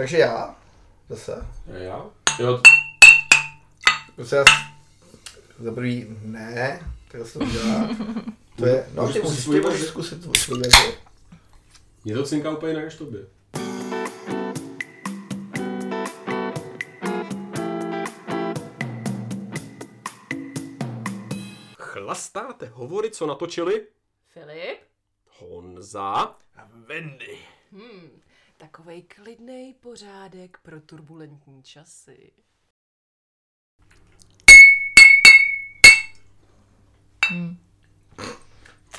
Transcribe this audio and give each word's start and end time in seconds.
Takže 0.00 0.18
já, 0.18 0.56
zase. 1.08 1.46
Já? 1.66 2.10
Jo, 2.38 2.62
Zase 4.16 4.36
já, 4.36 4.44
za 5.58 5.72
prvý, 5.72 6.06
ne, 6.22 6.92
tak 7.08 7.26
se 7.26 7.38
to 7.38 7.44
dělá. 7.44 7.88
To 8.56 8.66
je, 8.66 8.88
no 8.94 9.12
ty 9.12 9.20
svůj 9.26 9.60
ty 9.60 9.66
můžeš 9.66 9.86
zkusit 9.86 10.36
svůj 10.38 10.58
verzi. 10.58 10.98
mě 12.04 12.14
to 12.14 12.22
cinká 12.22 12.50
úplně 12.50 12.72
jinak 12.72 12.84
než 12.84 12.94
tobě. 12.94 13.20
Chlastáte 21.78 22.66
hovory, 22.66 23.10
co 23.10 23.26
natočili? 23.26 23.86
Filip? 24.26 24.78
Honza. 25.38 26.12
A 26.56 26.68
Wendy. 26.86 27.38
Hmm, 27.72 28.20
Takovej 28.60 29.02
klidný 29.02 29.74
pořádek 29.80 30.58
pro 30.62 30.80
turbulentní 30.80 31.62
časy. 31.62 32.32
Hmm. 37.30 37.56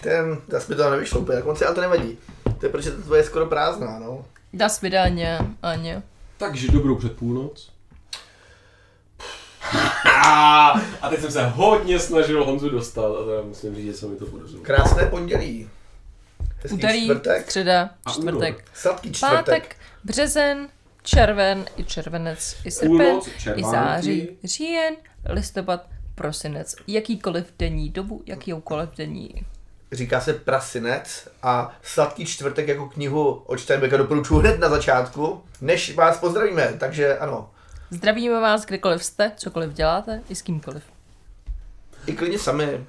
Ten, 0.03 0.41
das 0.48 0.70
by 0.70 0.76
to 0.76 0.89
nevyšlo 0.89 1.20
úplně 1.20 1.36
na 1.36 1.41
konci, 1.41 1.66
ale 1.66 1.76
to 1.76 1.81
nevadí. 1.81 2.17
To 2.59 2.66
je 2.66 2.70
protože 2.70 2.91
to 2.91 3.02
tvoje 3.02 3.20
je 3.20 3.26
skoro 3.26 3.45
prázdná, 3.45 4.00
no. 4.00 4.26
Das 4.53 4.81
wieder, 4.81 5.05
Aně, 5.05 5.39
Aně. 5.62 6.03
Takže 6.38 6.72
dobrou 6.72 6.95
před 6.95 7.17
půlnoc. 7.17 7.72
A 11.02 11.09
teď 11.09 11.22
jsem 11.22 11.31
se 11.31 11.48
hodně 11.48 12.00
snažil 12.00 12.45
Honzu 12.45 12.70
dostat 12.70 13.16
a 13.16 13.25
teda 13.25 13.41
musím 13.41 13.75
říct, 13.75 13.86
že 13.86 13.94
se 13.94 14.08
mi 14.08 14.16
to 14.16 14.25
podařilo. 14.25 14.64
Krásné 14.64 15.05
pondělí. 15.05 15.70
Hezký 16.64 16.78
Úterý, 16.78 17.04
čtvrtek. 17.04 17.44
středa, 17.46 17.90
A 18.06 18.12
čtvrtek, 18.12 18.64
Sladký 18.74 19.12
čtvrtek. 19.12 19.36
pátek, 19.46 19.76
březen, 20.04 20.70
červen, 21.04 21.66
i 21.78 21.84
červenec, 21.84 22.58
i 22.66 22.72
srpen, 22.72 22.88
Půlnoc, 22.98 23.28
i 23.28 23.32
červánky. 23.42 23.78
září, 23.78 24.30
říjen, 24.44 24.95
listopad, 25.30 25.86
prosinec. 26.16 26.76
Jakýkoliv 26.88 27.53
denní 27.59 27.90
dobu, 27.90 28.22
jakýkoliv 28.26 28.90
denní. 28.98 29.45
Říká 29.92 30.22
se 30.22 30.34
Prasinec 30.34 31.28
a 31.44 31.76
Sladký 31.84 32.26
čtvrtek 32.26 32.68
jako 32.68 32.90
knihu 32.90 33.31
od 33.34 33.59
Steinbecka 33.59 33.98
doporučuji 33.98 34.40
hned 34.40 34.59
na 34.59 34.70
začátku, 34.70 35.44
než 35.62 35.96
vás 35.96 36.18
pozdravíme, 36.18 36.73
takže 36.80 37.18
ano. 37.18 37.50
Zdravíme 37.90 38.40
vás, 38.40 38.66
kdekoliv 38.66 39.03
jste, 39.06 39.31
cokoliv 39.38 39.73
děláte, 39.73 40.22
i 40.30 40.36
s 40.36 40.42
kýmkoliv. 40.42 40.84
I 42.06 42.14
klidně 42.14 42.40
sami. 42.40 42.86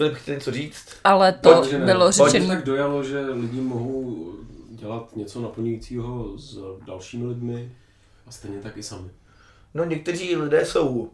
Filip 0.00 0.14
chce 0.16 0.30
něco 0.30 0.50
říct? 0.52 0.86
Ale 1.04 1.32
to 1.32 1.54
Pojď, 1.54 1.74
bylo 1.74 2.10
Pojď, 2.16 2.32
řečené. 2.32 2.56
tak 2.56 2.64
dojalo, 2.64 3.04
že 3.04 3.20
lidi 3.20 3.60
mohou 3.60 4.26
dělat 4.70 5.16
něco 5.16 5.40
naplňujícího 5.42 6.38
s 6.38 6.58
dalšími 6.86 7.26
lidmi 7.26 7.72
a 8.26 8.30
stejně 8.30 8.58
tak 8.58 8.76
i 8.76 8.82
sami. 8.82 9.08
No 9.74 9.84
někteří 9.84 10.36
lidé 10.36 10.64
jsou, 10.66 11.10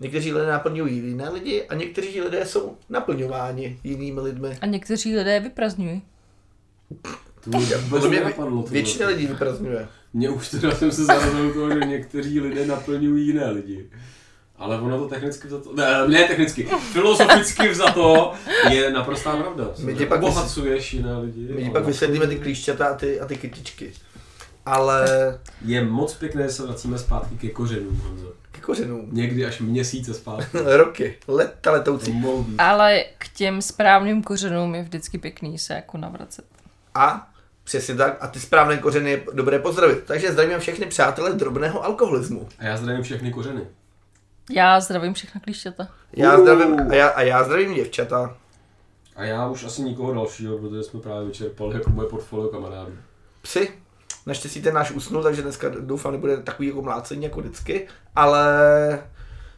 někteří 0.00 0.32
lidé 0.32 0.46
naplňují 0.46 0.96
jiné 0.96 1.28
lidi 1.28 1.66
a 1.66 1.74
někteří 1.74 2.20
lidé 2.20 2.46
jsou 2.46 2.76
naplňováni 2.88 3.78
jinými 3.84 4.20
lidmi. 4.20 4.58
A 4.60 4.66
někteří 4.66 5.16
lidé 5.16 5.40
vyprazňují. 5.40 6.02
To 7.44 7.50
mě 7.50 7.58
vůbec 7.60 7.88
Podle 7.90 8.08
mě 8.08 8.20
nenapadlo. 8.20 8.62
tohle. 8.62 8.70
většina 8.72 9.08
lidí 9.08 9.26
vyprazňuje. 9.26 9.88
Mě 10.12 10.30
už 10.30 10.48
teda 10.48 10.74
jsem 10.74 10.92
se 10.92 11.04
zarazil 11.04 11.52
toho, 11.54 11.70
že 11.74 11.80
někteří 11.80 12.40
lidé 12.40 12.66
naplňují 12.66 13.26
jiné 13.26 13.50
lidi. 13.50 13.90
Ale 14.58 14.80
ono 14.80 14.98
to 14.98 15.08
technicky 15.08 15.48
vzato, 15.48 15.72
ne, 15.74 16.08
ne 16.08 16.24
technicky, 16.24 16.68
filozoficky 16.92 17.68
vzato 17.68 18.32
je 18.70 18.90
naprostá 18.90 19.36
pravda. 19.36 19.64
My 19.78 19.94
ti 19.94 20.06
pak 20.06 20.22
Obohacuješ 20.22 20.94
jiné 20.94 21.18
lidi. 21.18 21.48
My 21.54 21.64
ti 21.64 21.70
pak 21.70 21.84
vysvětlíme 21.84 22.26
ty 22.26 22.36
klíšťata 22.38 22.86
a 22.86 22.94
ty, 22.94 23.20
a 23.20 23.26
ty 23.26 23.36
kytičky. 23.36 23.92
Ale 24.66 25.06
Je 25.64 25.84
moc 25.84 26.14
pěkné, 26.14 26.42
že 26.42 26.48
se 26.48 26.62
vracíme 26.66 26.98
zpátky 26.98 27.36
ke 27.36 27.48
kořenům, 27.48 28.00
Honzo. 28.04 28.32
k 28.52 28.60
kořenům. 28.60 29.08
Někdy 29.12 29.46
až 29.46 29.60
měsíce 29.60 30.14
zpátky. 30.14 30.58
Roky, 30.76 31.18
leta 31.28 31.52
To 31.62 31.72
letoucí. 31.72 32.22
Ale 32.58 33.04
k 33.18 33.28
těm 33.28 33.62
správným 33.62 34.22
kořenům 34.22 34.74
je 34.74 34.82
vždycky 34.82 35.18
pěkný 35.18 35.58
se 35.58 35.74
jako 35.74 35.98
navracet. 35.98 36.44
A 36.94 37.28
přesně 37.64 37.94
tak, 37.94 38.16
a 38.20 38.26
ty 38.26 38.40
správné 38.40 38.76
kořeny 38.76 39.10
je 39.10 39.22
dobré 39.32 39.58
pozdravit. 39.58 40.04
Takže 40.04 40.32
zdravím 40.32 40.58
všechny 40.58 40.86
přátelé 40.86 41.32
drobného 41.32 41.84
alkoholismu. 41.84 42.48
A 42.58 42.64
já 42.64 42.76
zdravím 42.76 43.02
všechny 43.02 43.32
kořeny. 43.32 43.60
Já 44.50 44.80
zdravím 44.80 45.14
všechna 45.14 45.40
klíšťata. 45.40 45.88
Já 46.12 46.40
zdravím, 46.40 46.80
a 46.90 46.94
já, 46.94 47.08
a 47.08 47.22
já 47.22 47.44
zdravím 47.44 47.74
děvčata. 47.74 48.36
A 49.16 49.24
já 49.24 49.48
už 49.48 49.64
asi 49.64 49.82
nikoho 49.82 50.14
dalšího, 50.14 50.58
protože 50.58 50.82
jsme 50.82 51.00
právě 51.00 51.26
vyčerpali 51.26 51.74
jako 51.74 51.90
moje 51.90 52.08
portfolio 52.08 52.48
kamarádů. 52.48 52.92
Psy. 53.42 53.72
Naštěstí 54.26 54.62
ten 54.62 54.74
náš 54.74 54.90
usnul, 54.90 55.22
takže 55.22 55.42
dneska 55.42 55.68
doufám 55.68 56.12
nebude 56.12 56.36
takový 56.36 56.68
jako 56.68 56.82
mlácení 56.82 57.24
jako 57.24 57.40
vždycky, 57.40 57.88
ale 58.16 58.44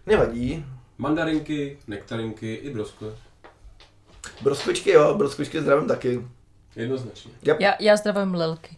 nevadí. 0.06 0.66
Mandarinky, 0.98 1.78
nektarinky 1.86 2.54
i 2.54 2.70
broskve. 2.70 3.08
Broskočky 4.42 4.90
jo, 4.90 5.14
broskočky 5.14 5.62
zdravím 5.62 5.88
taky. 5.88 6.26
Jednoznačně. 6.76 7.32
Já, 7.42 7.74
já 7.80 7.96
zdravím 7.96 8.34
lelky. 8.34 8.76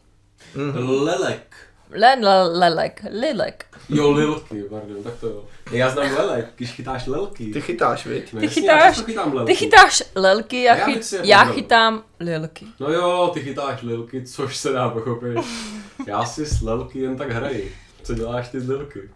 Lelek. 0.75 1.57
Len, 1.91 2.25
le, 2.25 2.43
lelek, 2.59 3.03
lilek. 3.11 3.65
Jo, 3.89 4.11
lilky, 4.11 4.63
pardon, 4.71 5.03
tak 5.05 5.15
to 5.21 5.27
jo. 5.27 5.45
Já 5.73 5.91
znám 5.91 6.13
lelek, 6.17 6.47
když 6.57 6.73
chytáš 6.73 7.07
lelky. 7.07 7.47
Ty 7.47 7.61
chytáš, 7.61 8.07
viď? 8.07 8.33
No 8.33 8.41
Ty 8.41 8.47
jasně, 8.47 8.63
chytáš- 8.63 8.97
já 8.99 9.05
chytám 9.05 9.35
lelky. 9.35 9.53
Ty 9.53 9.59
chytáš 9.59 10.03
lelky, 10.15 10.63
já, 10.63 10.77
Já 10.77 10.87
bych 10.87 10.95
chyt, 10.95 11.05
si 11.05 11.17
je 11.17 11.21
já 11.25 11.45
chytám 11.45 12.03
lilky. 12.21 12.67
No 12.81 12.93
jo, 12.93 13.31
ty 13.35 13.41
chytáš 13.41 13.83
lilky, 13.83 14.23
což 14.27 14.57
se 14.57 14.73
dá 14.73 14.89
pochopit. 14.89 15.39
Já 16.07 16.25
si 16.25 16.47
s 16.47 16.63
lelky 16.63 16.99
jen 16.99 17.17
tak 17.17 17.31
hraji. 17.31 17.75
Co 18.03 18.15
děláš 18.15 18.49
ty 18.49 18.61
s 18.61 18.69
lilky? 18.69 19.11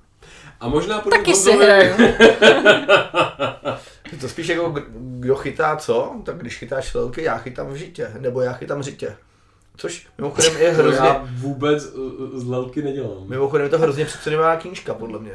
A 0.60 0.68
možná 0.68 0.98
půjdem 1.00 1.20
Taky 1.20 1.34
si 1.34 1.52
hraju. 1.52 1.94
Je 4.12 4.18
to 4.20 4.28
spíš 4.28 4.46
jako 4.48 4.70
kdo- 4.70 4.86
kdo 4.98 5.34
chytá 5.36 5.76
co, 5.76 6.12
tak 6.24 6.36
když 6.38 6.58
chytáš 6.58 6.94
lelky, 6.94 7.22
já 7.22 7.38
chytám 7.38 7.66
v 7.66 7.76
žitě, 7.76 8.10
nebo 8.20 8.40
já 8.40 8.52
chytám 8.52 8.82
řitě. 8.82 9.16
Což 9.76 10.06
mimochodem 10.18 10.56
je 10.56 10.70
To 10.70 10.76
hrozně, 10.82 11.06
já 11.06 11.28
vůbec 11.32 11.84
uh, 11.86 12.40
z 12.40 12.46
lelky 12.48 12.82
nedělám. 12.82 13.24
mimochodem 13.28 13.64
je 13.64 13.70
to 13.70 13.78
hrozně 13.78 14.04
přeceňovaná 14.04 14.56
knížka, 14.56 14.94
podle 14.94 15.18
mě. 15.18 15.32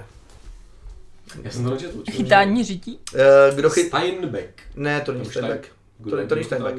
Já 1.44 1.52
jsem 1.52 1.64
to 1.64 1.70
nečetl. 1.70 1.98
Chytání 2.12 2.64
řití. 2.64 3.00
Eh, 3.16 3.56
Kdo 3.56 3.70
chyt... 3.70 3.88
Steinbeck. 3.88 4.50
Ne, 4.76 5.02
to 5.02 5.12
není 5.12 5.26
Steinbeck. 5.26 5.68
To, 6.04 6.10
to 6.28 6.36
není 6.36 6.46
Steinbeck. 6.46 6.78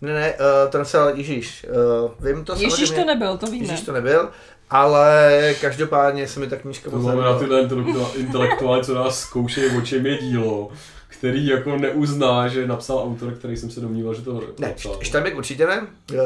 Ne, 0.00 0.12
ne, 0.14 0.32
uh, 0.34 0.70
ten 0.70 0.84
se, 0.84 0.98
Ježíš, 1.14 1.66
uh, 2.04 2.10
vím 2.26 2.44
to 2.44 2.52
Ježíš 2.52 2.70
samozřejmě. 2.70 2.96
to 2.96 3.04
nebyl, 3.06 3.36
to 3.38 3.46
víme. 3.46 3.64
Ježíš 3.66 3.80
to 3.80 3.92
nebyl, 3.92 4.28
ale 4.70 5.54
každopádně 5.60 6.28
se 6.28 6.40
mi 6.40 6.46
ta 6.46 6.56
knížka 6.56 6.90
To 6.90 6.96
moc 6.96 7.04
znamená 7.04 7.32
nelíbila. 7.36 7.60
tyhle 7.60 7.82
intelektu- 7.84 8.20
intelektuály, 8.20 8.84
co 8.84 8.94
nás 8.94 9.20
zkoušejí, 9.20 9.76
o 9.78 9.80
čem 9.80 10.06
je 10.06 10.18
dílo, 10.18 10.70
který 11.24 11.46
jako 11.46 11.76
neuzná, 11.76 12.48
že 12.48 12.66
napsal 12.66 12.98
autor, 12.98 13.32
který 13.34 13.56
jsem 13.56 13.70
se 13.70 13.80
domníval, 13.80 14.14
že 14.14 14.22
to 14.22 14.40
Ne, 14.58 14.68
napsal. 14.68 14.98
Steinbeck 15.04 15.36
určitě 15.36 15.66
ne, 15.66 15.80
uh, 15.80 16.18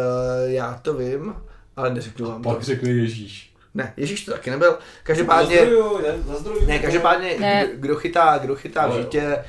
já 0.47 0.79
to 0.83 0.95
vím, 0.95 1.35
ale 1.77 1.95
neřeknu 1.95 2.29
vám 2.29 2.43
to. 2.43 2.49
Pak 2.49 2.63
řekne 2.63 2.89
Ježíš. 2.91 3.53
Ne, 3.75 3.93
Ježíš 3.97 4.25
to 4.25 4.33
taky 4.33 4.51
nebyl. 4.51 4.79
Každopádně, 5.03 5.57
Zazdrojuju, 5.57 5.99
ne? 6.03 6.15
Zazdrojuju. 6.27 6.67
ne, 6.67 6.79
každopádně, 6.79 7.37
Ne. 7.41 7.69
kdo, 7.75 7.97
chytá, 7.97 8.39
kdo 8.39 8.55
chytá 8.57 8.87
v 8.87 8.91
Ale 8.93 9.03
žitě, 9.03 9.45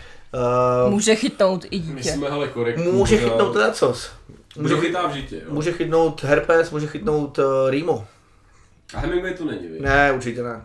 uh, 0.86 0.92
Může 0.92 1.16
chytnout 1.16 1.66
i 1.72 1.80
My 1.80 1.86
dítě. 1.86 2.12
jsme 2.12 2.30
hele 2.30 2.48
korektní. 2.48 2.84
může 2.92 3.16
pořád. 3.18 3.30
chytnout 3.30 3.54
teda 3.54 3.72
cos. 3.72 4.12
Může, 4.58 4.68
Kdo 4.74 4.82
chy- 4.82 4.88
chytá 4.88 5.08
v 5.08 5.14
žitě, 5.14 5.36
jo? 5.36 5.42
může 5.50 5.72
chytnout 5.72 6.24
herpes, 6.24 6.72
může 6.72 6.88
chytnout 6.88 7.38
uh, 7.40 7.46
rýmu. 7.70 8.06
A 8.94 9.00
Hemingway 9.00 9.34
to 9.34 9.46
není, 9.46 9.68
víš? 9.68 9.82
Ne, 9.82 10.12
určitě 10.12 10.44
ne. 10.44 10.62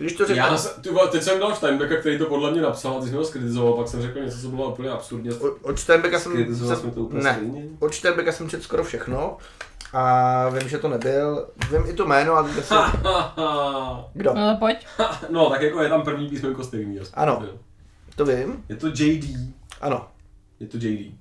Když 0.00 0.12
to 0.12 0.26
řeknu, 0.26 0.36
Já 0.42 0.56
ty 0.80 0.90
vole, 0.90 1.08
teď 1.08 1.22
jsem 1.22 1.40
dal 1.40 1.54
Steinbecka, 1.56 1.96
který 1.96 2.18
to 2.18 2.26
podle 2.26 2.50
mě 2.50 2.62
napsal, 2.62 2.92
a 2.92 2.98
ty 3.00 3.04
jsi 3.04 3.08
mě 3.10 3.18
ho 3.18 3.24
skritizoval, 3.24 3.72
pak 3.72 3.88
jsem 3.88 4.02
řekl 4.02 4.20
něco, 4.20 4.38
co 4.40 4.48
bylo 4.48 4.72
úplně 4.72 4.90
absurdně. 4.90 5.32
od, 5.34 5.56
od 5.62 5.78
Steinbecka 5.78 6.18
jsem, 6.18 6.32
Skritizoval 6.32 6.76
jsme 6.76 6.88
to 6.90 6.94
jsem 6.94 7.02
úplně 7.02 7.22
ne, 7.24 7.34
stejně. 7.34 7.64
od 7.80 7.94
Steinbecka 7.94 8.32
jsem 8.32 8.48
četl 8.50 8.62
skoro 8.62 8.84
všechno 8.84 9.36
a 9.92 10.48
vím, 10.48 10.68
že 10.68 10.78
to 10.78 10.88
nebyl, 10.88 11.48
vím 11.70 11.82
i 11.86 11.92
to 11.92 12.06
jméno, 12.06 12.32
ale 12.34 12.48
teďka 12.50 12.62
jsem, 12.92 13.00
kdo? 14.14 14.34
No 14.34 14.56
pojď. 14.58 14.86
no, 15.30 15.50
tak 15.50 15.62
jako 15.62 15.82
je 15.82 15.88
tam 15.88 16.02
první 16.02 16.28
písmenko 16.28 16.64
stejný. 16.64 16.98
Ano. 17.14 17.44
To 18.16 18.24
vím, 18.24 18.64
Je 18.68 18.76
to 18.76 18.86
JD. 18.86 19.24
ano, 19.80 20.08
Je 20.60 20.66
to 20.66 20.76
JD. 20.76 21.12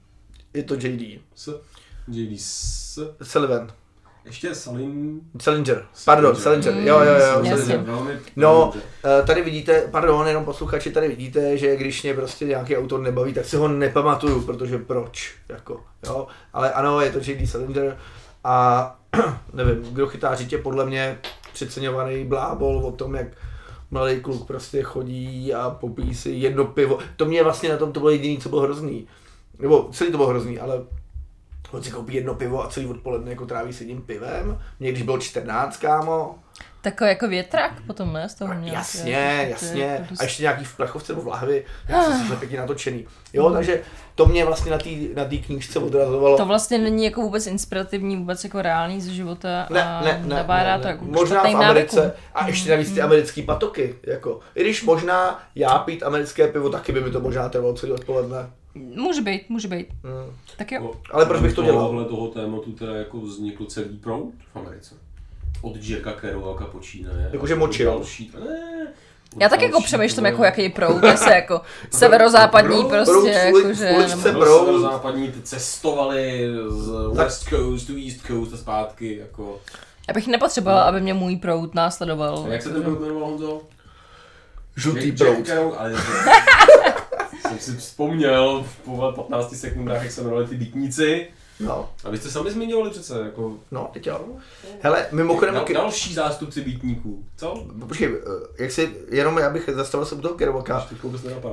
je 0.54 0.64
to 0.64 0.74
JD. 0.76 1.22
S. 1.36 1.62
JD 2.08 2.40
s. 2.42 3.16
Sullivan. 3.24 3.72
Ještě 4.26 4.56
Salim. 4.56 5.22
Salinger, 5.42 5.86
pardon, 6.06 6.36
Salinger, 6.36 6.74
jo, 6.74 7.00
jo, 7.00 7.14
jo. 7.14 7.44
Jasně. 7.44 7.58
Salinger. 7.58 7.80
Velmi, 7.80 8.20
No, 8.36 8.74
eh, 9.06 9.24
tady 9.24 9.42
vidíte, 9.42 9.88
pardon, 9.92 10.28
jenom 10.28 10.46
posluchači, 10.46 10.92
tady 10.92 11.08
vidíte, 11.08 11.58
že 11.58 11.76
když 11.76 12.04
mě 12.04 12.14
prostě 12.14 12.46
nějaký 12.46 12.78
autor 12.78 13.00
nebaví, 13.02 13.34
tak 13.34 13.46
si 13.46 13.56
ho 13.58 13.68
nepamatuju, 13.68 14.42
protože 14.42 14.78
proč, 14.78 15.36
jako, 15.50 15.84
jo. 16.06 16.28
Ale 16.54 16.74
ano, 16.74 17.02
je 17.02 17.12
to 17.12 17.20
J.D. 17.20 17.48
Salinger 17.48 17.98
a 18.44 18.96
nevím, 19.54 19.82
kdo 19.94 20.08
chytá 20.08 20.36
žitě, 20.36 20.58
podle 20.58 20.86
mě 20.86 21.20
přeceňovaný 21.54 22.26
blábol 22.26 22.86
o 22.86 22.92
tom, 22.92 23.16
jak 23.16 23.28
mladý 23.92 24.20
kluk 24.20 24.48
prostě 24.48 24.84
chodí 24.84 25.54
a 25.54 25.70
popíjí 25.70 26.16
si 26.16 26.30
jedno 26.30 26.66
pivo. 26.66 27.00
To 27.16 27.26
mě 27.26 27.44
vlastně 27.44 27.70
na 27.70 27.78
tom 27.78 27.92
to 27.92 28.00
bylo 28.00 28.10
jediné, 28.10 28.42
co 28.42 28.50
bylo 28.50 28.62
hrozný. 28.62 29.08
Nebo 29.60 29.90
celý 29.92 30.12
to 30.12 30.18
bylo 30.18 30.30
hrozný, 30.30 30.60
ale 30.60 30.82
on 31.72 31.84
si 31.84 31.92
koupí 31.92 32.14
jedno 32.14 32.36
pivo 32.36 32.64
a 32.64 32.68
celý 32.68 32.86
odpoledne 32.88 33.32
jako 33.32 33.46
tráví 33.46 33.74
s 33.74 33.80
jedním 33.80 34.02
pivem. 34.02 34.62
Mě 34.80 34.92
když 34.92 35.04
bylo 35.04 35.18
14, 35.20 35.78
kámo, 35.78 36.36
Takový 36.82 37.10
jako 37.10 37.28
větrak 37.28 37.72
potom, 37.88 38.14
ne? 38.14 38.30
Z 38.30 38.34
toho 38.36 38.54
měl, 38.54 38.74
jasně, 38.74 39.02
to 39.04 39.10
je- 39.10 39.46
to 39.46 39.52
jasně. 39.52 39.84
jako 39.84 40.04
A 40.04 40.08
dost- 40.10 40.22
ještě 40.24 40.44
nějaký 40.44 40.66
v 40.66 40.76
plechovce 40.78 41.14
nebo 41.14 41.22
v 41.24 41.28
lahvi, 41.28 41.66
jak 41.88 42.06
se 42.06 42.18
slyšel 42.18 42.36
pěkně 42.36 42.58
natočený. 42.58 43.06
Jo, 43.34 43.50
takže 43.52 43.82
to 44.16 44.26
mě 44.26 44.46
vlastně 44.46 44.72
na 44.72 44.78
té 44.78 44.90
na 45.16 45.26
tý 45.26 45.40
knížce 45.42 45.80
odrazovalo. 45.80 46.38
To 46.38 46.46
vlastně 46.46 46.78
není 46.78 47.06
jako 47.06 47.22
vůbec 47.22 47.48
inspirativní, 47.48 48.18
vůbec 48.18 48.44
jako 48.44 48.62
reálný 48.62 49.02
ze 49.02 49.12
života 49.14 49.68
Ne, 49.70 49.84
a 49.84 50.02
ne, 50.04 50.22
ne, 50.26 50.36
nabádá 50.36 50.76
ne, 50.78 50.82
to 50.82 50.88
ne. 50.88 50.92
jako 50.94 51.06
Možná 51.06 51.44
v 51.44 51.56
Americe 51.56 51.96
návykům. 52.00 52.22
a 52.34 52.48
ještě 52.48 52.72
navíc 52.72 52.92
ty 52.92 53.02
americký 53.02 53.42
patoky, 53.42 53.96
jako. 54.04 54.40
I 54.56 54.64
když 54.64 54.84
možná 54.84 55.44
já 55.56 55.78
pít 55.80 56.04
americké 56.04 56.48
pivo, 56.48 56.70
taky 56.70 56.92
by 56.92 57.02
mi 57.02 57.12
to 57.12 57.20
možná 57.20 57.50
trvalo 57.50 57.74
celý 57.74 57.92
odpoledne. 57.92 58.50
Může 58.76 59.22
být, 59.22 59.50
může 59.50 59.68
být. 59.68 59.88
Hmm. 60.04 60.36
Tak 60.58 60.72
jo. 60.72 60.92
Ale 61.12 61.26
proč 61.26 61.42
bych 61.42 61.54
to 61.54 61.64
dělal? 61.64 61.88
Tohle 61.88 62.06
toho 62.06 62.28
tématu 62.28 62.72
teda 62.72 62.96
jako 62.96 63.18
vznikl 63.18 63.66
celý 63.66 63.98
proud 63.98 64.32
v 64.54 64.58
Americe. 64.58 64.96
Od 65.62 65.76
Jacka 65.82 66.12
Kerouaka 66.14 66.66
počínaje. 66.66 67.30
Jakože 67.34 67.56
močil. 67.56 67.92
Další, 67.92 68.32
ne, 68.46 68.88
Já 69.40 69.50
tak 69.50 69.62
jako 69.62 69.82
přemýšlím, 69.82 70.26
jako 70.26 70.44
jaký 70.44 70.64
je 70.64 70.70
proud, 70.70 71.04
jestli 71.04 71.32
jako 71.36 71.62
severozápadní 71.92 72.70
Proud, 72.76 72.90
prostě, 72.90 73.12
proud, 73.14 73.26
jako 73.28 73.58
ulic- 73.58 73.72
že... 73.72 73.92
ulice 73.96 74.28
nebo- 74.28 74.40
Proud. 74.40 74.60
Severozápadní 74.66 75.32
ty 75.32 75.42
cestovali 75.42 76.50
z 76.68 76.92
West 77.14 77.44
Coast 77.50 77.88
to 77.88 77.94
East 77.94 78.26
Coast 78.28 78.54
a 78.54 78.58
zpátky, 78.58 79.18
jako. 79.18 79.60
Já 80.08 80.14
bych 80.14 80.28
nepotřebovala, 80.28 80.84
aby 80.84 81.02
mě 81.02 81.14
můj 81.14 81.36
proud 81.36 81.76
následoval. 81.76 82.46
A 82.50 82.54
jak 82.54 82.62
se 82.62 82.70
ten 82.70 82.82
byl 82.84 82.96
jmenoval 83.00 83.30
Honzo? 83.30 83.62
Žlutý 84.78 85.12
proud. 85.12 85.46
Ale 85.78 85.94
jsem 87.42 87.60
si 87.60 87.78
vzpomněl 87.78 88.66
po 88.86 89.12
15 89.16 89.56
sekundách, 89.56 90.04
jak 90.04 90.12
se 90.12 90.22
jmenovali 90.22 90.48
ty 90.48 90.56
bytníci. 90.56 91.28
No, 91.60 91.90
A 92.04 92.10
vy 92.10 92.18
jste 92.18 92.30
sami 92.30 92.52
zmiňovali 92.52 92.90
přece, 92.90 93.20
jako 93.20 93.54
no, 93.72 93.90
teď 93.94 94.08
jo. 94.08 94.26
Hele, 94.82 95.08
mimochodem, 95.12 95.54
dal, 95.56 95.64
ke- 95.66 95.74
další 95.74 96.14
zástupci 96.14 96.62
bytníků. 96.62 97.26
Co? 97.38 97.66
počkej, 97.88 98.08
eh, 98.08 98.64
jak 98.64 98.72
si, 98.72 98.90
jenom 99.10 99.38
já 99.38 99.50
bych 99.50 99.70
zastavil 99.74 100.06
se 100.06 100.16
u 100.16 100.22
toho 100.22 100.34
Kerouaka, 100.36 100.88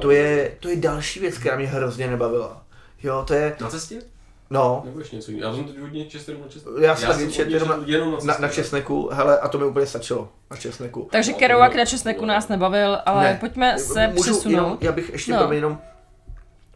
to 0.01 0.11
je, 0.11 0.53
to 0.61 0.69
je 0.69 0.77
další 0.77 1.21
věc, 1.21 1.39
která 1.39 1.57
mě 1.57 1.67
hrozně 1.67 2.07
nebavila. 2.11 2.63
Jo, 3.03 3.25
to 3.27 3.35
je, 3.35 3.57
Na 3.61 3.69
cestě? 3.71 4.03
No, 4.51 4.83
Nebo 4.85 4.99
ještě 4.99 5.17
něco 5.17 5.31
jiného? 5.31 5.51
Já 5.51 5.57
jsem 5.57 5.65
teď 5.65 5.79
hodně 5.79 6.05
čest 6.05 6.29
jenom 6.29 6.43
na 6.43 6.49
česneku. 6.49 6.81
Já 6.81 6.97
jsem 6.97 7.09
taky 7.31 7.53
jenom 7.53 7.69
na- 7.69 7.79
jenom 7.87 8.13
na, 8.13 8.19
na, 8.25 8.37
na 8.41 8.49
česneku, 8.49 9.09
hele, 9.13 9.39
a 9.39 9.49
to 9.49 9.59
mi 9.59 9.65
úplně 9.65 9.87
stačilo, 9.87 10.29
na 10.51 10.57
česneku. 10.57 11.09
Takže 11.13 11.33
No, 11.33 11.39
Kerouac 11.39 11.73
to- 11.73 11.79
na 11.79 11.85
česneku 11.85 12.25
nás 12.25 12.49
nebavil, 12.49 12.99
ale 13.07 13.25
Ne. 13.25 13.37
pojďme 13.41 13.79
se 13.79 14.07
Můžu 14.09 14.23
přesunout. 14.23 14.51
Jenom, 14.57 14.79
já 14.81 14.93
bych 14.93 15.11
ještě 15.13 15.33
No. 15.33 15.47
no. 15.47 15.53
jenom, 15.53 15.79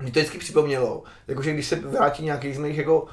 mě 0.00 0.12
to 0.12 0.18
vždycky 0.20 0.38
připomnělo, 0.38 1.02
jakože 1.28 1.52
když 1.52 1.66
se 1.66 1.76
vrátí 1.76 2.24
nějaký 2.24 2.54
z 2.54 2.58
mých 2.58 2.78
jako 2.78 3.06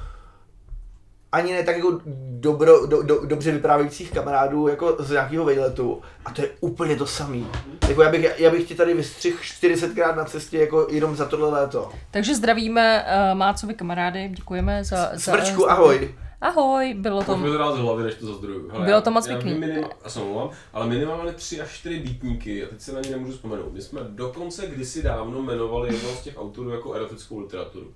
ani 1.32 1.52
ne 1.52 1.62
tak 1.62 1.76
jako 1.76 2.00
dobro, 2.30 2.86
do, 2.86 3.02
do, 3.02 3.26
dobře 3.26 3.52
vyprávějících 3.52 4.12
kamarádů 4.12 4.68
jako 4.68 4.96
z 4.98 5.10
nějakého 5.10 5.44
vejletu 5.44 6.02
a 6.24 6.30
to 6.30 6.42
je 6.42 6.50
úplně 6.60 6.96
to 6.96 7.06
samý. 7.06 7.46
Jako 7.88 8.02
já 8.02 8.10
bych, 8.10 8.40
já 8.40 8.50
bych 8.50 8.68
ti 8.68 8.74
tady 8.74 8.94
vystřihl 8.94 9.38
40krát 9.38 10.16
na 10.16 10.24
cestě 10.24 10.58
jako 10.58 10.86
jenom 10.90 11.16
za 11.16 11.24
tohle 11.24 11.50
léto. 11.50 11.90
Takže 12.10 12.34
zdravíme 12.34 13.04
uh, 13.04 13.38
Mácovi 13.38 13.74
kamarády, 13.74 14.28
děkujeme 14.28 14.84
za... 14.84 15.10
za 15.14 15.18
Smrčku, 15.18 15.70
ahoj. 15.70 16.14
Ahoj, 16.40 16.94
bylo 16.94 17.18
to... 17.24 17.32
Pojďme 17.32 17.50
to 17.50 17.58
dát 17.58 17.74
z 17.74 17.78
hlavy, 17.78 18.02
než 18.02 18.14
to 18.14 18.26
zazdroju. 18.26 18.70
Hele, 18.70 18.86
Bylo 18.86 19.00
to 19.00 19.10
moc 19.10 19.26
pěkný. 19.26 19.50
vím 19.50 19.60
Minima, 19.60 19.88
já 20.04 20.10
se 20.10 20.20
omlouvám, 20.20 20.50
ale 20.72 20.86
minimálně 20.86 21.32
tři 21.32 21.60
až 21.60 21.70
čtyři 21.70 22.00
býtníky, 22.00 22.64
a 22.64 22.68
teď 22.68 22.80
se 22.80 22.92
na 22.92 23.00
ně 23.00 23.10
nemůžu 23.10 23.32
vzpomenout. 23.32 23.72
My 23.72 23.82
jsme 23.82 24.00
dokonce 24.08 24.66
kdysi 24.66 25.02
dávno 25.02 25.38
jmenovali 25.38 25.94
jednoho 25.94 26.14
z 26.14 26.22
těch 26.22 26.38
autorů 26.38 26.70
jako 26.70 26.92
erotickou 26.94 27.40
literaturu. 27.40 27.94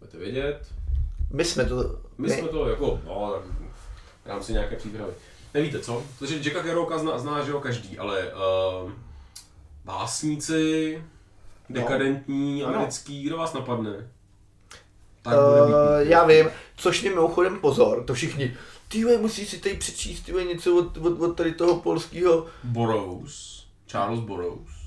Budete 0.00 0.18
vědět, 0.18 0.60
My 1.32 1.44
jsme 1.44 1.64
to... 1.64 1.98
my 2.18 2.30
jsme 2.30 2.48
to 2.48 2.68
jako, 2.68 3.00
no, 3.06 3.32
tak 3.34 3.42
v 4.24 4.26
rámci 4.26 4.52
nějaké 4.52 4.76
přípravy. 4.76 5.12
Nevíte 5.54 5.78
co? 5.78 6.02
Protože 6.18 6.36
Jacka 6.36 6.62
Kerouaka 6.62 6.98
zná, 6.98 7.18
zná 7.18 7.44
že 7.44 7.50
jo, 7.50 7.60
každý, 7.60 7.98
ale 7.98 8.32
uh, 8.84 8.90
básníci, 9.84 11.02
dekadentní, 11.70 12.64
Ano. 12.64 12.74
americký, 12.74 13.22
kdo 13.22 13.36
vás 13.36 13.52
napadne? 13.52 14.10
Tak 15.22 15.34
Uh, 15.34 15.66
býtník. 15.66 16.10
já 16.12 16.26
vím, 16.26 16.50
což 16.76 17.02
mi 17.02 17.08
mimochodem 17.10 17.60
pozor, 17.60 18.04
to 18.04 18.14
všichni, 18.14 18.56
ty 18.88 19.04
musíš 19.04 19.48
si 19.48 19.58
tady 19.58 19.74
přečíst 19.74 20.20
ty 20.20 20.32
něco 20.32 20.76
od, 20.76 20.96
od, 20.96 21.20
od 21.20 21.36
tady 21.36 21.52
toho 21.54 21.80
polského, 21.80 22.46
Burroughs, 22.64 23.64
Charles 23.86 24.20
Burroughs. 24.20 24.83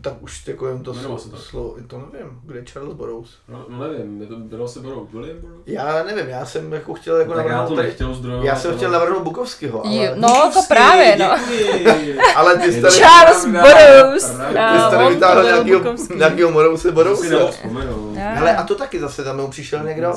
Tak 0.00 0.22
už 0.22 0.46
jako 0.48 0.68
jen 0.68 0.82
to 0.82 0.94
slovo, 0.94 1.18
tak. 1.30 1.40
slovo, 1.40 1.76
to 1.86 1.98
nevím, 2.12 2.40
kde 2.42 2.58
je 2.58 2.64
Charles 2.64 2.94
Burroughs. 2.94 3.30
No, 3.48 3.66
no 3.68 3.88
nevím, 3.88 4.20
je 4.20 4.26
to, 4.26 4.36
bylo 4.36 4.68
se 4.68 4.80
Burroughs, 4.80 5.12
William 5.12 5.36
Burroughs? 5.40 5.62
Já 5.66 6.02
nevím, 6.02 6.28
já 6.28 6.46
jsem 6.46 6.72
jako 6.72 6.94
chtěl 6.94 7.16
jako 7.16 7.30
No, 7.30 7.36
tak 7.36 7.46
já 7.46 7.50
navrhnout 7.52 7.68
to 7.68 7.76
tady, 7.76 7.88
nechtěl 7.88 8.14
zdrojovat. 8.14 8.46
já 8.46 8.56
jsem 8.56 8.70
ale- 8.70 8.76
chtěl 8.76 8.90
navrhnout 8.90 9.22
Bukovského, 9.22 9.86
ale, 9.86 9.94
Jo, 9.96 10.12
no 10.14 10.50
to 10.54 10.60
právě, 10.68 11.16
no. 11.16 11.30
Ale 12.36 12.56
ty 12.56 12.72
jsi 12.72 12.82
tady, 12.82 12.94
Charles 12.94 13.44
Burroughs. 13.46 14.24
ty 14.30 14.78
jsi 14.80 14.90
tady 14.90 15.04
to 15.04 15.08
vytáhl 15.10 15.42
nějakýho, 15.44 15.80
Bukovský. 15.80 16.14
nějakýho 16.16 16.50
Morouse 16.50 16.92
To 16.92 17.04
nevzpomenu. 17.04 18.14
Já. 18.16 18.30
Hele, 18.32 18.56
a 18.56 18.62
to 18.62 18.74
taky 18.74 19.00
zase 19.00 19.24
tam 19.24 19.34
mnou 19.34 19.48
přišel 19.48 19.82
někdo. 19.84 20.12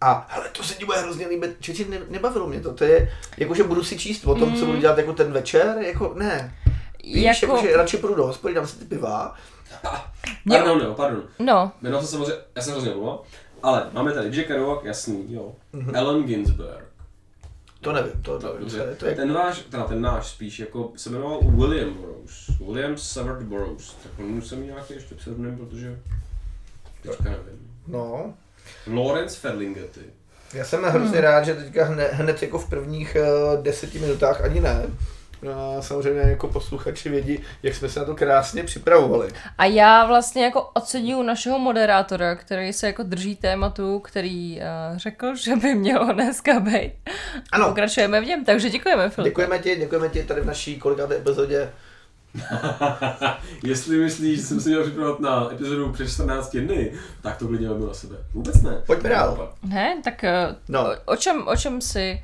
A 0.00 0.26
hele, 0.30 0.46
to 0.52 0.62
se 0.62 0.74
ti 0.74 0.84
bude 0.84 0.98
hrozně 0.98 1.26
líbit. 1.26 1.56
Čeči, 1.60 1.86
ne, 1.88 1.98
nebavilo 2.10 2.46
mě 2.46 2.60
to. 2.60 2.72
To 2.74 2.84
je, 2.84 3.10
jakože 3.38 3.64
budu 3.64 3.84
si 3.84 3.98
číst 3.98 4.24
o 4.26 4.34
tom, 4.34 4.48
Mm. 4.50 4.56
co 4.56 4.66
budu 4.66 4.78
dělat 4.78 4.98
jako 4.98 5.12
ten 5.12 5.32
večer, 5.32 5.76
jako 5.80 6.12
ne. 6.16 6.54
Víš, 7.04 7.42
Jako, 7.42 7.56
jako, 7.56 7.66
že 7.66 7.76
radši 7.76 7.96
půjdu 7.96 8.14
do 8.14 8.26
hospody, 8.26 8.54
dám 8.54 8.66
si 8.66 8.78
ty 8.78 8.84
piva. 8.84 9.34
Mě- 10.44 10.58
Pardon, 10.58 10.80
jo, 10.80 10.94
pardon. 10.94 11.22
no, 11.38 11.72
Jmenoval 11.82 12.06
se 12.06 12.10
samozřejmě, 12.12 12.34
já 12.56 12.62
jsem 12.62 12.72
hrozně 12.72 12.90
omlouval, 12.90 13.22
ale 13.62 13.86
máme 13.92 14.12
tady 14.12 14.28
Jack 14.36 14.46
Kerouac, 14.48 14.84
jasný, 14.84 15.26
jo. 15.34 15.52
Ellen 15.92 16.22
Ginsberg. 16.24 16.84
To 17.80 17.92
nevím, 17.92 18.12
to, 18.22 18.38
to, 18.38 18.38
Tak, 18.38 18.52
to, 18.52 18.58
dobře. 18.58 18.78
to, 18.90 18.96
to 18.96 19.06
je 19.06 19.14
Ten 19.14 19.32
váš, 19.32 19.58
teda 19.58 19.84
ten 19.84 20.00
náš 20.00 20.26
spíš, 20.28 20.58
jako 20.58 20.92
se 20.96 21.10
jmenoval 21.10 21.40
William 21.42 21.94
Burroughs. 21.94 22.48
William 22.66 22.96
Severt 22.98 23.42
Burroughs. 23.42 23.94
Tak 24.02 24.12
on 24.18 24.24
musím 24.26 24.66
nějaký 24.66 24.94
ještě 24.94 25.14
pseudonym, 25.14 25.58
protože 25.58 25.98
teďka 27.02 27.24
nevím. 27.24 27.70
No, 27.86 28.34
Lawrence 28.94 29.40
Ferlinghetti. 29.40 30.00
já 30.54 30.64
jsem 30.64 30.82
hrozně 30.82 31.20
rád, 31.20 31.42
že 31.44 31.54
teďka 31.54 31.84
hned, 31.84 32.12
hned 32.12 32.42
jako 32.42 32.58
v 32.58 32.68
prvních 32.68 33.16
uh, 33.56 33.62
deseti 33.62 33.98
minutách 33.98 34.40
ani 34.40 34.60
ne. 34.60 34.86
Uh, 35.44 35.80
samozřejmě 35.80 36.20
jako 36.20 36.48
posluchači 36.48 37.08
vědí, 37.08 37.38
jak 37.62 37.74
jsme 37.74 37.88
se 37.88 38.00
na 38.00 38.06
to 38.06 38.14
krásně 38.14 38.64
připravovali. 38.64 39.28
a 39.58 39.64
já 39.64 40.06
vlastně 40.06 40.44
jako 40.44 40.62
oceňuju 40.74 41.22
našeho 41.22 41.58
moderátora, 41.58 42.34
který 42.36 42.72
se 42.72 42.86
jako 42.86 43.02
drží 43.02 43.36
tématu, 43.36 43.98
který 43.98 44.58
uh, 44.60 44.98
řekl, 44.98 45.36
že 45.36 45.56
by 45.56 45.74
mělo 45.74 46.12
dneska 46.12 46.60
být. 46.60 46.92
Ano. 47.52 47.66
Pokračujeme 47.68 48.20
v 48.20 48.24
něm, 48.26 48.44
takže 48.44 48.70
děkujeme, 48.70 49.10
Filip. 49.10 49.30
Děkujeme 49.30 49.58
ti, 49.58 49.76
děkujeme 49.76 50.08
ti 50.08 50.22
tady 50.22 50.40
v 50.40 50.46
naší 50.46 50.78
kolikáté 50.78 51.16
epizodě. 51.16 51.70
Jestli 53.64 53.96
myslíš, 53.98 54.40
že 54.40 54.46
jsem 54.46 54.60
si 54.60 54.68
měl 54.68 54.82
připravovat 54.82 55.20
na 55.20 55.48
epizodu 55.52 55.92
před 55.92 56.08
14 56.08 56.56
dny, 56.56 56.92
tak 57.22 57.36
to 57.36 57.46
klidně 57.48 57.68
bylo 57.68 57.88
na 57.88 57.94
sebe. 57.94 58.16
Vůbec 58.34 58.62
ne. 58.62 58.82
Pojďme 58.86 59.08
dál. 59.10 59.52
Ne, 59.62 60.00
tak 60.04 60.14
uh, 60.24 60.56
No. 60.68 60.82
no. 60.82 60.90
o, 61.04 61.16
čem, 61.16 61.48
o 61.48 61.56
čem 61.56 61.80
si 61.80 62.22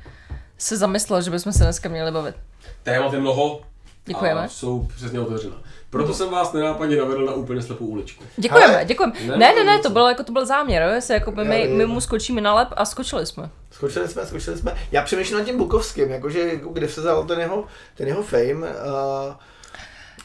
se 0.57 0.77
zamyslel, 0.77 1.21
že 1.21 1.31
bychom 1.31 1.51
se 1.53 1.63
dneska 1.63 1.89
měli 1.89 2.11
bavit? 2.11 2.35
Témat 2.83 3.13
je 3.13 3.19
mnoho 3.19 3.61
Děkujeme. 4.05 4.41
a 4.41 4.47
jsou 4.47 4.87
přesně 4.95 5.19
otevřená. 5.19 5.55
Proto 5.89 6.13
jsem 6.13 6.29
vás 6.29 6.53
nenápadně 6.53 6.95
navedl 6.95 7.25
na 7.25 7.33
úplně 7.33 7.61
slepou 7.61 7.85
uličku. 7.85 8.23
Děkujeme, 8.37 8.75
Ale- 8.75 8.85
děkujeme. 8.85 9.13
Ne, 9.27 9.37
Ne, 9.37 9.63
ne, 9.63 9.79
to 9.79 9.89
byl 9.89 10.07
jako 10.07 10.23
to 10.23 10.31
byl 10.31 10.45
záměr, 10.45 10.83
jo, 10.83 10.89
jestli 10.93 11.13
jako 11.13 11.31
by 11.31 11.43
my, 11.43 11.67
my 11.67 11.85
mu 11.85 12.01
skočíme 12.01 12.41
na 12.41 12.53
lep 12.53 12.67
a 12.71 12.85
skočili 12.85 13.25
jsme. 13.25 13.49
Skočili 13.71 14.07
jsme, 14.07 14.25
skočili 14.25 14.57
jsme. 14.57 14.75
Já 14.91 15.01
přemýšlím 15.01 15.37
nad 15.39 15.45
tím 15.45 15.57
Bukovským, 15.57 16.09
jakože 16.11 16.39
jako 16.39 16.69
kde 16.69 16.87
se 16.89 17.01
vzal 17.01 17.23
ten 17.23 17.39
jeho, 17.39 17.65
ten 17.95 18.07
jeho 18.07 18.23
fame. 18.23 18.53
Uh, 18.53 19.33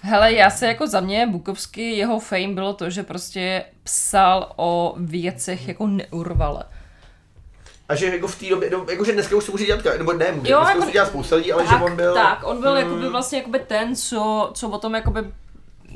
Hele, 0.02 0.32
já 0.32 0.50
se 0.50 0.66
jako 0.66 0.86
za 0.86 1.00
mě 1.00 1.26
Bukovsky, 1.26 1.90
jeho 1.96 2.20
fame 2.20 2.48
bylo 2.54 2.72
to, 2.74 2.90
že 2.90 3.02
prostě 3.02 3.64
psal 3.82 4.52
o 4.56 4.94
věcech 4.98 5.68
jako 5.68 5.86
neurvale. 5.86 6.62
A 7.88 7.94
že 7.94 8.06
jako 8.06 8.28
v 8.28 8.38
té 8.38 8.46
době, 8.48 8.70
no, 8.70 8.86
jakože 8.90 9.12
dneska 9.12 9.36
už 9.36 9.46
to 9.46 9.52
může 9.52 9.66
dělat, 9.66 9.84
nebo 9.98 10.12
ne, 10.12 10.32
může, 10.32 10.52
Jo, 10.52 10.58
dneska 10.58 10.70
jako- 10.70 10.78
už 10.80 10.84
to 10.86 10.92
dělá 10.92 11.06
spousta 11.06 11.36
lidí, 11.36 11.52
ale 11.52 11.64
tak, 11.64 11.78
že 11.78 11.84
on 11.84 11.96
byl... 11.96 12.14
tak, 12.14 12.40
on 12.44 12.60
byl 12.60 12.76
jakoby 12.76 13.08
vlastně 13.08 13.38
jakoby 13.38 13.58
ten, 13.58 13.96
co, 13.96 14.50
co 14.54 14.68
o 14.68 14.78
tom 14.78 14.94
jakoby 14.94 15.32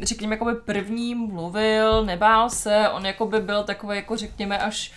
řekněme, 0.03 0.35
jakoby 0.35 0.55
první 0.55 1.15
mluvil, 1.15 2.05
nebál 2.05 2.51
se, 2.51 2.89
on 2.89 3.07
jakoby 3.07 3.41
byl 3.41 3.65
takový, 3.65 3.97
jako 3.97 4.17
řekněme, 4.17 4.59
až 4.59 4.93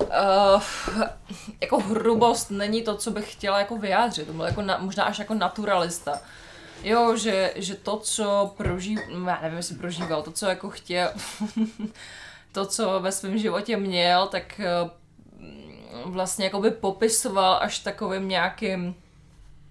uh, 0.00 0.62
jako 1.60 1.80
hrubost 1.80 2.50
není 2.50 2.82
to, 2.82 2.96
co 2.96 3.10
bych 3.10 3.32
chtěla 3.32 3.58
jako 3.58 3.76
vyjádřit, 3.76 4.26
to 4.26 4.32
byl 4.32 4.44
jako 4.44 4.62
na, 4.62 4.78
možná 4.78 5.04
až 5.04 5.18
jako 5.18 5.34
naturalista. 5.34 6.20
Jo, 6.82 7.16
že, 7.16 7.52
že 7.56 7.74
to, 7.74 7.96
co 7.96 8.54
prožíval, 8.56 9.04
já 9.26 9.38
nevím, 9.42 9.56
jestli 9.56 9.74
prožíval, 9.74 10.22
to, 10.22 10.32
co 10.32 10.46
jako 10.46 10.70
chtěl, 10.70 11.10
to, 12.52 12.66
co 12.66 13.00
ve 13.00 13.12
svém 13.12 13.38
životě 13.38 13.76
měl, 13.76 14.26
tak 14.26 14.60
eh, 14.60 14.90
vlastně 16.04 16.44
jako 16.44 16.60
by 16.60 16.70
popisoval 16.70 17.58
až 17.62 17.78
takovým 17.78 18.28
nějakým 18.28 18.94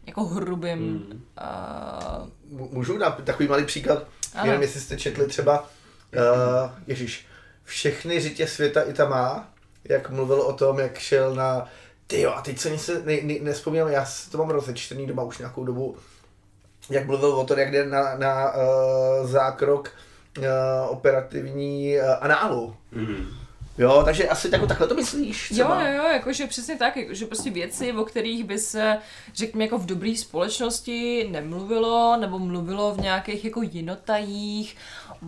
jako 0.08 0.24
hrubým 0.26 0.80
Hmm. 0.80 1.24
uh, 2.52 2.62
M- 2.62 2.70
Můžu 2.72 2.98
dát 2.98 3.24
takový 3.24 3.50
malý 3.50 3.66
příklad, 3.66 4.04
Ano. 4.36 4.46
jenom 4.46 4.62
jestli 4.62 4.80
jste 4.82 4.98
četli 4.98 5.28
třeba, 5.28 5.60
uh, 5.62 6.72
Ježíš, 6.88 7.26
všechny 7.64 8.20
řitě 8.20 8.48
světa 8.48 8.82
i 8.82 8.94
ta 8.94 9.10
má, 9.10 9.50
jak 9.84 10.10
mluvil 10.10 10.42
o 10.42 10.54
tom, 10.54 10.80
jak 10.80 10.98
šel 10.98 11.36
na, 11.36 11.66
ty 12.08 12.22
jo, 12.22 12.32
a 12.32 12.42
teď 12.42 12.60
se 12.60 12.78
se 12.78 13.02
ne, 13.06 13.18
ne, 13.22 13.34
nespomínám, 13.42 13.88
já 13.88 14.06
to 14.32 14.38
mám 14.38 14.50
rozečtený 14.50 15.08
doma 15.08 15.24
už 15.24 15.38
nějakou 15.38 15.66
dobu, 15.66 15.98
jak 16.90 17.06
mluvil 17.06 17.30
o 17.34 17.46
tom, 17.46 17.60
jak 17.60 17.72
jde 17.72 17.86
na, 17.86 18.16
na 18.18 18.54
uh, 18.54 19.28
zákrok 19.28 19.92
uh, 20.38 20.44
operativní 20.88 21.98
uh, 21.98 22.04
análu. 22.22 22.76
Mhm. 22.92 23.28
Jo, 23.78 24.02
takže 24.06 24.28
asi 24.30 24.50
jako 24.52 24.68
takhle 24.68 24.88
to 24.88 24.96
myslíš 24.96 25.52
Jo, 25.52 25.56
třeba? 25.56 25.84
jo, 25.84 25.98
jo, 26.04 26.10
jakože 26.14 26.48
přesně 26.48 26.78
tak, 26.78 26.98
jakože 26.98 27.26
prostě 27.26 27.50
věci, 27.50 27.94
o 27.94 28.06
kterých 28.06 28.44
by 28.44 28.60
se, 28.60 28.98
řekněme, 29.34 29.64
jako 29.64 29.78
v 29.78 29.86
dobré 29.86 30.16
společnosti 30.18 31.28
nemluvilo, 31.32 32.18
nebo 32.18 32.40
mluvilo 32.40 32.94
v 32.94 33.00
nějakých 33.00 33.46
jako 33.46 33.62
jinotajích, 33.62 34.78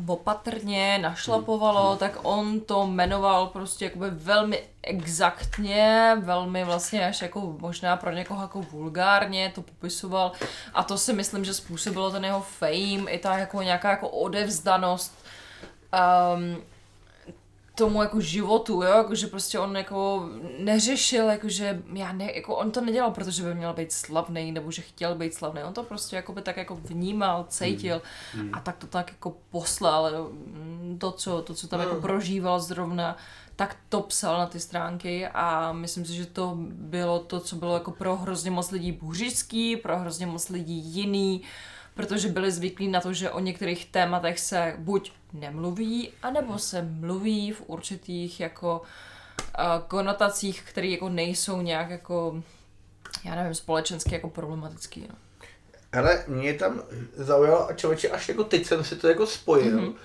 opatrně, 0.08 1.00
našlapovalo, 1.02 1.96
tak 1.96 2.18
on 2.24 2.60
to 2.60 2.88
jmenoval 2.88 3.48
prostě 3.48 3.86
jakoby 3.86 4.10
velmi 4.10 4.64
exaktně, 4.84 6.18
velmi 6.20 6.64
vlastně 6.64 7.08
až 7.08 7.22
jako 7.22 7.56
možná 7.60 7.98
pro 7.98 8.12
někoho 8.12 8.42
jako 8.42 8.62
vulgárně 8.62 9.52
to 9.56 9.62
popisoval 9.62 10.32
a 10.74 10.84
to 10.84 10.98
si 10.98 11.14
myslím, 11.14 11.46
že 11.46 11.54
způsobilo 11.54 12.12
ten 12.12 12.26
jeho 12.26 12.42
fame, 12.42 13.12
i 13.12 13.20
ta 13.20 13.38
jako 13.38 13.62
nějaká 13.62 13.90
jako 13.90 14.10
odevzdanost 14.10 15.26
um, 16.36 16.64
tomu 17.78 18.02
jako 18.02 18.22
životu, 18.22 18.74
jo, 18.74 18.98
jakože 18.98 19.28
prostě 19.28 19.60
on 19.60 19.78
jako 19.78 20.30
neřešil, 20.60 21.30
jakože 21.30 21.84
já 21.94 22.12
ne, 22.12 22.36
jako 22.36 22.56
on 22.56 22.72
to 22.72 22.82
nedělal, 22.82 23.12
protože 23.12 23.44
by 23.44 23.56
měl 23.56 23.74
být 23.74 23.92
slavný, 23.92 24.52
nebo 24.52 24.72
že 24.72 24.82
chtěl 24.82 25.16
být 25.16 25.34
slavný, 25.34 25.64
on 25.64 25.74
to 25.74 25.84
prostě 25.84 26.16
jako 26.16 26.34
by 26.34 26.42
tak 26.42 26.58
jako 26.58 26.76
vnímal, 26.76 27.46
cítil 27.50 28.02
Hmm. 28.34 28.50
a 28.54 28.60
tak 28.60 28.78
to 28.78 28.88
tak 28.88 29.12
jako 29.12 29.36
poslal, 29.52 30.30
mm, 30.32 30.98
to, 31.00 31.12
co, 31.12 31.42
to, 31.42 31.54
co 31.54 31.68
tam 31.68 31.80
jako 31.80 31.96
prožíval 31.96 32.60
zrovna, 32.60 33.18
tak 33.56 33.78
to 33.90 34.02
psal 34.02 34.38
na 34.38 34.46
ty 34.46 34.60
stránky 34.60 35.28
a 35.28 35.72
myslím 35.72 36.06
si, 36.06 36.14
že 36.14 36.26
to 36.26 36.54
bylo 36.72 37.20
to, 37.20 37.40
co 37.40 37.56
bylo 37.56 37.74
jako 37.74 37.92
pro 37.92 38.16
hrozně 38.16 38.52
moc 38.52 38.72
lidí 38.72 38.92
buřický, 38.92 39.78
pro 39.78 40.00
hrozně 40.00 40.26
moc 40.26 40.50
lidí 40.50 40.74
jiný, 40.76 41.42
protože 41.94 42.28
byli 42.28 42.52
zvyklí 42.52 42.88
na 42.88 43.02
to, 43.02 43.14
že 43.14 43.32
o 43.32 43.40
některých 43.40 43.86
tématech 43.86 44.40
se 44.40 44.76
buď 44.78 45.12
nemluví, 45.40 46.10
anebo 46.24 46.58
se 46.60 46.82
mluví 46.82 47.52
v 47.52 47.64
určitých 47.68 48.40
jako 48.40 48.82
uh, 48.82 49.66
konotacích, 49.88 50.64
které 50.70 50.88
jako 50.88 51.10
nejsou 51.10 51.62
nějak 51.62 51.90
jako 51.90 52.42
já 53.26 53.36
nevím, 53.36 53.54
společensky 53.56 54.14
jako 54.14 54.30
problematický. 54.30 55.06
No. 55.10 55.16
Hele, 55.94 56.24
mě 56.28 56.54
tam 56.54 56.82
zaujalo, 57.16 57.70
a 57.70 57.74
člověče, 57.74 58.10
až 58.10 58.30
jako 58.30 58.44
teď 58.44 58.66
jsem 58.66 58.84
si 58.84 58.96
to 58.96 59.08
jako 59.08 59.28
spojil, 59.28 59.78
Mhm. 59.78 59.86
mm-hmm. 59.88 59.96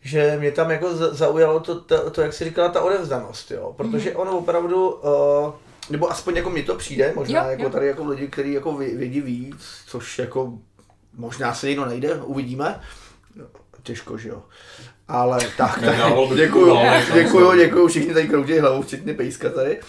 že 0.00 0.36
mě 0.38 0.52
tam 0.52 0.70
jako 0.70 0.96
za- 0.96 1.14
zaujalo 1.14 1.60
to, 1.60 1.80
to, 1.80 2.10
to, 2.10 2.22
jak 2.22 2.32
si 2.32 2.44
říkala, 2.44 2.68
ta 2.68 2.82
odevzdanost, 2.82 3.50
jo, 3.50 3.74
protože 3.76 4.10
mm-hmm. 4.10 4.20
on 4.20 4.28
opravdu, 4.28 4.90
uh, 4.90 5.52
nebo 5.90 6.10
aspoň 6.10 6.36
jako 6.36 6.50
mi 6.50 6.62
to 6.62 6.74
přijde, 6.74 7.12
možná 7.16 7.44
Jo, 7.44 7.50
jako 7.50 7.62
jo. 7.62 7.70
tady 7.70 7.86
jako 7.86 8.04
lidi, 8.04 8.28
kteří 8.28 8.52
jako 8.52 8.72
vě- 8.72 8.96
vědí 8.96 9.20
víc, 9.20 9.82
což 9.86 10.18
jako 10.18 10.52
možná 11.14 11.54
se 11.54 11.66
někdo 11.68 11.84
najde, 11.86 12.14
uvidíme, 12.14 12.80
těžko, 13.82 14.18
že 14.18 14.28
jo. 14.28 14.42
Ale 15.08 15.38
tak, 15.56 15.80
tak 15.80 15.96
děkuju, 16.34 16.76
děkuju, 17.14 17.56
děkuju, 17.56 17.88
všichni 17.88 18.14
tady 18.14 18.28
kroutí 18.28 18.58
hlavou, 18.58 18.82
včetně 18.82 19.14
pejska 19.14 19.50
tady. 19.50 19.80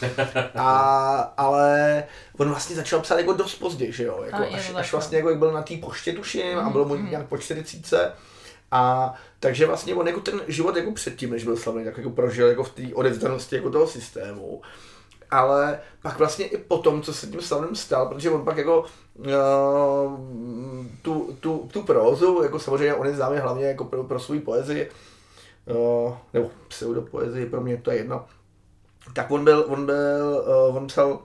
A, 0.55 1.17
ale 1.38 2.03
on 2.38 2.50
vlastně 2.50 2.75
začal 2.75 3.00
psát 3.00 3.17
jako 3.17 3.33
dost 3.33 3.55
pozdě, 3.55 3.91
že 3.91 4.03
jo, 4.03 4.24
jako 4.25 4.43
až, 4.53 4.71
až 4.75 4.91
no. 4.91 4.98
vlastně 4.98 5.17
jako 5.17 5.29
jak 5.29 5.39
byl 5.39 5.51
na 5.51 5.62
té 5.62 5.77
poště 5.77 6.13
tuším 6.13 6.57
a 6.57 6.69
bylo 6.69 6.86
mu 6.86 6.95
nějak 6.95 7.27
po 7.27 7.38
40. 7.38 8.13
A 8.71 9.13
takže 9.39 9.65
vlastně 9.65 9.95
on 9.95 10.07
jako 10.07 10.19
ten 10.19 10.41
život 10.48 10.75
jako 10.75 10.91
předtím, 10.91 11.29
než 11.29 11.43
byl 11.43 11.57
slavný, 11.57 11.86
tak 11.86 11.98
jako 11.98 12.10
prožil 12.10 12.48
jako 12.48 12.63
v 12.63 12.71
té 12.71 12.83
odevzdanosti 12.93 13.55
jako 13.55 13.69
toho 13.69 13.88
systému. 13.88 14.62
Ale 15.31 15.79
pak 16.01 16.17
vlastně 16.17 16.45
i 16.45 16.57
po 16.57 16.77
tom, 16.77 17.01
co 17.01 17.13
se 17.13 17.27
tím 17.27 17.41
slavným 17.41 17.75
stal, 17.75 18.09
protože 18.09 18.29
on 18.29 18.45
pak 18.45 18.57
jako 18.57 18.85
uh, 19.15 19.25
tu, 21.01 21.38
tu, 21.39 21.69
tu 21.73 21.83
prózu, 21.83 22.39
jako 22.43 22.59
samozřejmě 22.59 22.93
on 22.93 23.07
je 23.07 23.15
známý 23.15 23.38
hlavně 23.38 23.65
jako 23.65 23.85
pro, 23.85 24.03
pro 24.03 24.19
svou 24.19 24.39
poezii, 24.39 24.91
uh, 25.65 26.13
nebo 26.33 26.51
pseudopoezii, 26.67 27.45
pro 27.45 27.61
mě 27.61 27.77
to 27.77 27.91
je 27.91 27.97
jedno, 27.97 28.25
tak 29.13 29.31
on 29.31 29.43
byl, 29.43 29.65
on 29.67 29.85
byl, 29.85 30.45
uh, 30.69 30.77
on 30.77 30.88
psal 30.88 31.19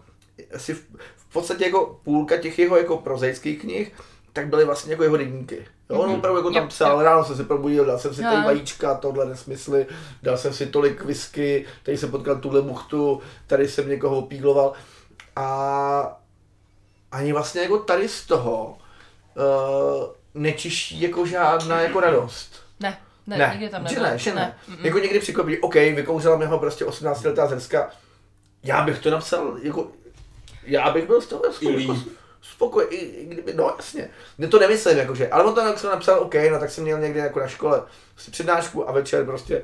asi 0.55 0.75
v, 0.75 0.87
v 1.17 1.33
podstatě 1.33 1.65
jako 1.65 2.01
půlka 2.05 2.37
těch 2.37 2.59
jeho 2.59 2.77
jako 2.77 2.97
prozaických 2.97 3.61
knih, 3.61 3.93
tak 4.33 4.47
byly 4.47 4.65
vlastně 4.65 4.93
jako 4.93 5.03
jeho 5.03 5.17
deníky. 5.17 5.67
Jo, 5.91 5.99
on 5.99 6.11
opravdu 6.11 6.39
jako 6.39 6.51
tam 6.51 6.69
psal, 6.69 7.03
ráno 7.03 7.25
jsem 7.25 7.37
se 7.37 7.45
probudil, 7.45 7.85
dal 7.85 7.99
jsem 7.99 8.15
si 8.15 8.23
tady 8.23 8.45
vajíčka, 8.45 8.95
tohle 8.95 9.27
nesmysly, 9.27 9.87
dal 10.23 10.37
jsem 10.37 10.53
si 10.55 10.67
tolik 10.67 11.05
whisky, 11.05 11.67
tady 11.83 11.99
jsem 11.99 12.11
potkal 12.11 12.37
tuhle 12.37 12.63
buchtu, 12.63 13.21
tady 13.47 13.69
jsem 13.69 13.89
někoho 13.89 14.17
opígloval. 14.19 14.73
A 15.37 16.21
ani 17.13 17.33
vlastně 17.33 17.61
jako 17.61 17.79
tady 17.79 18.09
z 18.09 18.27
toho 18.27 18.79
uh, 19.37 20.05
nečiší 20.35 21.01
jako 21.01 21.27
žádná 21.27 21.81
jako 21.81 22.01
radost. 22.01 22.63
Ne, 22.81 22.99
ne, 23.27 23.39
Ne, 23.39 23.49
nikdy 23.53 23.69
tam 23.69 23.85
nebyl. 23.85 24.03
ne, 24.03 24.19
že 24.19 24.35
ne. 24.35 24.57
Mm-mm. 24.69 24.85
Jako 24.87 24.99
někdy 24.99 25.21
překvapí, 25.21 25.59
OK, 25.59 25.75
vykouřila 25.75 26.37
mi 26.37 26.47
ho 26.47 26.59
prostě 26.59 26.85
18 26.85 27.25
letá 27.25 27.47
zemska, 27.47 27.91
já 28.63 28.83
bych 28.83 28.99
to 28.99 29.11
napsal, 29.11 29.57
jako, 29.63 29.87
já 30.63 30.91
bych 30.91 31.07
byl 31.07 31.21
z 31.21 31.27
toho 31.27 31.43
jako, 31.47 31.97
Spokojený, 32.43 32.97
i, 32.97 33.05
i 33.05 33.27
kdyby, 33.27 33.55
no 33.55 33.75
jasně. 33.77 34.11
Ne 34.39 34.49
to 34.49 34.59
nemyslím, 34.59 34.99
jakože, 34.99 35.29
ale 35.29 35.45
on 35.45 35.55
to 35.55 35.65
napsal, 35.65 35.91
napsal, 35.91 36.21
OK, 36.21 36.35
no 36.51 36.59
tak 36.59 36.71
jsem 36.71 36.85
měl 36.85 36.99
někdy 36.99 37.19
jako 37.19 37.41
na 37.41 37.49
škole 37.49 37.83
prostě 38.15 38.31
přednášku 38.31 38.89
a 38.89 38.93
večer 38.93 39.25
prostě 39.25 39.63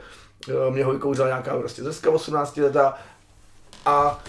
eh, 0.49 0.71
mě 0.71 0.85
ho 0.85 0.93
vykouřila 0.93 1.27
nějaká 1.27 1.57
prostě 1.59 1.83
zemska 1.83 2.11
18 2.11 2.57
letá 2.57 2.99
a 3.87 4.25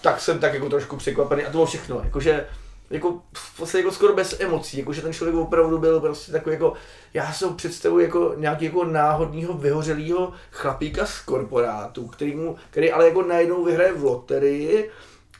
tak 0.00 0.20
jsem 0.20 0.38
tak 0.38 0.54
jako 0.54 0.68
trošku 0.68 0.96
překvapený 0.96 1.42
a 1.42 1.46
to 1.46 1.52
bylo 1.52 1.66
všechno, 1.66 2.00
jakože 2.04 2.46
jako 2.92 3.20
v 3.32 3.56
podstatě 3.56 3.78
jako 3.78 3.94
skoro 3.94 4.14
bez 4.14 4.40
emocí, 4.40 4.78
jakože 4.78 5.02
ten 5.02 5.12
člověk 5.12 5.36
opravdu 5.36 5.78
byl 5.78 6.00
prostě 6.00 6.32
takový 6.32 6.54
jako, 6.54 6.72
já 7.14 7.32
si 7.32 7.44
ho 7.44 7.50
představuji 7.50 8.04
jako 8.04 8.34
nějaký 8.36 8.64
jako 8.64 8.84
náhodného 8.84 9.54
vyhořelého 9.54 10.32
chlapíka 10.50 11.06
z 11.06 11.20
korporátu, 11.20 12.06
který, 12.06 12.34
mu, 12.34 12.56
který 12.70 12.92
ale 12.92 13.08
jako 13.08 13.22
najednou 13.22 13.64
vyhraje 13.64 13.92
v 13.92 14.04
loterii 14.04 14.90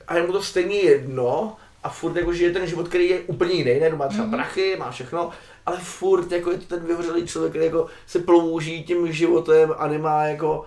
a 0.09 0.17
je 0.17 0.23
mu 0.23 0.33
to 0.33 0.43
stejně 0.43 0.77
jedno 0.77 1.57
a 1.83 1.89
furt 1.89 2.17
jako 2.17 2.33
žije 2.33 2.51
ten 2.51 2.67
život, 2.67 2.89
který 2.89 3.09
je 3.09 3.21
úplně 3.21 3.55
jiný, 3.55 3.81
ne, 3.81 3.91
má 3.91 4.09
třeba 4.09 4.27
mm-hmm. 4.27 4.31
prachy, 4.31 4.77
má 4.79 4.91
všechno, 4.91 5.31
ale 5.67 5.79
furt 5.81 6.33
jako 6.33 6.51
je 6.51 6.59
to 6.59 6.65
ten 6.77 6.87
vyhořelý 6.87 7.27
člověk, 7.27 7.53
který 7.53 7.65
jako 7.65 7.87
se 8.07 8.19
plouží 8.19 8.85
tím 8.85 9.13
životem 9.13 9.75
a 9.79 9.89
nemá 9.89 10.25
jako 10.25 10.65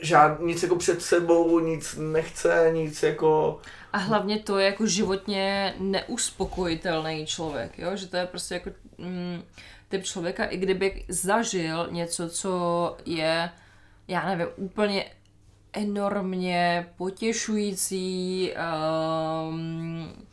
žád, 0.00 0.40
nic 0.40 0.62
jako 0.62 0.76
před 0.76 1.02
sebou, 1.02 1.60
nic 1.60 1.96
nechce, 1.98 2.70
nic 2.74 3.02
jako... 3.02 3.60
A 3.92 3.98
hlavně 3.98 4.38
to 4.38 4.58
je 4.58 4.66
jako 4.66 4.86
životně 4.86 5.74
neuspokojitelný 5.78 7.26
člověk, 7.26 7.78
jo? 7.78 7.96
že 7.96 8.06
to 8.06 8.16
je 8.16 8.26
prostě 8.26 8.54
jako 8.54 8.70
mm, 8.98 9.42
typ 9.88 10.04
člověka, 10.04 10.44
i 10.44 10.56
kdyby 10.56 11.04
zažil 11.08 11.88
něco, 11.90 12.28
co 12.28 12.96
je, 13.06 13.50
já 14.08 14.28
nevím, 14.28 14.46
úplně 14.56 15.04
enormně 15.72 16.86
potěšující, 16.96 18.52
um, 19.48 20.26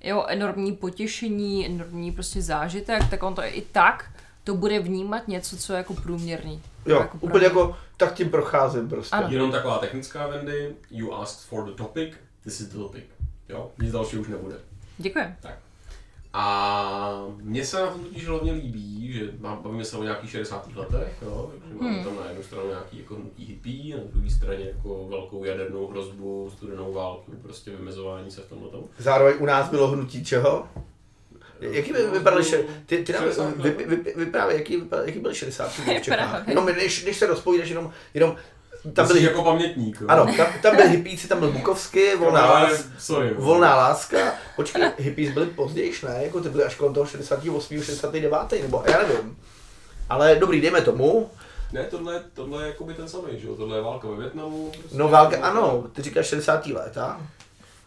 jo, 0.00 0.24
enormní 0.28 0.72
potěšení, 0.72 1.66
enormní 1.66 2.12
prostě 2.12 2.42
zážitek, 2.42 3.10
tak 3.10 3.22
on 3.22 3.34
to 3.34 3.42
i 3.44 3.62
tak 3.72 4.10
to 4.44 4.54
bude 4.54 4.80
vnímat 4.80 5.28
něco, 5.28 5.56
co 5.56 5.72
je 5.72 5.76
jako 5.76 5.94
průměrný. 5.94 6.62
Jo, 6.86 7.00
jako 7.00 7.18
úplně 7.20 7.44
jako 7.44 7.76
tak 7.96 8.14
tím 8.14 8.30
procházím 8.30 8.88
prostě. 8.88 9.16
Ano. 9.16 9.28
Jenom 9.30 9.52
taková 9.52 9.78
technická 9.78 10.26
Wendy, 10.26 10.74
you 10.90 11.12
asked 11.12 11.48
for 11.48 11.64
the 11.64 11.72
topic, 11.72 12.14
this 12.44 12.60
is 12.60 12.68
the 12.68 12.78
topic. 12.78 13.04
Jo, 13.48 13.70
nic 13.82 13.92
dalšího 13.92 14.22
už 14.22 14.28
nebude. 14.28 14.56
Děkuji. 14.98 15.34
A 16.32 17.22
mně 17.42 17.64
se 17.64 17.80
na 17.80 17.86
tom 17.86 18.00
totiž 18.04 18.28
hlavně 18.28 18.52
líbí, 18.52 19.12
že 19.12 19.22
mám- 19.40 19.62
bavíme 19.62 19.84
se 19.84 19.96
o 19.96 20.02
nějakých 20.02 20.30
60. 20.30 20.76
letech, 20.76 21.12
jo, 21.22 21.50
takže 21.52 21.74
máme 21.74 21.94
Hmm. 21.94 22.04
tam 22.04 22.16
na 22.16 22.28
jednu 22.28 22.42
stranu 22.42 22.68
nějaký 22.68 22.98
jako 22.98 23.14
hnutí 23.14 23.44
hippie, 23.46 23.96
na 23.96 24.02
druhé 24.12 24.30
straně 24.30 24.64
jako 24.64 25.06
velkou 25.08 25.44
jadernou 25.44 25.86
hrozbu, 25.86 26.50
studenou 26.56 26.92
válku, 26.92 27.32
prostě 27.42 27.70
vymezování 27.70 28.30
se 28.30 28.40
v 28.40 28.46
tomhle 28.48 28.70
tomu. 28.70 28.88
Zároveň 28.98 29.34
u 29.38 29.46
nás 29.46 29.68
bylo 29.68 29.86
hnutí 29.88 30.24
čeho? 30.24 30.66
Jaký 31.60 31.92
by 31.92 32.06
vypadaly 32.06 32.42
še- 32.44 32.64
ty, 32.86 32.98
ty 33.04 33.12
nám 33.12 33.22
60 33.22 33.56
vy, 33.56 33.70
vy, 33.70 33.96
vy, 33.96 34.12
vyprávěj, 34.16 34.58
jaký, 34.58 34.76
vypadaly, 34.76 35.08
jaký 35.08 35.20
byly 35.20 35.34
60. 35.34 35.68
v 35.68 36.00
Čechách? 36.02 36.48
Jenom 36.48 36.66
než, 36.66 37.04
než 37.04 37.16
se 37.16 37.26
rozpovídáš, 37.26 37.68
jenom, 37.68 37.90
jenom 38.14 38.36
tam 38.92 39.06
byli, 39.06 39.22
jako 39.22 39.42
pamětník, 39.44 40.00
jo. 40.00 40.06
ano, 40.10 40.26
tam, 40.36 40.46
tam 40.62 40.76
byli 40.76 40.88
hippíci, 40.88 41.28
tam 41.28 41.38
byl 41.38 41.52
Bukovsky, 41.52 42.16
volná, 42.18 42.46
lás, 42.52 42.84
sorry. 42.98 43.34
volná 43.34 43.76
láska. 43.76 44.34
Počkej, 44.58 44.82
hippies 44.98 45.34
byli 45.34 45.46
později, 45.46 45.92
ne? 46.04 46.20
Jako 46.24 46.40
ty 46.40 46.48
byly 46.48 46.64
až 46.64 46.74
kolem 46.74 46.94
toho 46.94 47.06
68. 47.06 47.82
69. 47.82 48.62
nebo 48.62 48.82
já 48.86 48.98
nevím. 49.02 49.38
Ale 50.08 50.34
dobrý, 50.34 50.60
dejme 50.60 50.80
tomu. 50.80 51.30
Ne, 51.72 51.84
tohle, 51.84 52.24
tohle 52.34 52.62
je 52.62 52.66
jakoby 52.66 52.94
ten 52.94 53.08
samý, 53.08 53.40
že 53.40 53.46
jo, 53.46 53.54
tohle 53.54 53.76
je 53.78 53.82
válka 53.82 54.08
ve 54.08 54.16
Větnamu. 54.16 54.70
Prostě, 54.80 54.98
No 54.98 55.08
válka, 55.08 55.36
ano, 55.42 55.84
ty 55.92 56.02
říkáš 56.02 56.26
60. 56.26 56.66
let, 56.66 56.98
a? 56.98 57.20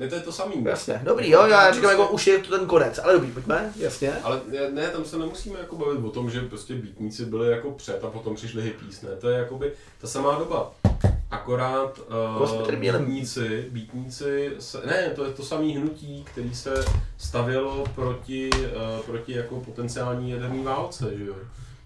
Ne, 0.02 0.08
to 0.08 0.16
je 0.16 0.22
to 0.22 0.32
samý. 0.32 0.64
Jasně, 0.64 1.02
dobrý, 1.04 1.30
jo, 1.30 1.46
já 1.46 1.72
říkám 1.72 1.92
jako 1.92 2.10
už 2.10 2.28
je 2.28 2.38
to 2.38 2.58
ten 2.58 2.68
konec, 2.68 3.00
ale 3.04 3.14
dobrý, 3.14 3.32
pojďme, 3.32 3.74
jasně. 3.76 4.14
Ale 4.24 4.42
ne, 4.74 4.88
tam 4.88 5.06
se 5.06 5.18
nemusíme 5.18 5.60
jako 5.60 5.76
bavit 5.76 6.06
o 6.06 6.10
tom, 6.10 6.30
že 6.30 6.42
prostě 6.42 6.74
býtníci 6.74 7.26
byli 7.26 7.52
jako 7.52 7.72
před 7.72 8.04
a 8.04 8.10
potom 8.10 8.36
přišli 8.36 8.62
hippies, 8.62 9.02
ne, 9.02 9.10
to 9.10 9.30
je 9.30 9.38
jakoby 9.38 9.72
ta 10.02 10.08
samá 10.08 10.40
doba. 10.40 10.72
Akorát 11.32 12.00
uh, 12.40 12.72
měli? 12.72 13.00
býtníci, 13.00 13.66
býtníci 13.70 14.52
se, 14.60 14.82
ne, 14.86 15.12
to 15.16 15.26
je 15.26 15.32
to 15.32 15.44
samé 15.44 15.66
hnutí, 15.66 16.26
který 16.32 16.56
se 16.56 16.86
stavělo 17.18 17.84
proti, 17.96 18.50
uh, 18.54 19.06
proti 19.06 19.34
jako 19.34 19.60
potenciální 19.60 20.32
jaderné 20.32 20.64
válce, 20.64 21.18
že 21.18 21.26
jo. 21.26 21.36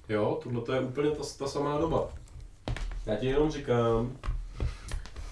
Jo, 0.10 0.40
tohle 0.44 0.62
to 0.62 0.74
je 0.74 0.80
úplně 0.80 1.12
ta, 1.12 1.24
ta 1.40 1.48
samá 1.48 1.78
doba. 1.78 2.10
Já 3.06 3.16
ti 3.16 3.26
jenom 3.26 3.52
říkám, 3.52 4.18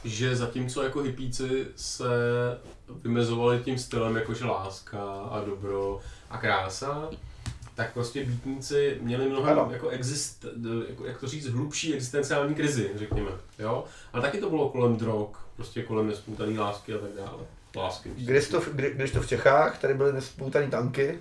že 0.03 0.35
zatímco 0.35 0.83
jako 0.83 0.99
hippíci 0.99 1.67
se 1.75 2.05
vymezovali 3.03 3.59
tím 3.59 3.77
stylem 3.77 4.15
jakože 4.15 4.45
láska 4.45 5.03
a 5.03 5.43
dobro 5.45 5.99
a 6.29 6.37
krása, 6.37 7.09
tak 7.75 7.93
prostě 7.93 8.25
býtníci 8.25 8.97
měli 9.01 9.29
mnohem 9.29 9.59
Ano. 9.59 9.69
jako 9.71 9.89
exist, 9.89 10.45
jako, 10.89 11.05
jak 11.05 11.19
to 11.19 11.27
říct, 11.27 11.47
hlubší 11.47 11.93
existenciální 11.93 12.55
krizi, 12.55 12.91
řekněme, 12.95 13.31
jo. 13.59 13.83
Ale 14.13 14.21
taky 14.21 14.37
to 14.37 14.49
bylo 14.49 14.69
kolem 14.69 14.97
drog, 14.97 15.27
prostě 15.55 15.83
kolem 15.83 16.07
nespůtaný 16.07 16.57
lásky 16.59 16.93
a 16.93 16.97
tak 16.97 17.11
dále. 17.17 17.43
Lásky. 17.75 18.09
Když 18.15 18.47
to, 18.47 18.61
kdy, 18.73 18.91
když 18.95 19.11
to 19.11 19.21
v 19.21 19.27
Čechách, 19.27 19.79
tady 19.81 19.93
byly 19.93 20.13
nespoutaný 20.13 20.69
tanky. 20.69 21.19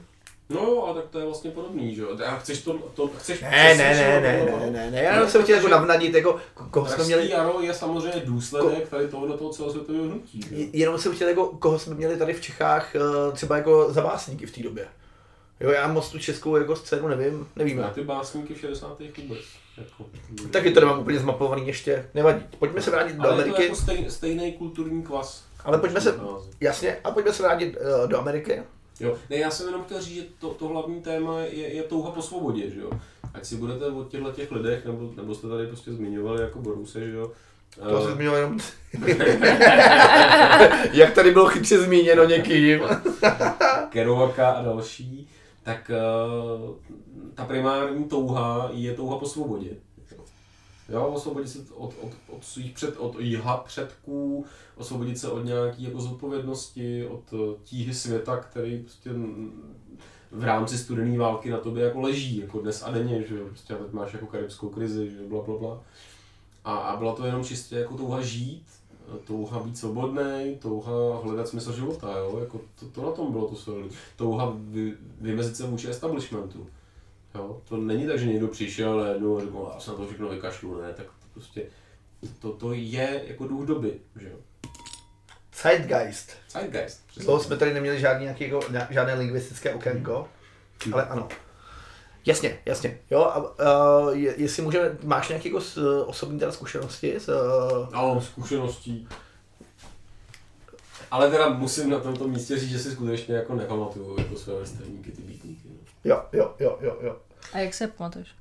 No 0.49 0.61
jo, 0.61 0.83
ale 0.87 1.03
tak 1.03 1.11
to 1.11 1.19
je 1.19 1.25
vlastně 1.25 1.51
podobný, 1.51 1.95
že 1.95 2.03
jo. 2.03 2.19
A 2.27 2.37
chceš 2.37 2.63
to, 2.63 2.73
to 2.95 3.09
chceš 3.09 3.41
Ne, 3.41 3.75
ne, 3.75 3.95
ne, 3.95 4.21
ne, 4.21 4.45
tohle, 4.47 4.61
ne, 4.61 4.67
no? 4.67 4.73
ne, 4.73 4.91
ne, 4.91 5.03
já 5.03 5.15
jenom 5.15 5.29
jsem 5.29 5.43
chtěl 5.43 5.57
jako 5.57 5.69
navnadit, 5.69 6.15
jako, 6.15 6.37
koho 6.71 6.87
jsme 6.87 7.05
měli, 7.05 7.31
jaro 7.31 7.61
je 7.61 7.75
samozřejmě 7.75 8.23
důsledek 8.25 8.89
tady 8.89 9.09
tohoto 9.09 9.37
toho 9.37 9.51
celosvětového 9.51 10.05
hnutí. 10.05 10.41
že 10.51 10.57
jenom 10.73 10.99
jsem 10.99 11.15
chtěl, 11.15 11.29
jako, 11.29 11.47
koho 11.47 11.79
jsme 11.79 11.95
měli 11.95 12.17
tady 12.17 12.33
v 12.33 12.41
Čechách, 12.41 12.95
eh, 12.97 13.33
třeba 13.33 13.57
jako 13.57 13.93
za 13.93 14.03
básníky 14.03 14.47
v 14.47 14.55
té 14.55 14.63
době. 14.63 14.89
Jo, 15.61 15.71
já 15.71 15.89
moc 15.89 16.09
tu 16.11 16.19
českou 16.19 16.57
jako 16.57 16.77
scénu 16.77 17.09
nevím, 17.09 17.49
nevíme. 17.57 17.83
Na 17.83 17.91
ty 17.91 18.05
básníky 18.05 18.55
v 18.55 18.61
60. 18.61 18.99
vůbec. 19.23 19.39
Jako, 19.79 20.05
Taky 20.51 20.71
to 20.71 20.81
nemám 20.81 21.01
úplně 21.01 21.19
zmapovaný 21.19 21.67
ještě, 21.67 22.09
nevadí. 22.15 22.45
Pojďme 22.59 22.83
se 22.83 22.91
vrátit 22.91 23.17
do 23.17 23.23
ale 23.23 23.33
je 23.33 23.37
to 23.37 23.43
Ameriky. 23.43 23.63
jako 23.63 23.77
stej, 23.77 24.07
stejný 24.09 24.53
kulturní 24.53 25.03
kvas. 25.03 25.45
Ale 25.65 25.79
pojďme 25.79 26.01
se, 26.01 26.21
jasně, 26.61 26.97
a 27.05 27.11
pojďme 27.11 27.33
se 27.33 27.43
vrátit 27.43 27.77
uh, 27.77 28.09
do 28.09 28.19
Ameriky. 28.19 28.63
Jo, 29.03 29.17
ne, 29.31 29.37
já 29.37 29.51
jsem 29.51 29.67
jenom 29.67 29.85
chtěl 29.85 30.03
říct, 30.03 30.15
že 30.15 30.23
to, 30.41 30.51
to 30.51 30.69
hlavní 30.69 31.03
téma 31.03 31.41
je, 31.41 31.75
je 31.75 31.83
touha 31.83 32.11
po 32.11 32.23
svobodě, 32.23 32.71
že 32.71 32.81
jo. 32.81 32.91
Ať 33.35 33.45
si 33.45 33.57
budete 33.57 33.87
o 33.87 34.05
těchto 34.05 34.33
těch 34.33 34.53
lidech, 34.53 34.85
nebo, 34.85 35.11
nebo 35.17 35.35
jste 35.35 35.49
tady 35.49 35.67
prostě 35.67 35.93
zmiňovali 35.93 36.43
jako 36.43 36.59
Boruse, 36.59 37.01
že 37.01 37.17
jo. 37.17 37.33
To 37.89 37.99
Eh, 37.99 38.03
se 38.07 38.13
zmínil 38.13 38.35
jenom... 38.35 38.59
Jak 40.93 41.13
tady 41.15 41.31
bylo 41.31 41.47
chytře 41.47 41.79
zmíněno 41.79 42.25
někým. 42.25 42.81
Kerouaka 43.89 44.51
a 44.51 44.63
další, 44.63 45.29
tak 45.63 45.91
uh, 45.91 46.75
ta 47.35 47.45
primární 47.45 48.05
touha 48.05 48.71
je 48.73 48.95
touha 48.95 49.19
po 49.19 49.27
svobodě. 49.27 49.71
Jo, 50.89 51.07
osvobodit 51.07 51.49
se 51.49 51.59
od, 51.75 51.95
od, 52.01 52.11
od 52.29 52.45
svých 52.45 52.75
před, 52.75 52.97
od 52.97 53.21
jiha 53.21 53.57
předků, 53.57 54.47
osvobodit 54.77 55.19
se 55.19 55.29
od 55.29 55.45
nějaké 55.45 55.83
jako 55.83 56.01
zodpovědnosti, 56.01 57.07
od 57.07 57.23
eh, 57.33 57.59
tíhy 57.65 57.95
světa, 57.95 58.37
který 58.37 58.79
prostě 58.79 59.11
v 60.33 60.45
rámci 60.45 60.79
studené 60.79 61.19
války 61.19 61.51
na 61.51 61.59
tobě 61.59 61.85
jako 61.85 62.01
leží, 62.01 62.39
jako 62.39 62.61
dnes 62.61 62.83
a 62.83 62.91
denně, 62.91 63.25
že 63.29 63.39
jo, 63.39 63.47
prostě 63.47 63.75
teď 63.75 63.93
máš 63.93 64.12
jako 64.12 64.27
karibskou 64.27 64.69
krizi, 64.69 65.11
že 65.11 65.29
bla, 65.29 65.43
bla, 65.43 65.59
bla. 65.59 65.81
A, 66.65 66.77
a 66.77 66.97
byla 66.97 67.15
to 67.15 67.27
jenom 67.27 67.45
čistě 67.45 67.77
jako 67.77 67.97
touha 67.97 68.23
žít, 68.23 68.65
touha 69.25 69.61
být 69.61 69.79
svobodný, 69.79 70.59
touha 70.59 71.21
hledat 71.23 71.49
smysl 71.49 71.73
života, 71.73 72.19
jo? 72.19 72.39
Jako 72.41 72.61
to, 72.81 72.87
to, 72.87 73.03
na 73.03 73.11
tom 73.11 73.33
bylo 73.33 73.49
to 73.49 73.57
silné. 73.57 73.87
Touha 74.17 74.57
vy, 74.59 74.95
vymezit 75.21 75.57
se 75.57 75.67
vůči 75.67 75.89
establishmentu. 75.89 76.67
Jo? 77.35 77.61
To 77.69 77.77
není 77.77 78.07
tak, 78.07 78.19
že 78.19 78.27
někdo 78.27 78.49
přišel 78.49 79.01
a 79.01 79.07
jednou 79.09 79.41
řekl, 79.41 79.53
"No, 79.53 79.71
já 79.75 79.81
se 79.81 79.91
na 79.91 79.97
to 79.97 80.07
všechno 80.07 80.29
vykašlu, 80.29 80.81
ne, 80.83 80.93
tak 80.93 81.07
to 81.07 81.27
prostě, 81.35 81.62
to, 82.39 82.53
to 82.53 82.73
je 82.73 83.25
jako 83.27 83.47
duch 83.49 83.67
doby, 83.67 83.93
že 84.21 84.29
jo. 84.29 84.37
Zeitgeist. 85.62 86.33
Zeitgeist. 86.51 87.01
Dlouho 87.17 87.41
jsme 87.41 87.57
tady 87.57 87.75
neměli 87.75 88.01
žádný, 88.01 88.23
nějaký, 88.25 88.45
jako, 88.45 88.61
žádné 88.91 89.15
lingvistické 89.15 89.75
okénko, 89.75 90.29
ale 90.93 91.07
ano. 91.07 91.29
Jasně, 92.27 92.59
jasně. 92.67 92.99
Jo, 93.11 93.21
a, 93.21 93.64
a 93.64 94.11
je- 94.12 94.35
jestli 94.37 94.62
můžeme, 94.62 94.97
máš 95.05 95.29
nějaké 95.29 95.49
jako 95.49 95.61
s- 95.61 96.05
osobní 96.07 96.38
teda 96.38 96.53
zkušenosti 96.53 97.16
s, 97.16 97.29
uh, 97.29 97.88
Já 97.92 98.03
mám 98.03 98.21
zkušeností. 98.21 99.09
Ale 101.11 101.31
teda 101.31 101.49
musím 101.49 101.90
na 101.90 102.01
tomto 102.01 102.29
místě 102.29 102.59
říct, 102.59 102.71
že 102.71 102.79
si 102.79 102.90
skutečně 102.90 103.35
jako 103.35 103.55
nepamatuju 103.55 104.18
jako 104.18 104.37
své 104.37 104.55
vrstevníky, 104.55 105.11
ty 105.12 105.23
býtníky. 105.23 105.41
Jo, 106.05 106.23
jo, 106.33 106.55
jo, 106.59 106.79
jo, 106.81 106.97
jo. 107.03 107.17
A 107.53 107.59
jak 107.59 107.75
se 107.75 107.87
pamatuješ? 107.87 108.35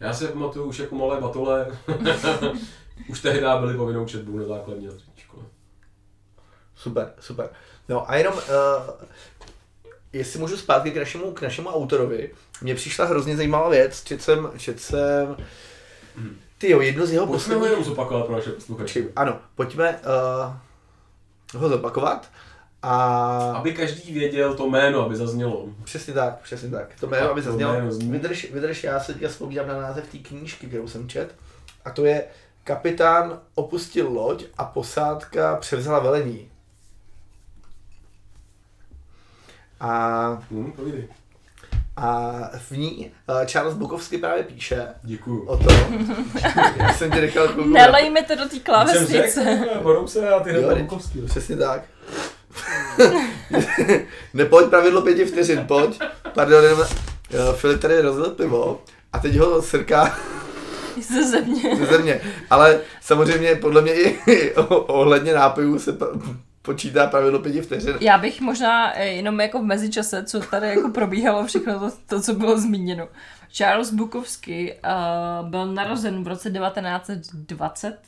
Já 0.00 0.12
si 0.12 0.28
pamatuju 0.28 0.64
už 0.64 0.78
jako 0.78 0.94
malé 0.94 1.20
batole. 1.20 1.78
už 3.08 3.20
tehdy 3.20 3.46
byly 3.60 3.76
povinnou 3.76 4.06
četbou 4.06 4.38
na 4.38 4.44
základní 4.44 4.88
a 4.88 4.90
střední 4.90 5.12
škole. 5.16 5.44
Super, 6.76 7.12
super. 7.20 7.50
No 7.88 8.10
a 8.10 8.16
jenom, 8.16 8.34
uh, 8.34 8.40
jestli 10.12 10.38
můžu 10.38 10.56
zpátky 10.56 10.90
k 10.90 10.96
našemu, 10.96 11.32
k 11.32 11.42
našemu 11.42 11.68
autorovi, 11.68 12.30
mně 12.62 12.74
přišla 12.74 13.04
hrozně 13.04 13.36
zajímavá 13.36 13.68
věc, 13.68 14.04
čet 14.04 14.22
jsem, 14.22 14.50
čet 14.58 14.80
jsem, 14.80 15.36
ty 16.58 16.70
jo, 16.70 16.80
jednu 16.80 17.06
z 17.06 17.12
jeho 17.12 17.26
Musíme 17.26 17.56
ho 17.56 17.66
jenom 17.66 17.84
zopakovat 17.84 18.26
pro 18.26 18.34
naše 18.34 18.50
posluchače. 18.50 19.04
Ano, 19.16 19.38
pojďme 19.54 20.00
uh, 21.54 21.60
ho 21.60 21.68
zopakovat. 21.68 22.30
A 22.82 22.96
Aby 23.56 23.72
každý 23.72 24.12
věděl 24.12 24.54
to 24.54 24.66
jméno, 24.68 25.04
aby 25.04 25.16
zaznělo. 25.16 25.66
přesně 25.84 26.14
tak, 26.14 26.38
přesně 26.40 26.70
tak. 26.70 26.86
To 27.00 27.06
jméno, 27.06 27.30
aby 27.30 27.42
zaznělo. 27.42 27.72
jméno 27.72 27.92
zní. 27.92 28.10
Vydrž, 28.10 28.50
vydrž, 28.52 28.84
já 28.84 29.00
se 29.00 29.12
teďka 29.12 29.28
vzpomínám 29.28 29.68
na 29.68 29.80
název 29.80 30.08
té 30.12 30.18
knížky, 30.18 30.66
kterou 30.66 30.88
jsem 30.88 31.08
čet. 31.08 31.34
A 31.84 31.90
to 31.90 32.04
je 32.04 32.24
Kapitán 32.64 33.38
opustil 33.54 34.08
loď 34.12 34.44
a 34.58 34.64
posádka 34.64 35.56
převzala 35.56 35.98
velení. 35.98 36.48
A, 39.80 40.28
Hm, 40.50 40.72
povídej. 40.72 41.08
a 41.96 42.32
v 42.58 42.70
ní 42.70 43.10
uh, 43.28 43.44
Charles 43.46 43.74
Bukovsky 43.74 44.18
právě 44.18 44.42
píše 44.42 44.86
Děkuju. 45.02 45.44
o 45.46 45.56
tom, 45.56 45.74
jak 46.76 46.96
jsem 46.96 47.10
ti 47.12 47.20
nechal 47.20 47.46
kouknout 47.48 47.66
na- 47.66 47.72
Nelej 47.80 48.10
mi 48.10 48.22
to 48.22 48.34
do 48.36 48.48
té 48.48 48.58
klávesnice. 48.60 49.66
Borou 49.82 50.06
se 50.06 50.28
a 50.28 50.40
ty 50.40 50.50
Jo, 50.54 50.62
hned 50.62 50.74
teď- 50.74 50.82
Bukovský. 50.82 51.22
Přesně 51.26 51.56
tak. 51.56 51.82
Nepojď 54.34 54.68
pravidlo 54.68 55.02
pěti 55.02 55.24
vteřin, 55.24 55.64
pojď. 55.66 56.00
Pardon, 56.34 56.64
jenom, 56.64 56.82
eh, 56.82 57.56
Filip 57.56 57.80
tady 57.80 58.00
rozlil 58.00 58.30
pivo 58.30 58.82
a 59.12 59.18
teď 59.18 59.36
ho 59.36 59.62
srká 59.62 60.18
Ze 61.00 61.24
země. 61.24 61.76
ze 61.78 61.86
země. 61.86 62.20
Ale 62.50 62.80
samozřejmě 63.00 63.54
podle 63.54 63.82
mě 63.82 63.94
i 63.94 64.54
ohledně 64.86 65.34
nápojů 65.34 65.78
se 65.78 65.96
počítá 66.62 67.06
pravidlo 67.06 67.38
pěti 67.38 67.60
vteřin. 67.60 67.96
Já 68.00 68.18
bych 68.18 68.40
možná 68.40 68.98
eh, 68.98 69.06
jenom 69.06 69.40
jako 69.40 69.58
v 69.58 69.64
mezičase, 69.64 70.24
co 70.24 70.40
tady 70.40 70.68
jako 70.68 70.88
probíhalo 70.88 71.46
všechno 71.46 71.78
to, 71.78 71.90
to 72.06 72.20
co 72.20 72.34
bylo 72.34 72.58
zmíněno. 72.58 73.08
Charles 73.52 73.92
Bukowski 73.92 74.74
uh, 74.74 75.48
byl 75.48 75.66
narozen 75.66 76.24
v 76.24 76.28
roce 76.28 76.50
1920 76.50 77.98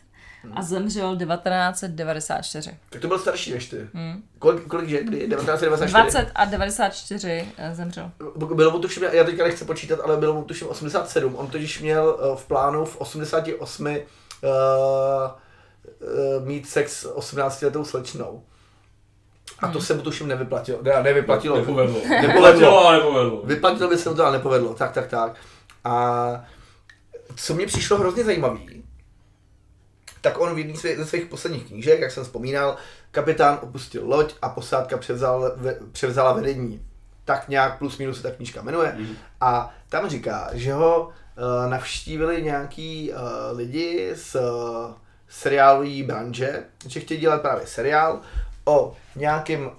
a 0.52 0.62
zemřel 0.62 1.16
1994. 1.16 2.76
Tak 2.90 3.00
to 3.00 3.08
byl 3.08 3.18
starší 3.18 3.52
než 3.52 3.68
ty. 3.68 3.88
Hmm. 3.94 4.22
Kolik, 4.38 4.66
kolik 4.66 4.88
že? 4.88 5.04
Kdy? 5.04 5.18
1994? 5.18 5.92
20 5.92 6.30
a 6.34 6.44
94 6.44 7.48
eh, 7.56 7.74
zemřel. 7.74 8.10
Bylo 8.54 8.70
mu 8.70 8.78
tuším, 8.78 9.02
já 9.12 9.24
teďka 9.24 9.44
nechci 9.44 9.64
počítat, 9.64 10.00
ale 10.04 10.16
bylo 10.16 10.34
mu 10.34 10.44
tuším 10.44 10.68
87. 10.68 11.36
On 11.36 11.46
totiž 11.46 11.80
měl 11.80 12.18
eh, 12.18 12.36
v 12.36 12.46
plánu 12.46 12.84
v 12.84 12.96
88 12.96 13.86
uh, 13.86 13.92
uh, 13.92 13.98
mít 16.46 16.68
sex 16.68 17.00
s 17.00 17.16
18 17.16 17.62
letou 17.62 17.84
slečnou. 17.84 18.42
A 19.58 19.68
to 19.68 19.80
se 19.80 19.94
mu 19.94 20.02
tuším 20.02 20.28
nevyplatilo. 20.28 20.78
Ne, 20.82 21.02
nevyplatilo. 21.02 21.56
Nepovedlo. 21.58 22.00
Nepovedlo. 22.08 22.86
ale 22.86 22.96
nepovedlo. 22.96 23.42
Vyplatilo 23.44 23.88
by 23.88 23.98
se 23.98 24.08
mu 24.08 24.16
to, 24.16 24.24
ale 24.24 24.36
nepovedlo. 24.36 24.74
Tak, 24.74 24.92
tak, 24.92 25.06
tak. 25.06 25.34
A 25.84 26.44
co 27.36 27.54
mě 27.54 27.66
přišlo 27.66 27.98
hrozně 27.98 28.24
zajímavý, 28.24 28.84
tak 30.24 30.40
on 30.40 30.54
v 30.54 30.58
jedné 30.58 30.76
ze 30.76 31.06
svých 31.06 31.26
posledních 31.26 31.64
knížek, 31.64 32.00
jak 32.00 32.10
jsem 32.10 32.24
vzpomínal, 32.24 32.76
kapitán 33.10 33.58
opustil 33.62 34.02
loď 34.04 34.34
a 34.42 34.48
posádka 34.48 34.96
převzal, 34.96 35.52
ve, 35.56 35.76
převzala 35.92 36.32
vedení. 36.32 36.86
Tak 37.24 37.48
nějak 37.48 37.78
plus 37.78 37.98
minus 37.98 38.16
se 38.16 38.22
ta 38.22 38.30
knížka 38.30 38.62
jmenuje. 38.62 38.94
Mhm. 38.96 39.16
A 39.40 39.74
tam 39.88 40.08
říká, 40.08 40.50
že 40.52 40.72
ho 40.72 41.08
uh, 41.08 41.70
navštívili 41.70 42.42
nějaký 42.42 43.12
uh, 43.12 43.18
lidi 43.56 44.12
z 44.14 44.34
uh, 44.34 44.42
seriálové 45.28 46.02
branže, 46.02 46.64
že 46.86 47.00
chtějí 47.00 47.20
dělat 47.20 47.42
právě 47.42 47.66
seriál 47.66 48.20
o 48.64 48.96
nějakém, 49.16 49.70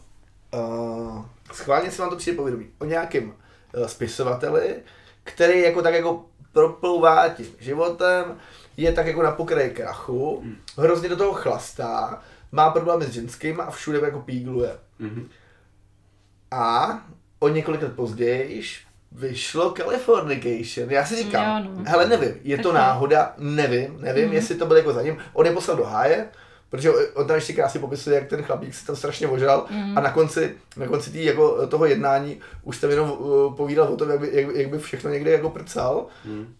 uh, 0.53 1.25
schválně 1.53 1.91
se 1.91 2.01
vám 2.01 2.11
to 2.11 2.17
přijde 2.17 2.37
povědomí, 2.37 2.67
o 2.79 2.85
nějakém 2.85 3.33
uh, 3.77 3.85
spisovateli, 3.85 4.75
který 5.23 5.61
jako 5.61 5.81
tak 5.81 5.93
jako 5.93 6.25
proplouvá 6.51 7.29
tím 7.29 7.47
životem, 7.59 8.37
je 8.77 8.91
tak 8.91 9.05
jako 9.07 9.23
na 9.23 9.31
pokraji 9.31 9.69
krachu, 9.69 10.43
hrozně 10.77 11.09
do 11.09 11.15
toho 11.15 11.33
chlastá, 11.33 12.21
má 12.51 12.69
problémy 12.69 13.05
s 13.05 13.09
ženským 13.09 13.61
a 13.61 13.71
všude 13.71 13.99
jako 14.03 14.19
pígluje. 14.19 14.71
Mhm. 14.99 15.27
A 16.51 16.99
o 17.39 17.47
několik 17.47 17.81
let 17.81 17.95
později 17.95 18.63
vyšlo 19.11 19.71
Californication. 19.71 20.89
Já 20.91 21.05
si 21.05 21.15
říkám, 21.15 21.65
Jo, 21.65 21.71
no. 21.77 21.83
hele 21.87 22.07
nevím, 22.07 22.33
je 22.43 22.57
to 22.57 22.63
Taky. 22.63 22.75
náhoda, 22.75 23.33
nevím, 23.37 23.97
nevím, 24.01 24.33
jestli 24.33 24.55
to 24.55 24.65
bylo 24.65 24.77
jako 24.77 24.93
za 24.93 25.01
ním. 25.01 25.17
On 25.33 25.45
je 25.45 25.51
poslal 25.51 25.77
do 25.77 25.83
háje, 25.83 26.27
protože 26.69 26.91
on 26.91 27.27
tam 27.27 27.35
ještě 27.35 27.53
krásně 27.53 27.79
popisuje, 27.79 28.15
jak 28.15 28.29
ten 28.29 28.43
chlapík 28.43 28.73
se 28.73 28.85
tam 28.85 28.95
strašně 28.95 29.27
ožral 29.27 29.65
a 29.95 30.01
na 30.01 30.11
konci, 30.11 30.55
na 30.77 30.87
konci 30.87 31.11
tý, 31.11 31.25
jako, 31.25 31.67
toho 31.67 31.85
jednání 31.85 32.39
už 32.63 32.77
tam 32.77 32.89
jenom 32.89 33.11
uh, 33.11 33.55
povídal 33.55 33.87
o 33.87 33.97
tom, 33.97 34.09
jak 34.09 34.19
by, 34.19 34.29
jak, 34.33 34.55
jak 34.55 34.69
by 34.69 34.77
všechno 34.79 35.09
někde 35.09 35.31
jako 35.31 35.49
prcal 35.49 36.05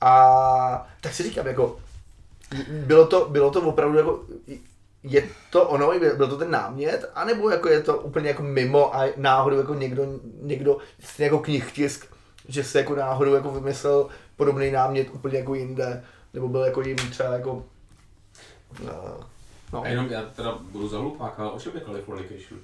a 0.01 0.87
tak 1.01 1.13
si 1.13 1.23
říkám, 1.23 1.47
jako 1.47 1.79
bylo 2.69 3.07
to, 3.07 3.25
bylo 3.29 3.51
to 3.51 3.61
opravdu 3.61 3.97
jako, 3.97 4.23
je 5.03 5.29
to 5.49 5.69
ono, 5.69 5.99
byl 6.17 6.27
to 6.27 6.37
ten 6.37 6.51
námět, 6.51 7.11
anebo 7.15 7.49
jako 7.49 7.69
je 7.69 7.83
to 7.83 7.97
úplně 7.97 8.27
jako 8.27 8.43
mimo 8.43 8.95
a 8.95 9.13
náhodou 9.17 9.57
jako 9.57 9.73
někdo, 9.73 10.05
někdo 10.41 10.77
jako 11.19 11.39
knihtisk, 11.39 12.05
že 12.47 12.63
se 12.63 12.77
jako 12.79 12.95
náhodou 12.95 13.33
jako 13.33 13.51
vymyslel 13.51 14.07
podobný 14.35 14.71
námět 14.71 15.07
úplně 15.11 15.37
jako 15.37 15.55
jinde, 15.55 16.03
nebo 16.33 16.47
byl 16.47 16.61
jako 16.61 16.81
jim 16.81 16.95
třeba 16.95 17.33
jako 17.33 17.51
uh, 17.53 18.89
no. 19.73 19.83
A 19.83 19.87
jenom 19.87 20.05
já 20.05 20.21
teda 20.21 20.57
budu 20.61 20.87
za 20.87 20.99
hlupáka, 20.99 21.43
ale 21.43 21.51
o 21.51 21.59
čem 21.59 21.71
je 21.75 21.81
Californication? 21.81 22.59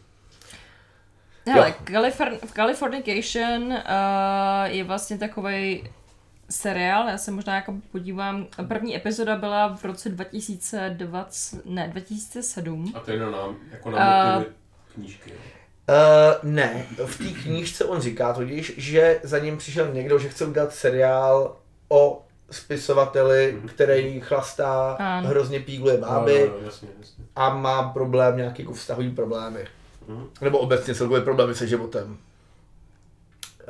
Hele, 1.47 1.73
Californ- 1.85 2.39
Californication 2.55 3.63
uh, 3.63 3.77
je 4.63 4.83
vlastně 4.83 5.17
takový 5.17 5.89
seriál, 6.51 7.09
já 7.09 7.17
se 7.17 7.31
možná 7.31 7.55
jako 7.55 7.73
podívám, 7.91 8.47
první 8.67 8.95
epizoda 8.95 9.35
byla 9.35 9.75
v 9.75 9.83
roce 9.85 10.09
2020, 10.09 11.65
ne, 11.65 11.87
2007. 11.87 12.91
A 12.95 12.99
to 12.99 13.11
je 13.11 13.19
na 13.19 13.31
nám, 13.31 13.55
jako 13.71 13.91
na 13.91 14.33
motivy 14.35 14.55
knížky. 14.93 15.29
jo. 15.29 15.35
Uh, 15.89 16.49
ne, 16.51 16.85
v 17.05 17.17
té 17.17 17.23
knížce 17.41 17.85
on 17.85 18.01
říká 18.01 18.33
totiž, 18.33 18.73
že 18.77 19.19
za 19.23 19.39
ním 19.39 19.57
přišel 19.57 19.93
někdo, 19.93 20.19
že 20.19 20.29
chce 20.29 20.45
udělat 20.45 20.73
seriál 20.73 21.55
o 21.89 22.21
spisovateli, 22.51 23.61
který 23.67 24.19
chlastá, 24.21 24.91
Ano. 24.99 25.27
hrozně 25.29 25.59
pígluje 25.59 25.97
No, 25.97 26.07
báby 26.07 26.49
no, 26.51 26.59
no, 26.59 26.65
jasně, 26.65 26.87
jasně. 26.99 27.23
a 27.35 27.49
má 27.55 27.83
problém, 27.89 28.37
nějaký 28.37 28.61
jako 28.61 28.73
vztahový 28.73 29.09
problémy. 29.11 29.65
Mhm. 30.07 30.27
Nebo 30.41 30.59
obecně 30.59 30.95
celkově 30.95 31.21
problémy 31.23 31.55
se 31.55 31.67
životem. 31.67 32.17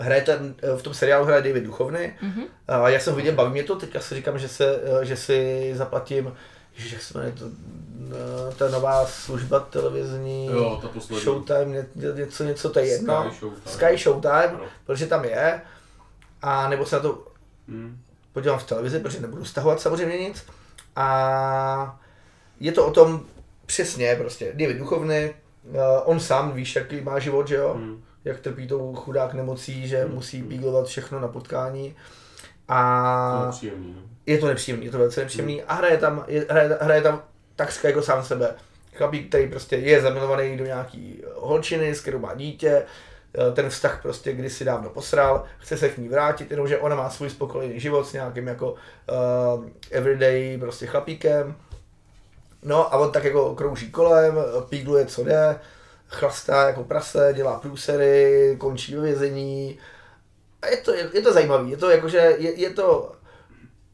Hraje 0.02 0.22
ten, 0.22 0.56
v 0.78 0.82
tom 0.82 0.94
seriálu 0.94 1.26
hraje 1.26 1.42
David 1.42 1.64
Duchovny. 1.64 2.16
Mhm. 2.22 2.44
A 2.68 2.90
já 2.90 3.00
jsem 3.00 3.16
viděl, 3.16 3.34
baví 3.34 3.52
mě 3.52 3.64
to, 3.64 3.76
teďka 3.76 4.00
si 4.00 4.16
říkám, 4.16 4.40
že, 4.40 4.48
se, 4.48 4.80
že 5.02 5.16
si 5.18 5.72
zaplatím, 5.76 6.34
že 6.76 6.96
jak 6.96 7.04
se 7.04 7.18
jmenuje 7.18 7.36
to, 7.40 7.46
eh, 7.46 8.56
ta 8.56 8.70
nová 8.70 9.06
služba 9.06 9.60
televizní, 9.60 10.46
Jo, 10.46 10.80
ta 10.82 10.88
poslední. 10.88 11.24
Showtime, 11.24 11.66
ně, 11.66 11.86
něco, 12.16 12.44
něco, 12.44 12.70
to 12.70 12.80
je 12.80 12.86
jedno. 12.88 13.24
Sky 13.32 13.40
Showtime. 13.40 13.72
Sky 13.74 13.98
Showtime, 13.98 14.48
Ano. 14.48 14.60
protože 14.86 15.08
tam 15.08 15.26
je. 15.26 15.62
A 16.42 16.70
nebo 16.70 16.86
se 16.86 16.96
na 16.96 17.02
to 17.02 17.28
Hmm. 17.68 17.98
podívám 18.34 18.60
v 18.60 18.64
televizi, 18.64 19.00
protože 19.00 19.20
nebudu 19.20 19.46
stahovat 19.46 19.82
samozřejmě 19.82 20.18
nic. 20.18 20.46
A 20.96 22.00
je 22.60 22.72
to 22.72 22.88
o 22.88 22.92
tom 22.92 23.22
přesně 23.66 24.16
prostě, 24.16 24.46
David 24.56 24.78
Duchovny, 24.78 25.34
on 26.06 26.20
sám 26.20 26.52
víš, 26.52 26.76
jaký 26.76 27.02
má 27.02 27.20
život, 27.20 27.48
že 27.48 27.56
jo? 27.56 27.74
Hmm. 27.74 28.04
Jak 28.26 28.40
trpí 28.40 28.68
tou 28.68 28.96
chudák 28.96 29.34
nemocí, 29.34 29.88
že 29.88 30.04
Hmm. 30.04 30.14
musí 30.14 30.44
píglovat 30.44 30.88
všechno 30.88 31.20
na 31.20 31.28
potkání. 31.28 31.96
A 32.68 33.52
no. 33.52 33.94
je 34.26 34.38
to 34.38 34.48
nepříjemný, 34.48 34.86
je 34.86 34.92
to 34.92 34.98
velice 34.98 35.22
nepříjemný 35.22 35.64
a 35.64 35.74
hraje 35.74 35.98
tam, 35.98 36.26
je, 36.28 36.46
hraje, 36.50 36.78
hraje 36.82 37.02
tam 37.02 37.24
takřka 37.56 37.88
jako 37.88 38.02
sám 38.02 38.24
sebe. 38.24 38.56
Chlapík, 38.96 39.30
který 39.30 39.48
prostě 39.48 39.76
je 39.76 40.02
zamilovaný 40.02 40.58
do 40.58 40.66
nějaký 40.66 41.24
holčiny, 41.36 41.96
s 41.96 42.02
kterou 42.02 42.20
má 42.20 42.34
dítě, 42.34 42.84
eh, 43.38 43.52
ten 43.52 43.70
vztah 43.70 44.02
prostě 44.02 44.34
kdysi 44.34 44.66
dávno 44.66 44.90
posral, 44.90 45.44
chce 45.58 45.78
se 45.78 45.90
k 45.90 45.98
ní 45.98 46.10
vrátit, 46.10 46.52
jenomže 46.52 46.78
ona 46.78 46.96
má 46.96 47.10
svůj 47.10 47.30
spokojený 47.30 47.80
život 47.80 48.08
s 48.08 48.14
nějakým 48.14 48.48
jako 48.48 48.72
uh, 48.72 49.66
everyday 49.92 50.58
prostě 50.58 50.86
chlapíkem. 50.86 51.56
No 52.64 52.94
a 52.94 52.98
on 52.98 53.12
tak 53.12 53.24
jako 53.24 53.56
krouží 53.56 53.92
kolem, 53.92 54.36
pígluje 54.70 55.06
co 55.06 55.24
jde, 55.24 55.60
chlastá 56.12 56.68
jako 56.68 56.84
prase, 56.84 57.34
dělá 57.36 57.60
průsery, 57.60 58.56
končí 58.60 58.96
ve 58.96 59.02
vězení. 59.02 59.80
A 60.62 60.68
je 60.68 60.78
to, 60.78 60.94
je 60.94 61.22
to 61.22 61.34
zajímavý, 61.34 61.72
je 61.72 61.78
to 61.78 61.90
jakože, 61.90 62.18
je, 62.18 62.60
je 62.60 62.70
to 62.70 63.12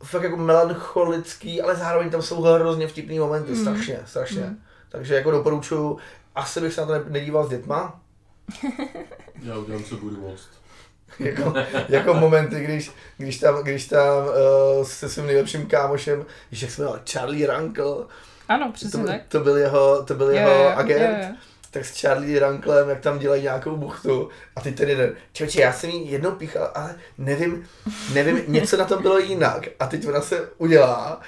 fakt 0.03 0.23
jako 0.23 0.38
melancholický, 0.38 1.62
ale 1.62 1.75
zároveň 1.75 2.10
tam 2.10 2.21
jsou 2.21 2.41
hrozně 2.41 2.88
vtipný 2.88 3.19
momenty, 3.19 3.51
mm. 3.51 3.62
strašně, 3.62 3.99
strašně. 4.06 4.41
Mm. 4.41 4.60
Takže 4.89 5.15
jako 5.15 5.32
doporučuju, 5.32 5.97
asi 6.36 6.62
bych 6.62 6.73
se 6.73 6.82
na 6.82 6.88
to 6.88 6.93
ne- 6.93 7.03
nedíval 7.08 7.45
s 7.45 7.49
dětma, 7.49 8.01
Já 9.43 9.58
udělám, 9.58 9.84
co 9.84 9.95
budu 9.97 10.21
moct. 10.21 10.49
jako, 11.19 11.53
jako 11.89 12.13
momenty, 12.13 12.63
když, 12.63 12.91
když 13.17 13.39
tam, 13.39 13.63
když 13.63 13.88
tam 13.88 14.25
uh, 14.25 14.84
se 14.86 15.10
svým 15.10 15.25
nejlepším 15.25 15.65
kámošem, 15.65 16.25
se 16.53 16.82
jmenoval, 16.82 17.01
Charlie 17.12 17.47
Runkle, 17.47 18.06
Ano, 18.47 18.65
to, 18.67 18.71
přesně 18.73 18.99
byl- 18.99 19.08
tak. 19.08 19.21
to 19.27 19.39
byl 19.39 19.58
jeho, 19.58 20.03
to 20.03 20.13
byl 20.13 20.27
Jo, 20.27 20.34
jeho 20.36 20.51
jo, 20.63 20.71
agent, 20.75 21.01
jo, 21.23 21.27
jo. 21.30 21.36
Tak 21.78 21.86
s 21.86 22.02
Charlie 22.02 22.40
Ranklem, 22.40 22.90
jak 22.90 23.00
tam 23.00 23.20
dělají 23.20 23.44
nějakou 23.44 23.76
buchtu 23.76 24.30
a 24.56 24.62
ty 24.62 24.72
ten 24.72 24.90
jeden, 24.90 25.16
čověče, 25.34 25.62
já 25.62 25.74
jsem 25.74 25.90
jí 25.90 26.12
jednou 26.12 26.32
píchal, 26.32 26.72
ale 26.76 26.96
nevím, 27.18 27.68
nevím, 28.13 28.44
něco 28.48 28.78
na 28.78 28.86
tom 28.86 29.02
bylo 29.02 29.20
jinak 29.20 29.68
a 29.80 29.88
teď 29.88 30.08
ona 30.08 30.22
se 30.22 30.50
udělá 30.58 31.22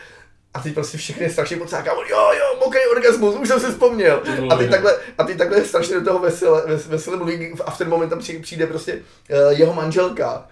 a 0.54 0.60
teď 0.60 0.74
prostě 0.74 0.98
všechny 0.98 1.30
strašně 1.30 1.58
pocáká, 1.58 1.92
jo, 2.10 2.18
jo, 2.40 2.60
mokrý 2.60 2.80
orgasmus, 2.92 3.36
už 3.36 3.48
jsem 3.48 3.60
si 3.60 3.66
vzpomněl. 3.72 4.24
A 4.50 4.56
ty 4.58 4.70
takhle, 4.70 4.98
a 5.18 5.24
ty 5.24 5.36
takhle 5.36 5.66
strašně 5.66 5.96
do 5.96 6.06
toho 6.06 6.20
vesele, 6.20 6.62
ves- 6.66 6.88
vesele 6.88 7.18
mluví 7.18 7.54
a 7.66 7.72
v 7.72 7.78
ten 7.78 7.90
moment 7.90 8.10
tam 8.10 8.20
přijde, 8.42 8.68
prostě 8.68 8.94
uh, 8.94 9.60
jeho 9.60 9.74
manželka. 9.74 10.48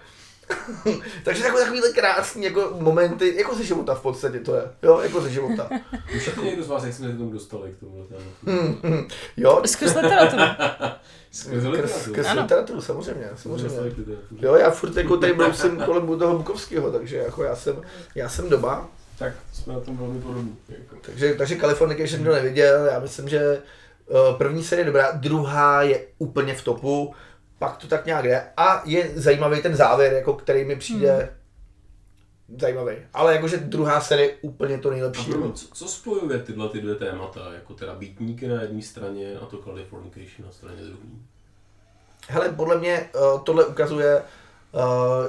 Takže 1.24 1.42
takové 1.42 1.62
takovýhle 1.62 1.92
krásný 1.92 2.44
jako 2.44 2.76
momenty, 2.80 3.34
jako 3.36 3.54
ze 3.54 3.64
života 3.64 3.94
v 3.94 4.02
podstatě 4.02 4.40
to 4.40 4.54
je, 4.54 4.62
jo, 4.82 5.00
jako 5.00 5.20
ze 5.20 5.30
života. 5.30 5.70
Už 6.16 6.26
jako 6.26 6.42
někdo 6.42 6.62
z 6.62 6.68
vás, 6.68 6.84
jak 6.84 6.94
jsme 6.94 7.06
se 7.08 7.14
k 7.14 7.18
tomu 7.18 7.30
dostali, 7.30 7.72
k 7.72 7.80
tomuhle 7.80 8.06
tématu. 8.06 8.80
Hmm, 8.82 9.08
jo, 9.36 9.62
Skrz 9.66 9.94
literaturu. 9.94 10.42
Skrz, 11.30 11.64
literaturu. 11.64 12.14
skrz 12.14 12.32
literaturu, 12.34 12.80
samozřejmě, 12.80 13.28
samozřejmě. 13.36 13.92
Jo, 14.40 14.54
já 14.54 14.70
furt 14.70 14.96
jako 14.96 15.16
tady 15.16 15.32
brousím 15.32 15.76
kolem 15.76 16.18
toho 16.18 16.38
Bukovského, 16.38 16.90
takže 16.90 17.16
jako 17.16 17.44
já 17.44 17.56
jsem, 17.56 17.82
já 18.14 18.28
jsem 18.28 18.48
doma. 18.48 18.88
Tak 19.18 19.32
jsme 19.52 19.72
na 19.74 19.80
tom 19.80 19.96
velmi 19.96 20.20
podobní. 20.20 20.56
Jako. 20.68 20.96
Takže, 21.00 21.34
takže 21.34 21.56
Californication 21.56 22.22
kdo 22.22 22.32
neviděl, 22.32 22.86
já 22.86 23.00
myslím, 23.00 23.28
že 23.28 23.38
eh, 23.38 24.14
první 24.38 24.64
série 24.64 24.80
je 24.80 24.86
dobrá, 24.86 25.10
druhá 25.12 25.82
je 25.82 26.06
úplně 26.18 26.54
v 26.54 26.64
topu, 26.64 27.14
pak 27.58 27.76
to 27.76 27.86
tak 27.86 28.06
nějak 28.06 28.24
jde 28.24 28.44
a 28.56 28.82
je 28.84 29.10
zajímavý 29.14 29.62
ten 29.62 29.76
závěr, 29.76 30.12
jako 30.12 30.32
který 30.32 30.64
mi 30.64 30.76
přijde 30.76 31.16
hmm. 32.48 32.58
zajímavý. 32.60 32.96
Ale 33.14 33.34
jakože 33.34 33.56
druhá 33.56 34.00
série 34.00 34.28
je 34.28 34.36
úplně 34.40 34.78
to 34.78 34.90
nejlepší. 34.90 35.30
promiň, 35.30 35.52
co, 35.52 35.66
co 35.72 35.88
spojuje 35.88 36.38
tyhle 36.38 36.68
ty 36.68 36.80
dvě 36.80 36.94
témata, 36.94 37.52
jako 37.54 37.74
teda 37.74 37.94
býtníky 37.94 38.48
na 38.48 38.62
jedné 38.62 38.82
straně 38.82 39.36
a 39.42 39.46
to 39.46 39.56
Californication 39.56 40.46
na 40.46 40.52
straně 40.52 40.82
druhé? 40.82 41.08
Hele, 42.28 42.48
podle 42.48 42.78
mě 42.78 42.92
eh, 42.92 43.18
tohle 43.44 43.66
ukazuje 43.66 44.22
uh, 44.72 44.80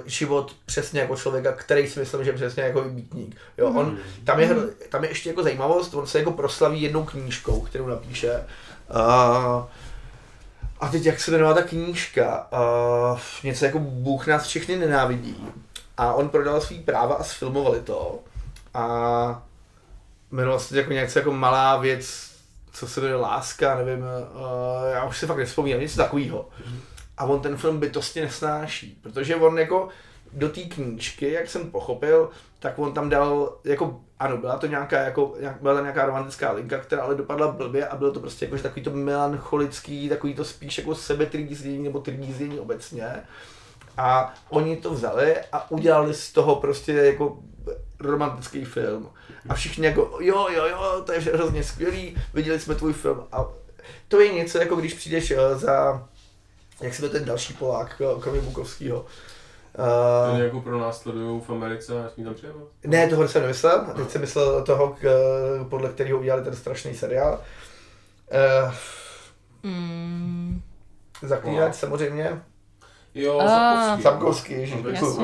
život 0.06 0.56
přesně 0.66 1.00
jako 1.00 1.16
člověka, 1.16 1.52
který 1.52 1.88
si 1.88 2.00
myslím, 2.00 2.24
že 2.24 2.30
je 2.30 2.36
přesně 2.36 2.64
jako 2.64 2.82
býtník. 2.82 3.36
Jo, 3.58 3.74
on, 3.76 3.98
tam, 4.24 4.40
je, 4.40 4.48
hr- 4.48 4.70
tam 4.90 5.04
je 5.04 5.10
ještě 5.10 5.30
jako 5.30 5.44
zajímavost, 5.44 5.94
on 5.94 6.08
se 6.08 6.20
jako 6.20 6.32
proslaví 6.32 6.82
jednou 6.82 7.04
knížkou, 7.04 7.62
kterou 7.62 7.88
napíše. 7.88 8.46
Uh, 8.90 9.66
a 10.80 10.88
teď 10.88 11.06
jak 11.06 11.20
se 11.20 11.32
jmenovala 11.32 11.56
ta 11.56 11.68
knížka? 11.68 12.48
Uh, 13.12 13.20
něco 13.44 13.66
jako 13.66 13.80
Bůh 13.80 14.28
nás 14.28 14.48
všechny 14.48 14.76
nenávidí. 14.76 15.48
A 15.98 16.14
on 16.14 16.30
prodal 16.30 16.62
svý 16.62 16.80
práva 16.80 17.16
a 17.16 17.24
sfilmovali 17.24 17.82
to. 17.82 18.20
A 18.74 19.44
jmenoval 20.32 20.60
se 20.60 20.70
to 20.70 20.76
jako 20.76 20.94
něco 20.94 21.20
jako 21.20 21.32
malá 21.32 21.78
věc, 21.78 22.32
co 22.74 22.88
se 22.88 23.02
jmenuje 23.02 23.22
Láska, 23.22 23.76
nevím, 23.76 24.04
uh, 24.04 24.08
já 24.94 25.06
už 25.06 25.18
si 25.18 25.28
fakt 25.28 25.38
nevzpomínám, 25.38 25.82
něco 25.82 25.98
takového. 25.98 26.50
A 27.18 27.26
on 27.26 27.42
ten 27.42 27.58
film 27.58 27.80
bytostně 27.80 28.22
nesnáší, 28.22 29.00
protože 29.02 29.36
on 29.36 29.60
jako 29.60 29.90
do 30.34 30.50
té 30.50 30.62
knížky, 30.62 31.32
jak 31.32 31.50
jsem 31.50 31.72
pochopil, 31.72 32.30
tak 32.60 32.80
on 32.80 32.94
tam 32.94 33.10
dal, 33.10 33.58
jako, 33.64 34.02
ano, 34.20 34.38
byla 34.38 34.58
to 34.58 34.68
nějaká, 34.68 35.00
jako, 35.00 35.34
byla 35.62 35.74
tam 35.74 35.84
nějaká 35.84 36.06
romantická 36.06 36.52
linka, 36.52 36.78
která 36.78 37.04
ale 37.04 37.16
dopadla 37.16 37.52
blbě 37.52 37.88
a 37.88 37.96
bylo 37.96 38.12
to 38.12 38.20
prostě 38.20 38.46
jako, 38.46 38.58
že 38.58 38.64
takový 38.64 38.84
to 38.84 38.92
melancholický, 38.92 40.10
takový 40.10 40.36
to 40.36 40.46
spíš 40.46 40.78
jako 40.78 40.96
sebetrýzdění 40.96 41.84
nebo 41.84 42.00
trýzdění 42.00 42.60
obecně. 42.60 43.08
A 43.98 44.34
oni 44.50 44.78
to 44.78 44.94
vzali 44.94 45.36
a 45.52 45.72
udělali 45.72 46.14
z 46.14 46.32
toho 46.32 46.56
prostě 46.56 46.94
jako 46.94 47.38
romantický 48.00 48.66
film. 48.66 49.10
A 49.50 49.54
všichni 49.54 49.86
jako, 49.86 50.18
jo, 50.20 50.48
jo, 50.50 50.68
jo, 50.68 51.04
to 51.06 51.12
je 51.12 51.20
hrozně 51.20 51.64
skvělý, 51.64 52.18
viděli 52.34 52.60
jsme 52.60 52.76
tvůj 52.76 52.94
film. 52.94 53.24
A 53.32 53.46
to 54.08 54.20
je 54.20 54.34
něco, 54.34 54.58
jako 54.58 54.76
když 54.76 54.94
přijdeš 54.94 55.32
eh, 55.32 55.56
za, 55.56 56.08
jak 56.82 56.94
se 56.94 57.02
jmenuje 57.02 57.20
ten 57.20 57.28
další 57.28 57.54
Polák, 57.54 58.02
kromě 58.20 58.42
Bukovského. 58.42 59.06
Ten 59.76 60.36
Uh, 60.36 60.40
jako 60.42 60.62
pro 60.62 60.80
následují 60.80 61.42
v 61.42 61.50
Americe 61.50 62.00
a 62.00 62.04
nesmí 62.04 62.24
tam 62.24 62.34
přijevat? 62.34 62.64
ne, 62.86 63.08
toho 63.08 63.28
jsem 63.28 63.42
nemyslel, 63.42 63.86
teď 63.96 64.10
jsem 64.10 64.22
myslel 64.22 64.64
toho, 64.64 64.96
k, 65.02 65.10
podle 65.70 65.90
kterého 65.90 66.20
udělali 66.20 66.44
ten 66.44 66.56
strašný 66.56 66.94
seriál. 66.96 67.42
Uh, 68.66 68.74
Mm, 69.64 70.62
Zaklínač 71.22 71.66
Wow. 71.72 71.74
samozřejmě. 71.80 72.42
Jo, 73.16 73.40
A, 73.40 73.48
Sapkovský. 73.48 74.04
Sapkovský, 74.04 74.54
ježiš, 74.54 74.76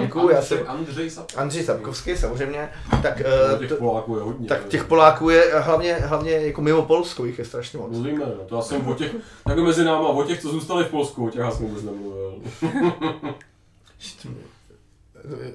děkuju, 0.02 0.30
já 0.30 0.42
jsem... 0.42 0.58
Andřej- 0.58 1.08
Sapkovský. 1.10 1.38
Andřej 1.38 1.64
Sapkovský, 1.64 2.18
samozřejmě. 2.18 2.70
Tak, 3.02 3.20
No, 3.20 3.26
eh, 3.56 3.68
těch 3.68 3.78
Poláků 3.78 4.16
je 4.18 4.22
hodně. 4.24 4.48
tak 4.48 4.66
těch 4.68 4.84
Poláků 4.86 5.30
je 5.30 5.52
hlavně, 5.60 5.94
hlavně 5.94 6.32
jako 6.32 6.62
mimo 6.62 6.82
Polsko 6.82 7.26
jich 7.26 7.40
je 7.40 7.46
strašně 7.46 7.80
moc. 7.80 7.92
Mluvíme, 7.92 8.26
no. 8.26 8.32
To 8.46 8.56
já 8.56 8.62
jsem 8.62 8.88
o 8.88 8.94
těch, 8.94 9.16
tak 9.48 9.58
mezi 9.58 9.84
náma, 9.84 10.08
o 10.10 10.24
těch, 10.24 10.42
co 10.42 10.50
zůstali 10.50 10.84
v 10.84 10.90
Polsku, 10.90 11.28
o 11.28 11.30
těch 11.30 11.42
já 11.42 11.52
jsem 11.52 11.66
vůbec 11.68 11.84
nemluvil. 11.84 12.34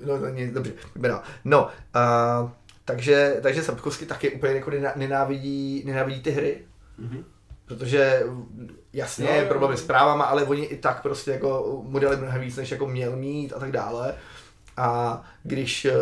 No, 0.07 0.19
to 0.19 0.29
nic, 0.29 0.53
dobře, 0.53 0.73
dál. 0.97 1.23
No, 1.45 1.69
a, 1.95 2.53
takže, 2.85 3.37
takže 3.43 3.63
Sapkovský 3.63 4.07
taky 4.07 4.31
úplně 4.31 4.53
jako 4.55 4.71
nená- 4.71 4.93
nenávidí, 4.97 5.83
nenávidí 5.87 6.23
ty 6.23 6.31
hry. 6.31 6.59
Mhm. 6.99 7.25
Protože 7.67 8.23
jasně, 8.93 9.27
Jo, 9.27 9.33
je 9.35 9.45
problémy 9.47 9.77
s 9.77 9.83
právama, 9.87 10.25
ale 10.25 10.45
oni 10.45 10.65
i 10.65 10.77
tak 10.77 11.03
prostě 11.03 11.31
jako 11.31 11.81
mu 11.87 11.99
dali 11.99 12.17
mnohem 12.17 12.41
víc, 12.41 12.57
než 12.57 12.71
jako 12.71 12.87
měl 12.87 13.17
mít 13.17 13.53
a 13.53 13.59
tak 13.59 13.73
dále. 13.73 14.15
A 14.77 15.23
když, 15.43 15.85
eh, 15.85 15.93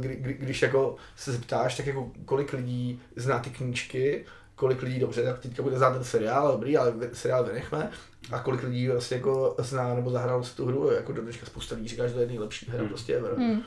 kdy, 0.00 0.16
kdy, 0.16 0.34
když 0.34 0.62
jako 0.62 0.96
se 1.16 1.32
zeptáš, 1.32 1.76
tak 1.76 1.86
jako 1.86 2.10
kolik 2.24 2.52
lidí 2.52 3.00
zná 3.16 3.38
ty 3.38 3.50
knížky, 3.50 4.24
kolik 4.54 4.82
lidí, 4.82 4.98
dobře, 5.00 5.22
tak 5.22 5.38
teďka 5.38 5.62
bude 5.62 5.78
znát 5.78 5.90
ten 5.92 6.04
seriál, 6.04 6.52
dobrý, 6.52 6.76
ale 6.76 6.92
seriál 7.12 7.44
vynechme. 7.44 7.90
A 8.32 8.38
kolik 8.38 8.62
lidí 8.62 8.88
vlastně 8.88 9.16
jako 9.16 9.54
zná 9.58 9.94
nebo 9.94 10.10
zahrál 10.10 10.44
si 10.44 10.56
tu 10.56 10.66
hru, 10.66 10.90
jako 10.90 11.12
do 11.12 11.22
dneška 11.22 11.46
spousta 11.46 11.74
lidí 11.74 11.88
říká, 11.88 12.08
že 12.08 12.14
to 12.14 12.20
je 12.20 12.26
nejlepší 12.26 12.66
hra 12.70 12.78
Hmm. 12.78 12.88
prostě 12.88 13.14
ever. 13.16 13.34
Hmm. 13.34 13.62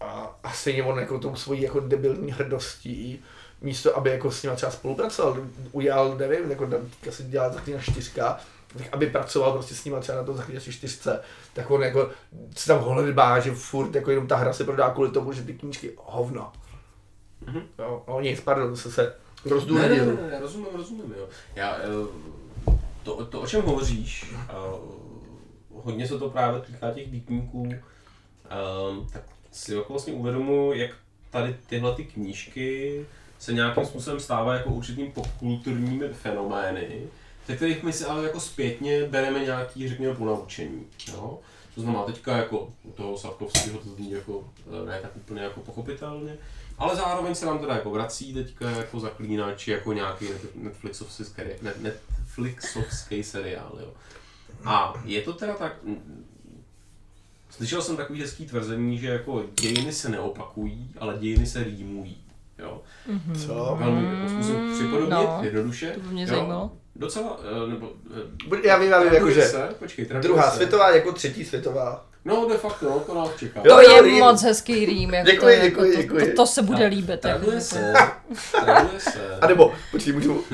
A, 0.00 0.38
a 0.42 0.52
stejně 0.52 0.82
on 0.82 0.98
jako 0.98 1.18
tou 1.18 1.36
svojí 1.36 1.62
jako 1.62 1.80
debilní 1.80 2.32
hrdostí, 2.32 3.22
místo 3.60 3.96
aby 3.96 4.10
jako 4.10 4.30
s 4.30 4.42
nimi 4.42 4.56
třeba 4.56 4.72
spolupracoval, 4.72 5.36
udělal, 5.72 6.16
nevím, 6.16 6.50
jako 6.50 6.66
tam 6.66 6.80
teďka 6.80 7.10
se 7.16 7.22
dělá 7.22 7.50
zaklínač 7.52 7.90
čtyřka, 7.90 8.38
tak 8.78 8.86
aby 8.92 9.06
pracoval 9.06 9.52
prostě 9.52 9.74
s 9.74 9.84
nimi 9.84 9.96
třeba 10.00 10.18
na 10.18 10.24
tom 10.24 10.36
zaklínači 10.36 10.72
čtyřce, 10.72 11.20
tak 11.52 11.70
on 11.70 11.82
jako 11.82 12.10
se 12.56 12.66
tam 12.66 12.78
holedbá, 12.78 13.40
že 13.40 13.52
furt 13.54 13.94
jako 13.94 14.10
jenom 14.10 14.26
ta 14.26 14.36
hra 14.36 14.52
se 14.52 14.64
prodá 14.64 14.90
kvůli 14.90 15.10
tomu, 15.10 15.32
že 15.32 15.42
ty 15.42 15.54
knížky 15.54 15.92
hovno. 15.96 16.52
Mhm. 17.46 17.62
Jo, 17.78 18.04
no 18.08 18.20
nic, 18.20 18.40
pardon, 18.40 18.76
se 18.76 18.92
se 18.92 19.02
Ne, 19.02 19.10
ne, 19.50 19.54
rozdůvodil. 19.54 20.06
ne, 20.06 20.30
ne, 20.30 20.40
rozumím, 20.40 20.66
rozumím, 20.76 21.14
jo. 21.18 21.28
Já, 21.56 21.76
eh, 21.76 21.82
to, 23.06 23.24
to, 23.26 23.40
o 23.40 23.46
čem 23.46 23.62
hovoříš, 23.62 24.34
eh, 24.34 24.52
hodně 25.74 26.08
se 26.08 26.18
to 26.18 26.30
právě 26.30 26.60
týká 26.60 26.90
těch 26.90 27.10
výtníků, 27.10 27.68
eh, 27.72 28.50
tak 29.12 29.22
si 29.52 29.74
jako 29.74 29.92
vlastně 29.92 30.12
uvědomuji, 30.12 30.78
jak 30.78 30.90
tady 31.30 31.56
tyhle 31.66 31.94
ty 31.94 32.04
knížky 32.04 33.06
se 33.38 33.52
nějakým 33.52 33.86
způsobem 33.86 34.20
stávají 34.20 34.58
jako 34.58 34.70
určitým 34.70 35.12
popkulturními 35.12 36.08
fenomény, 36.08 37.02
ze 37.46 37.56
kterých 37.56 37.82
my 37.82 37.92
si 37.92 38.04
ale 38.04 38.24
jako 38.24 38.40
zpětně 38.40 39.04
bereme 39.04 39.38
nějaký, 39.44 39.88
řekněme, 39.88 40.14
ponaučení. 40.14 40.86
Jo? 41.12 41.38
To 41.74 41.80
znamená 41.80 42.04
teďka 42.04 42.36
jako 42.36 42.68
u 42.84 42.92
toho 42.92 43.18
Sapkovského 43.18 43.78
to 43.78 43.88
zní 43.88 44.10
jako 44.10 44.44
ne 44.86 44.98
tak 45.02 45.16
úplně 45.16 45.42
jako 45.42 45.60
pochopitelně, 45.60 46.36
ale 46.78 46.96
zároveň 46.96 47.34
se 47.34 47.46
nám 47.46 47.58
teda 47.58 47.74
jako 47.74 47.90
vrací 47.90 48.34
teďka 48.34 48.70
jako 48.70 49.00
zaklínač, 49.00 49.68
jako 49.68 49.92
nějaký 49.92 50.24
net- 50.24 50.50
Netflixovský, 50.54 51.24
seri- 51.24 51.56
net- 51.62 52.00
Netflixovský 52.38 53.22
seriál, 53.22 53.78
jo. 53.80 53.92
A 54.64 54.94
je 55.04 55.22
to 55.22 55.32
teda 55.32 55.54
tak, 55.54 55.72
slyšel 57.50 57.82
jsem 57.82 57.96
takový 57.96 58.20
hezký 58.20 58.46
tvrzení, 58.46 58.98
že 58.98 59.08
jako 59.08 59.44
dějiny 59.60 59.92
se 59.92 60.08
neopakují, 60.08 60.90
ale 60.98 61.18
dějiny 61.18 61.46
se 61.46 61.64
rýmují, 61.64 62.24
jo. 62.58 62.82
Co? 63.46 63.76
Velmi 63.78 64.04
jako 64.06 64.28
zkusím 64.28 64.72
připodobnit, 64.74 65.10
no, 65.10 65.40
jednoduše. 65.42 65.90
to 65.90 66.00
by 66.00 66.08
mě 66.08 66.22
jo. 66.22 66.28
zajímalo. 66.28 66.72
Docela, 66.96 67.40
eh, 67.66 67.70
nebo... 67.70 67.92
eh, 68.56 68.66
Já 68.68 68.78
vím, 68.78 68.90
já 68.90 69.02
vím, 69.02 69.12
jakože 69.12 69.52
druhá 70.22 70.50
se. 70.50 70.56
světová 70.56 70.90
jako 70.90 71.12
třetí 71.12 71.44
světová. 71.44 72.06
No, 72.26 72.46
de 72.48 72.58
facto, 72.58 72.90
no, 72.90 73.00
to 73.00 73.14
nás 73.14 73.28
čeká. 73.36 73.60
Jo, 73.64 73.74
To 73.74 73.80
je 73.80 74.02
rým. 74.02 74.18
moc 74.18 74.42
hezký 74.42 74.86
rým, 74.86 75.14
jako 75.14 75.30
Děkuji, 75.30 75.40
to, 75.40 75.64
jako 75.64 75.66
děkuji, 75.66 75.96
to, 75.96 76.02
děkuji. 76.02 76.26
To, 76.30 76.36
to, 76.36 76.46
se 76.46 76.62
bude 76.62 76.86
líbit. 76.86 77.10
Jako, 77.24 77.38
Traduje 77.38 77.60
se, 77.60 77.92
traduje 78.64 79.00
se. 79.00 79.38
A 79.40 79.46
nebo, 79.46 79.72
počkej, 79.90 80.12
můžu, 80.12 80.44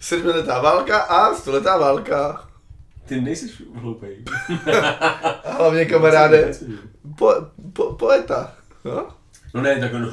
sedmiletá 0.00 0.60
válka 0.60 0.98
a 0.98 1.34
stoletá 1.34 1.76
válka. 1.76 2.48
Ty 3.06 3.20
nejsi 3.20 3.64
hloupej. 3.74 4.24
A 5.44 5.50
hlavně 5.58 5.84
kamaráde, 5.84 6.52
po, 7.18 7.34
po, 7.72 7.92
poeta. 7.92 8.54
No? 8.84 9.08
No 9.54 9.62
ne, 9.62 9.80
tak 9.80 9.92
no, 9.92 10.10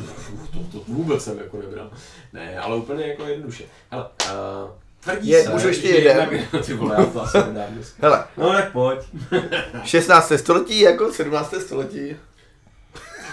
to, 0.54 0.60
to, 0.72 0.84
vůbec 0.88 1.24
jsem 1.24 1.38
jako 1.38 1.58
nebral. 1.58 1.92
Ne, 2.34 2.60
ale 2.60 2.76
úplně 2.76 3.08
jako 3.08 3.24
jednoduše. 3.26 3.64
Hele, 3.92 4.06
uh, 4.26 4.72
tvrdí 5.04 5.30
Je, 5.30 5.44
se, 5.44 5.50
můžu 5.50 5.68
ještě 5.68 5.88
jeden? 5.90 6.30
Ty 6.66 6.74
vole, 6.74 6.96
já 7.36 7.46
nedám 7.46 7.74
dneska. 7.74 7.98
Hele, 8.02 8.26
No 8.38 8.54
tak 8.54 8.72
pojď. 8.72 9.00
16. 9.84 10.32
století 10.36 10.80
jako 10.80 11.12
17. 11.14 11.54
století. 11.60 12.16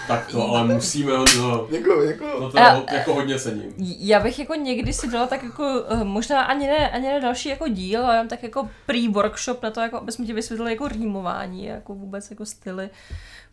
Tak 0.07 0.27
to 0.27 0.47
ale 0.49 0.63
musíme 0.67 1.17
ho, 1.17 1.25
no, 1.37 1.67
Jako, 1.71 2.03
jako, 2.03 2.25
to, 2.39 2.51
to 2.51 2.57
A- 2.59 2.93
jako 2.93 3.13
hodně 3.13 3.39
cením. 3.39 3.73
Já 3.77 4.19
bych 4.19 4.39
jako 4.39 4.55
někdy 4.55 4.93
si 4.93 5.07
dala 5.07 5.27
tak 5.27 5.43
jako, 5.43 5.83
eh, 5.89 6.03
možná 6.03 6.41
ani 6.41 6.67
ne, 6.67 6.89
ani 6.91 7.07
ne 7.07 7.21
další 7.21 7.49
jako 7.49 7.67
díl, 7.67 8.05
ale 8.05 8.15
jenom 8.15 8.27
tak 8.27 8.43
jako 8.43 8.69
pre-workshop 8.87 9.57
na 9.63 9.71
to, 9.71 9.81
jako, 9.81 9.97
aby 9.97 10.11
jsme 10.11 10.25
ti 10.25 10.33
vysvětlili 10.33 10.71
jako 10.71 10.87
rýmování, 10.87 11.65
jako 11.65 11.93
vůbec 11.93 12.29
jako 12.31 12.45
styly. 12.45 12.89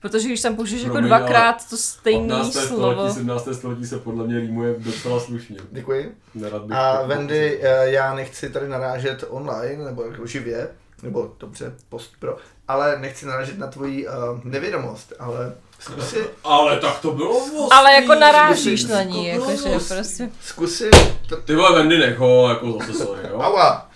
Protože 0.01 0.29
když 0.29 0.41
tam 0.43 0.57
použiješ 0.57 0.83
jako 0.83 1.01
dvakrát 1.01 1.69
to 1.71 1.77
stejné 1.77 2.29
15. 2.35 2.53
slovo. 2.53 2.67
století, 2.93 3.15
17. 3.15 3.49
století 3.53 3.87
se 3.87 3.99
podle 3.99 4.27
mě 4.27 4.41
rýmuje 4.41 4.75
docela 4.79 5.21
slušně. 5.21 5.57
děkuji. 5.71 6.15
Nerad 6.35 6.63
bych 6.63 6.77
A 6.77 7.03
Wendy, 7.03 7.59
eh, 7.63 7.91
já 7.91 8.15
nechci 8.15 8.51
tady 8.51 8.69
narážet 8.69 9.25
online, 9.29 9.85
nebo 9.85 10.03
jako 10.05 10.27
živě, 10.27 10.69
nebo 11.03 11.33
dobře, 11.41 11.75
post 11.89 12.13
pro, 12.19 12.37
ale 12.69 12.97
nechci 13.01 13.27
narážet 13.27 13.59
na 13.59 13.67
tvoji 13.67 14.09
uh, 14.09 14.15
nevědomost, 14.45 15.13
ale 15.19 15.53
zkus 15.79 16.09
si, 16.11 16.25
Ale 16.45 16.81
tak 16.81 17.01
to 17.01 17.13
bylo 17.13 17.39
ostrý. 17.39 17.67
Ale 17.71 17.93
jako 17.93 18.15
narážíš 18.15 18.83
musím- 18.83 18.97
na 18.97 19.03
ní, 19.03 19.33
bylo 19.33 19.51
jakože 19.51 19.77
ostrý. 19.77 19.97
prostě. 19.97 20.31
zkus 20.45 20.75
si, 20.75 20.91
to, 21.29 21.37
Ty 21.37 21.55
vole, 21.55 21.79
Wendy, 21.79 21.99
nech 21.99 22.19
ho, 22.19 22.49
jako 22.49 22.79
zase 22.87 22.93
sorry, 23.05 23.29
jo. 23.31 23.39
aua. 23.41 23.88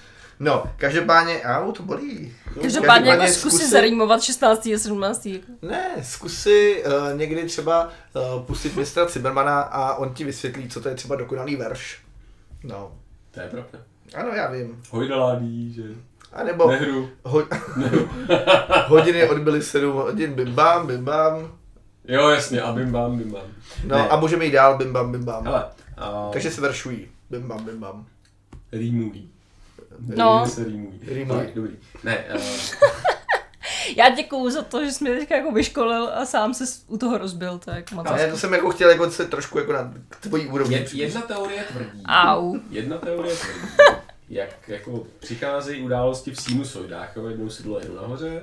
No, 0.44 0.64
každopádně, 0.76 1.40
au, 1.42 1.72
to 1.72 1.83
bolí. 1.83 2.33
Každopádně 2.62 3.11
jako 3.11 3.20
Každopádně 3.20 3.33
zkus 3.33 3.52
si 3.52 3.59
zkusy- 3.64 3.70
zarýmovat 3.70 4.22
16. 4.22 4.66
a 4.74 4.78
17. 4.78 5.26
Jako. 5.26 5.46
Ne, 5.62 5.90
zkus 6.02 6.35
si 6.38 6.85
uh, 6.87 7.18
někdy 7.18 7.44
třeba 7.46 7.88
uh, 8.35 8.42
pustit 8.42 8.76
mistra 8.76 9.07
Cibermana 9.07 9.61
a 9.61 9.94
on 9.94 10.14
ti 10.14 10.24
vysvětlí, 10.24 10.68
co 10.68 10.81
to 10.81 10.88
je 10.88 10.94
třeba 10.94 11.16
dokonalý 11.16 11.57
verš. 11.57 12.00
No, 12.64 12.92
To 13.31 13.40
je 13.40 13.48
pravda. 13.48 13.78
ano, 14.14 14.28
já 14.28 14.50
vím. 14.50 14.83
Hojdaládí, 14.90 15.72
že 15.72 15.83
A 16.33 16.42
nebo 16.44 16.70
nehru. 16.70 17.09
ho, 17.24 17.42
hodiny 18.87 19.28
odbyly 19.28 19.62
7 19.62 19.92
hodin, 19.92 20.33
bim 20.35 20.55
bam, 20.55 20.87
bim 20.87 21.05
bam. 21.05 21.52
Jo, 22.09 22.28
jasně, 22.28 22.62
a 22.62 22.72
bim 22.72 22.92
bam, 22.92 23.18
bim 23.18 23.31
bam. 23.31 23.42
No 23.87 23.96
Ne. 23.96 24.09
a 24.09 24.16
můžeme 24.20 24.44
jít 24.44 24.50
dál, 24.52 24.78
bim 24.78 24.92
bam, 24.92 25.12
bim 25.12 25.24
bam. 25.24 25.44
Hele, 25.44 25.64
a... 25.98 26.28
Takže 26.33 26.50
se 26.50 26.61
veršují. 26.61 27.09
Bim 27.31 27.42
bam, 27.48 27.64
bim 27.64 27.78
bam. 27.81 28.07
Rýmují. 28.72 29.32
No. 29.98 30.38
Rýmy 30.44 30.50
se 30.50 30.64
rýmují. 30.64 31.00
Rýmují. 31.07 31.40
Tak, 31.40 31.55
dobrý. 31.55 31.76
Ne, 32.05 32.24
uh, 32.35 32.40
Já 33.96 34.11
děkuju 34.11 34.50
za 34.50 34.62
to, 34.62 34.85
že 34.85 34.92
jsi 34.92 35.05
mě 35.05 35.14
teďka 35.16 35.37
jako 35.37 35.52
vyškolil 35.52 36.09
a 36.14 36.26
sám 36.26 36.55
se 36.55 36.64
u 36.87 36.98
toho 36.98 37.18
rozbil, 37.18 37.59
to 37.59 37.70
je 37.70 37.76
jako 37.76 37.94
moc 37.94 38.07
Ale 38.07 38.16
hezký. 38.18 38.31
to 38.33 38.38
jsem 38.38 38.52
jako 38.52 38.70
chtěl 38.70 38.90
jako 38.90 39.11
se 39.11 39.24
trošku 39.26 39.59
jako 39.59 39.72
na 39.72 39.94
tvojí 40.20 40.46
úrovni. 40.46 40.74
je, 40.76 40.87
jedna 40.92 41.20
teorie 41.20 41.64
tvrdí. 41.72 42.02
Au. 42.07 42.57
Jedna 42.70 42.98
teorie 42.98 43.35
tvrdí. 43.37 43.68
Jak 44.28 44.68
jako 44.68 45.07
přicházejí 45.18 45.83
události 45.83 46.31
v 46.31 46.40
sinusoidách, 46.40 47.16
jo, 47.16 47.26
jednou 47.26 47.50
si 47.50 47.62
dole, 47.62 47.81
jednou 47.83 47.96
nahoře, 47.96 48.42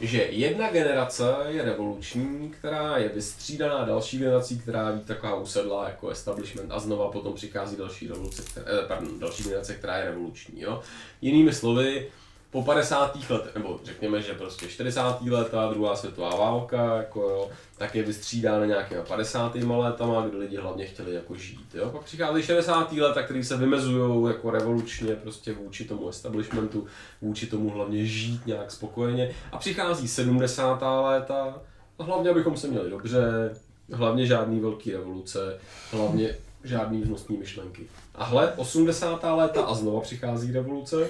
že 0.00 0.22
jedna 0.30 0.70
generace 0.70 1.24
je 1.46 1.62
revoluční, 1.62 2.50
která 2.50 2.98
je 2.98 3.08
vystřídaná 3.08 3.84
další 3.84 4.18
generací, 4.18 4.58
která 4.58 4.90
ví 4.90 5.00
taková 5.00 5.34
usedlá 5.34 5.88
jako 5.88 6.08
establishment 6.08 6.72
a 6.72 6.78
znova 6.78 7.10
potom 7.10 7.34
přichází 7.34 7.76
další 7.76 8.08
revoluce, 8.08 8.42
která, 8.42 8.66
eh, 8.66 8.86
pardon, 8.88 9.18
další 9.18 9.42
generace, 9.42 9.74
která 9.74 9.96
je 9.96 10.04
revoluční. 10.04 10.60
Jo? 10.60 10.80
Jinými 11.20 11.52
slovy, 11.52 12.08
po 12.56 12.62
50. 12.62 13.30
letech, 13.30 13.54
nebo 13.54 13.80
řekněme, 13.84 14.22
že 14.22 14.34
prostě 14.34 14.68
40. 14.68 15.00
leta, 15.30 15.68
druhá 15.68 15.96
světová 15.96 16.36
válka, 16.36 16.96
jako 16.96 17.20
jo, 17.20 17.50
tak 17.78 17.94
je 17.94 18.02
vystřídána 18.02 18.66
nějakýma 18.66 19.02
50. 19.02 19.54
letama, 19.54 20.26
kdy 20.26 20.36
lidi 20.36 20.56
hlavně 20.56 20.86
chtěli 20.86 21.14
jako 21.14 21.34
žít. 21.34 21.74
Jo? 21.74 21.90
Pak 21.90 22.02
přichází 22.02 22.42
60. 22.42 22.92
leta, 22.92 23.22
který 23.22 23.44
se 23.44 23.56
vymezují 23.56 24.28
jako 24.28 24.50
revolučně 24.50 25.16
prostě 25.16 25.52
vůči 25.52 25.84
tomu 25.84 26.08
establishmentu, 26.08 26.86
vůči 27.22 27.46
tomu 27.46 27.70
hlavně 27.70 28.06
žít 28.06 28.46
nějak 28.46 28.70
spokojeně. 28.70 29.34
A 29.52 29.58
přichází 29.58 30.08
70. 30.08 30.82
léta, 31.02 31.62
a 31.98 32.02
hlavně 32.02 32.30
abychom 32.30 32.56
se 32.56 32.68
měli 32.68 32.90
dobře, 32.90 33.50
hlavně 33.92 34.26
žádný 34.26 34.60
velký 34.60 34.92
revoluce, 34.92 35.58
hlavně 35.92 36.36
žádný 36.64 37.00
vznostní 37.00 37.36
myšlenky. 37.36 37.86
A 38.14 38.24
hle, 38.24 38.52
80. 38.52 39.24
léta 39.36 39.62
a 39.62 39.74
znova 39.74 40.00
přichází 40.00 40.52
revoluce, 40.52 41.08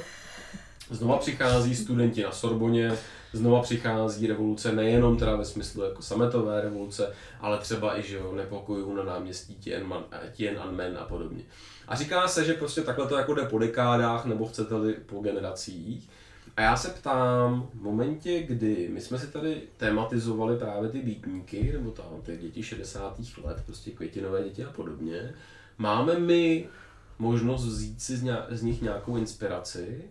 Znova 0.90 1.18
přichází 1.18 1.76
studenti 1.76 2.22
na 2.22 2.32
Sorboně, 2.32 2.92
znova 3.32 3.62
přichází 3.62 4.26
revoluce 4.26 4.72
nejenom 4.72 5.16
teda 5.16 5.36
ve 5.36 5.44
smyslu 5.44 5.82
jako 5.82 6.02
sametové 6.02 6.60
revoluce, 6.60 7.12
ale 7.40 7.58
třeba 7.58 7.98
i 7.98 8.02
že 8.02 8.16
jo, 8.16 8.32
nepokojů 8.34 8.94
na 8.94 9.04
náměstí 9.04 9.54
Tiananmen, 9.54 10.04
Tiananmen 10.32 10.98
a 11.00 11.04
podobně. 11.04 11.42
A 11.88 11.96
říká 11.96 12.28
se, 12.28 12.44
že 12.44 12.54
prostě 12.54 12.82
takhle 12.82 13.06
to 13.06 13.16
jako 13.18 13.34
jde 13.34 13.44
po 13.44 13.58
dekádách, 13.58 14.24
nebo 14.24 14.46
chcete-li 14.46 14.92
po 14.92 15.20
generacích. 15.20 16.08
A 16.56 16.60
já 16.60 16.76
se 16.76 16.88
ptám, 16.88 17.68
v 17.74 17.82
momentě, 17.82 18.42
kdy 18.42 18.88
my 18.92 19.00
jsme 19.00 19.18
si 19.18 19.26
tady 19.26 19.62
tematizovali 19.76 20.56
právě 20.56 20.90
ty 20.90 20.98
býtníky, 20.98 21.72
nebo 21.72 21.90
tam 21.90 22.06
ty 22.22 22.36
děti 22.36 22.62
60. 22.62 23.16
let, 23.44 23.62
prostě 23.66 23.90
květinové 23.90 24.44
děti 24.44 24.64
a 24.64 24.70
podobně, 24.70 25.34
máme 25.78 26.18
my 26.18 26.68
možnost 27.18 27.64
vzít 27.64 28.02
si 28.02 28.16
z, 28.16 28.22
ně, 28.22 28.36
z 28.50 28.62
nich 28.62 28.82
nějakou 28.82 29.16
inspiraci. 29.16 30.04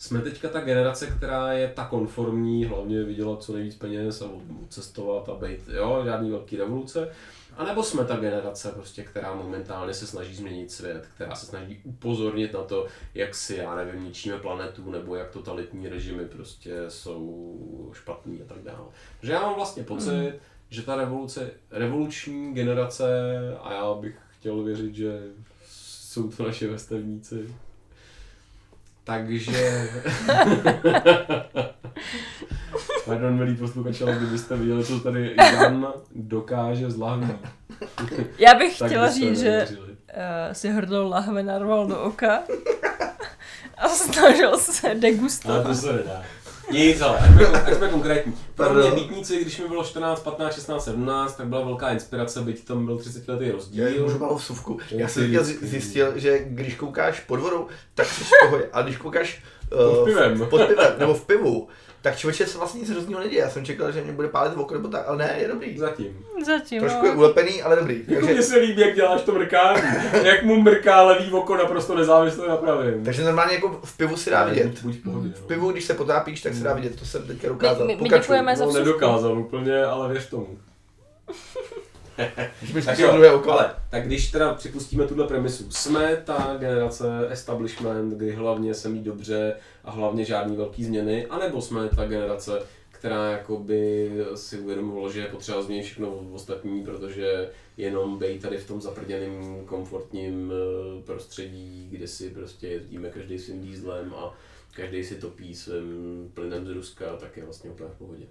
Jsme 0.00 0.20
teďka 0.20 0.48
ta 0.48 0.60
generace, 0.60 1.06
která 1.06 1.52
je 1.52 1.68
ta 1.68 1.84
konformní, 1.84 2.64
hlavně 2.64 3.02
vydělat 3.02 3.42
co 3.42 3.52
nejvíc 3.52 3.74
peněz 3.74 4.22
a 4.22 4.26
cestovat 4.68 5.28
a 5.28 5.34
být, 5.34 5.60
jo, 5.68 6.02
žádný 6.04 6.30
velký 6.30 6.56
revoluce. 6.56 7.08
A 7.56 7.64
nebo 7.64 7.82
jsme 7.82 8.04
ta 8.04 8.16
generace, 8.16 8.72
prostě, 8.72 9.02
která 9.02 9.34
momentálně 9.34 9.94
se 9.94 10.06
snaží 10.06 10.34
změnit 10.34 10.70
svět, 10.70 11.08
která 11.14 11.34
se 11.34 11.46
snaží 11.46 11.80
upozornit 11.84 12.52
na 12.52 12.62
to, 12.62 12.86
jak 13.14 13.34
si, 13.34 13.56
já 13.56 13.74
nevím, 13.74 14.04
ničíme 14.04 14.38
planetu, 14.38 14.90
nebo 14.90 15.16
jak 15.16 15.30
totalitní 15.30 15.88
režimy 15.88 16.24
prostě 16.24 16.74
jsou 16.88 17.90
špatný 17.94 18.42
a 18.42 18.44
tak 18.44 18.62
dále. 18.62 18.86
Že 19.22 19.32
já 19.32 19.40
mám 19.40 19.54
vlastně 19.54 19.82
pocit, 19.82 20.32
mm. 20.32 20.32
že 20.70 20.82
ta 20.82 20.96
revoluce, 20.96 21.50
revoluční 21.70 22.54
generace, 22.54 23.06
a 23.62 23.72
já 23.72 23.94
bych 23.94 24.16
chtěl 24.38 24.62
věřit, 24.62 24.94
že 24.94 25.22
jsou 25.66 26.30
to 26.30 26.42
naše 26.42 26.68
vrstevníci, 26.68 27.54
takže... 29.10 29.88
Pardon, 33.04 33.34
milí 33.36 33.56
posluchači, 33.56 34.04
ale 34.04 34.12
kdybyste 34.12 34.56
viděli, 34.56 34.84
co 34.84 35.00
tady 35.00 35.34
Jan 35.36 35.86
dokáže 36.14 36.90
z 36.90 36.96
lahví. 36.96 37.32
Já 38.38 38.54
bych 38.54 38.74
chtěla 38.76 39.10
říct, 39.10 39.40
že 39.40 39.50
nevěřili. 39.50 39.90
uh, 39.90 39.96
si 40.52 40.68
hrdou 40.68 41.08
lahve 41.08 41.42
narval 41.42 41.86
do 41.86 42.02
oka 42.02 42.42
a 43.78 43.88
snažil 43.88 44.58
se 44.58 44.88
Ale 44.88 45.00
degustovat. 45.00 45.66
to 45.66 45.74
se 45.74 45.92
nedá. 45.92 46.22
Nic, 46.72 47.00
ale 47.00 47.18
ať 47.66 47.74
jsme, 47.74 47.88
konkrétní. 47.88 48.34
Pro 48.54 48.74
mě 48.74 48.90
bytníci, 48.90 49.40
když 49.40 49.58
mi 49.58 49.68
bylo 49.68 49.84
14, 49.84 50.20
15, 50.20 50.54
16, 50.54 50.84
17, 50.84 51.36
tak 51.36 51.46
byla 51.46 51.64
velká 51.64 51.90
inspirace, 51.90 52.40
byť 52.40 52.64
tam 52.64 52.86
byl 52.86 52.98
30 52.98 53.28
letý 53.28 53.46
Já 53.46 53.52
rozdíl. 53.52 54.02
můžu 54.02 54.18
malou 54.18 54.36
vsuvku. 54.36 54.78
Já 54.90 55.08
jsem 55.08 55.36
zjistil, 55.62 56.12
že 56.16 56.38
když 56.44 56.74
koukáš 56.74 57.20
pod 57.20 57.40
vodou, 57.40 57.66
tak 57.94 58.06
jsi 58.06 58.24
v 58.24 58.30
pohodě. 58.44 58.64
A 58.72 58.82
když 58.82 58.96
koukáš 58.96 59.42
Pod 59.68 59.98
uh, 59.98 60.04
pivem. 60.04 60.46
pod 60.50 60.62
pivem 60.66 60.92
nebo 60.98 61.14
v 61.14 61.26
pivu, 61.26 61.68
tak 62.02 62.16
člověče 62.16 62.46
se 62.46 62.58
vlastně 62.58 62.80
nic 62.80 62.90
hrozného 62.90 63.20
neděje. 63.22 63.42
Já 63.42 63.50
jsem 63.50 63.64
čekal, 63.64 63.92
že 63.92 64.02
mě 64.02 64.12
bude 64.12 64.28
pálit 64.28 64.54
v 64.54 64.60
oko 64.60 64.74
nebo 64.74 64.88
tak, 64.88 65.04
ale 65.08 65.18
ne, 65.18 65.36
je 65.38 65.48
dobrý. 65.48 65.78
Zatím. 65.78 66.26
Zatím, 66.46 66.80
Trošku 66.80 67.06
je 67.06 67.12
no. 67.12 67.18
ulepený, 67.18 67.62
ale 67.62 67.76
dobrý. 67.76 67.94
Jako 68.08 68.14
Takže, 68.26 68.32
mně 68.34 68.42
se 68.42 68.56
líbí, 68.56 68.80
jak 68.80 68.94
děláš 68.94 69.22
to 69.22 69.32
mrkání. 69.32 69.82
Jak 70.24 70.42
mu 70.42 70.60
mrká 70.60 71.02
levý 71.02 71.32
oko 71.32 71.56
naprosto 71.56 71.94
nezávisle 71.94 72.48
na 72.48 72.56
pravém. 72.56 73.04
takže 73.04 73.24
normálně 73.24 73.54
jako 73.54 73.80
v 73.84 73.96
pivu 73.96 74.16
si 74.16 74.30
dá 74.30 74.44
vidět. 74.44 74.82
Buď 74.82 74.94
v 74.94 75.02
pohodě, 75.02 75.28
V 75.28 75.40
no. 75.40 75.46
pivu, 75.46 75.72
když 75.72 75.84
se 75.84 75.94
potápíš, 75.94 76.40
tak 76.42 76.54
se 76.54 76.64
dá 76.64 76.74
vidět, 76.74 76.98
to 76.98 77.04
jsem 77.04 77.22
teďka 77.26 77.46
My, 77.48 77.52
dokázal. 77.54 77.86
my, 77.86 77.92
my 77.92 77.98
Pokračuj. 77.98 78.22
děkujeme 78.22 78.56
za 78.56 78.64
No, 78.66 78.72
nedokázal 78.72 79.38
úplně, 79.38 79.84
ale 79.84 80.12
věř 80.12 80.26
tomu. 80.28 80.58
Když 82.60 82.72
mi 82.72 82.82
Tak 82.82 82.98
jo, 82.98 83.12
druhé 83.12 83.32
oko. 83.32 83.50
ale 83.50 83.74
tak 83.90 84.06
když 84.06 84.30
teda 84.30 84.54
připustíme 84.54 85.06
tuhle 85.06 85.26
premisu, 85.26 85.70
jsme 85.70 86.22
ta 86.24 86.56
generace 86.58 87.28
establishment, 87.30 88.14
kdy 88.16 88.32
hlavně 88.32 88.74
se 88.74 88.88
mít 88.88 89.02
dobře 89.02 89.54
a 89.84 89.90
hlavně 89.90 90.24
žádný 90.24 90.56
velký 90.56 90.84
změny, 90.84 91.26
anebo 91.26 91.62
jsme 91.62 91.88
ta 91.88 92.06
generace, 92.06 92.62
která 92.90 93.30
jakoby 93.30 94.10
si 94.34 94.58
uvědomovala, 94.58 95.12
že 95.12 95.20
je 95.20 95.26
potřeba 95.26 95.62
změnit 95.62 95.82
všechno 95.82 96.08
ostatní, 96.32 96.84
protože 96.84 97.50
jenom 97.76 98.18
být 98.18 98.42
tady 98.42 98.58
v 98.58 98.66
tom 98.66 98.80
zaprděném 98.80 99.64
komfortním 99.66 100.52
eh, 100.52 101.02
prostředí, 101.02 101.88
kde 101.90 102.08
si 102.08 102.30
prostě 102.30 102.68
jezdíme 102.68 103.10
každý 103.10 103.38
svým 103.38 103.60
dýzlem 103.60 104.14
a 104.14 104.34
každý 104.74 105.04
si 105.04 105.14
topí 105.14 105.54
svým 105.54 106.30
plynem 106.34 106.66
z 106.66 106.70
Ruska, 106.70 107.16
tak 107.16 107.36
je 107.36 107.44
vlastně 107.44 107.70
úplně 107.70 107.88
v 107.88 107.98
pohodě. 107.98 108.24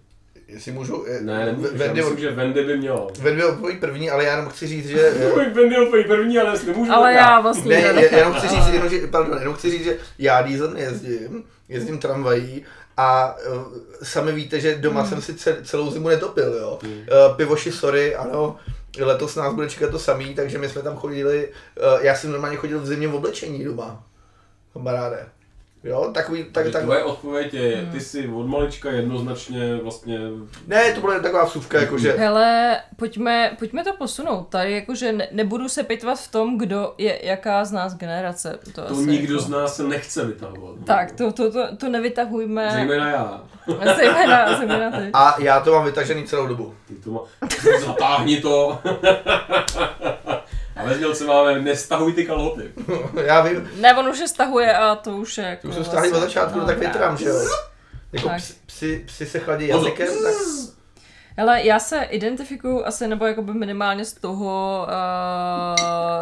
Jestli 0.53 0.71
můžu, 0.71 1.05
eh, 1.07 1.21
Ne, 1.21 1.45
nemůžu, 1.45 1.67
já 1.71 1.77
Wendy, 1.77 2.01
myslím, 2.01 2.19
že 2.19 2.31
Wendy 2.31 2.63
by 2.63 2.77
měla. 2.77 3.07
Wendy 3.19 3.43
odpoví 3.45 3.77
první, 3.77 4.09
ale 4.09 4.23
já 4.23 4.31
jenom 4.31 4.49
chci 4.49 4.67
říct, 4.67 4.87
že... 4.87 5.07
eh, 5.41 5.49
Wendy 5.49 5.77
odpoví 5.77 6.03
první, 6.03 6.39
ale 6.39 6.59
nemůžu 6.67 6.91
Ale 6.91 7.13
tak 7.13 7.15
já 7.15 7.39
vlastně 7.41 7.81
Ne, 7.81 7.93
ne, 7.93 8.01
je- 8.01 8.17
jenom 8.17 8.33
chci 8.33 8.47
říct, 8.47 8.67
jenom, 8.67 8.89
že, 8.89 9.07
pardon, 9.07 9.37
jenom 9.39 9.53
chci 9.53 9.71
říct, 9.71 9.83
že 9.83 9.97
já 10.19 10.41
diesel 10.41 10.71
nejezdím, 10.71 11.43
jezdím 11.69 11.97
tramvají 11.97 12.65
a 12.97 13.35
uh, 13.53 13.61
sami 14.03 14.31
víte, 14.31 14.59
že 14.59 14.75
doma 14.75 15.05
jsem 15.05 15.21
si 15.21 15.33
ce- 15.33 15.57
celou 15.63 15.91
zimu 15.91 16.07
netopil, 16.07 16.53
jo. 16.53 16.79
Hmm. 16.83 16.91
Uh, 16.93 17.35
pivoši, 17.35 17.71
sorry, 17.71 18.15
ano, 18.15 18.57
letos 18.99 19.35
nás 19.35 19.53
bude 19.53 19.69
čekat 19.69 19.91
to 19.91 19.99
samý, 19.99 20.35
takže 20.35 20.57
my 20.57 20.69
jsme 20.69 20.81
tam 20.81 20.95
chodili, 20.97 21.47
uh, 21.47 22.05
já 22.05 22.15
jsem 22.15 22.31
normálně 22.31 22.57
chodil 22.57 22.79
v 22.79 22.85
zimě 22.85 23.07
v 23.07 23.15
oblečení 23.15 23.63
doma, 23.63 24.03
kamaráde. 24.73 25.25
Jo, 25.83 26.11
takový, 26.13 26.43
tak, 26.43 26.71
Tak, 26.71 26.83
tvoje 26.83 27.03
odpověď 27.03 27.53
je, 27.53 27.89
ty 27.91 27.99
jsi 27.99 28.27
od 28.27 28.47
malička 28.47 28.91
jednoznačně 28.91 29.75
vlastně... 29.75 30.19
ne, 30.67 30.93
to 30.93 31.01
byla 31.01 31.19
taková 31.19 31.45
vsuvka, 31.45 31.79
jakože, 31.79 32.11
Hele, 32.11 32.79
pojďme, 32.95 33.55
pojďme 33.59 33.83
to 33.83 33.93
posunout. 33.93 34.47
Tady 34.49 34.71
jakože 34.71 35.11
ne, 35.11 35.27
nebudu 35.31 35.69
se 35.69 35.83
pitvat 35.83 36.19
v 36.19 36.31
tom, 36.31 36.57
kdo 36.57 36.93
je 36.97 37.19
jaká 37.25 37.65
z 37.65 37.71
nás 37.71 37.95
generace. 37.95 38.59
To, 38.75 38.81
To 38.81 38.93
nikdo 38.93 39.33
jako... 39.33 39.45
z 39.45 39.49
nás 39.49 39.75
se 39.75 39.83
nechce 39.83 40.25
vytahovat. 40.25 40.75
Tak, 40.85 41.11
to, 41.11 41.31
to, 41.31 41.51
to, 41.51 41.75
to 41.77 41.89
nevytahujme. 41.89 42.69
Zejména 42.73 43.09
já. 43.09 43.43
Zejména, 43.95 44.57
zejména 44.57 44.91
ty. 44.91 45.09
a 45.13 45.41
já 45.41 45.59
to 45.59 45.71
mám 45.71 45.85
vytažený 45.85 46.23
celou 46.23 46.47
dobu. 46.47 46.75
Ty 46.87 46.95
to 46.95 47.11
má... 47.11 47.19
Zatáhni 47.85 48.41
to. 48.41 48.79
A 50.79 50.85
ve 50.85 50.95
znělce 50.95 51.25
máme 51.25 51.59
nestahuj 51.59 52.13
ty 52.13 52.25
kalhoty. 52.25 52.71
já 53.25 53.41
vím, 53.41 53.69
Ne, 53.79 53.95
on 53.95 54.07
už 54.07 54.19
je 54.19 54.27
stahuje 54.27 54.77
a 54.77 54.95
to 54.95 55.11
už 55.11 55.37
je 55.37 55.45
jako... 55.45 55.67
už 55.67 55.73
jsem 55.73 55.83
stáhli 55.83 56.11
od 56.11 56.19
začátku, 56.19 56.59
no, 56.59 56.65
tak 56.65 56.77
větrám, 56.77 57.17
že 57.17 57.25
jo. 57.25 57.49
Jako 58.13 58.27
Tak. 58.27 58.37
psi, 58.37 58.53
psi, 58.65 59.03
psi 59.07 59.25
se 59.25 59.39
chladí 59.39 59.67
jazykem, 59.67 60.07
tak 60.07 60.33
Hele, 61.37 61.65
já 61.65 61.79
se 61.79 62.03
identifikuju 62.03 62.85
asi, 62.85 63.07
nebo 63.07 63.25
jakoby 63.25 63.53
minimálně 63.53 64.05
z 64.05 64.13
toho 64.13 64.87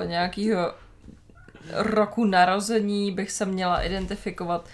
uh, 0.01 0.07
nějakého 0.07 0.73
roku 1.73 2.25
narození 2.25 3.11
bych 3.11 3.31
se 3.31 3.45
měla 3.45 3.81
identifikovat 3.81 4.65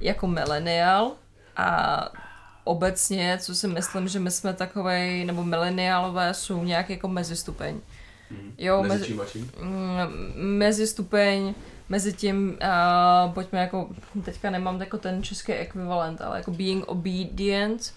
jako 0.00 0.26
milenial 0.26 1.12
a 1.56 2.08
obecně, 2.64 3.38
co 3.42 3.54
si 3.54 3.68
myslím, 3.68 4.08
že 4.08 4.18
my 4.18 4.30
jsme 4.30 4.52
takovej, 4.52 5.24
nebo 5.24 5.44
mileniálové 5.44 6.34
jsou 6.34 6.64
nějak 6.64 6.90
jako 6.90 7.08
mezistupeň. 7.08 7.80
Jo, 8.58 8.82
Mezi 8.82 8.94
mezi, 8.94 9.06
čím 9.06 9.20
a 9.20 9.24
čím? 9.24 9.52
mm, 9.62 9.98
mezi 10.58 10.86
stupeň, 10.86 11.54
mezi 11.88 12.12
tím, 12.12 12.58
uh, 13.26 13.32
pojďme 13.34 13.60
jako, 13.60 13.88
teďka 14.24 14.50
nemám 14.50 14.80
jako 14.80 14.98
ten 14.98 15.22
český 15.22 15.52
ekvivalent, 15.52 16.20
ale 16.20 16.38
jako 16.38 16.50
being 16.50 16.84
obedient, 16.84 17.94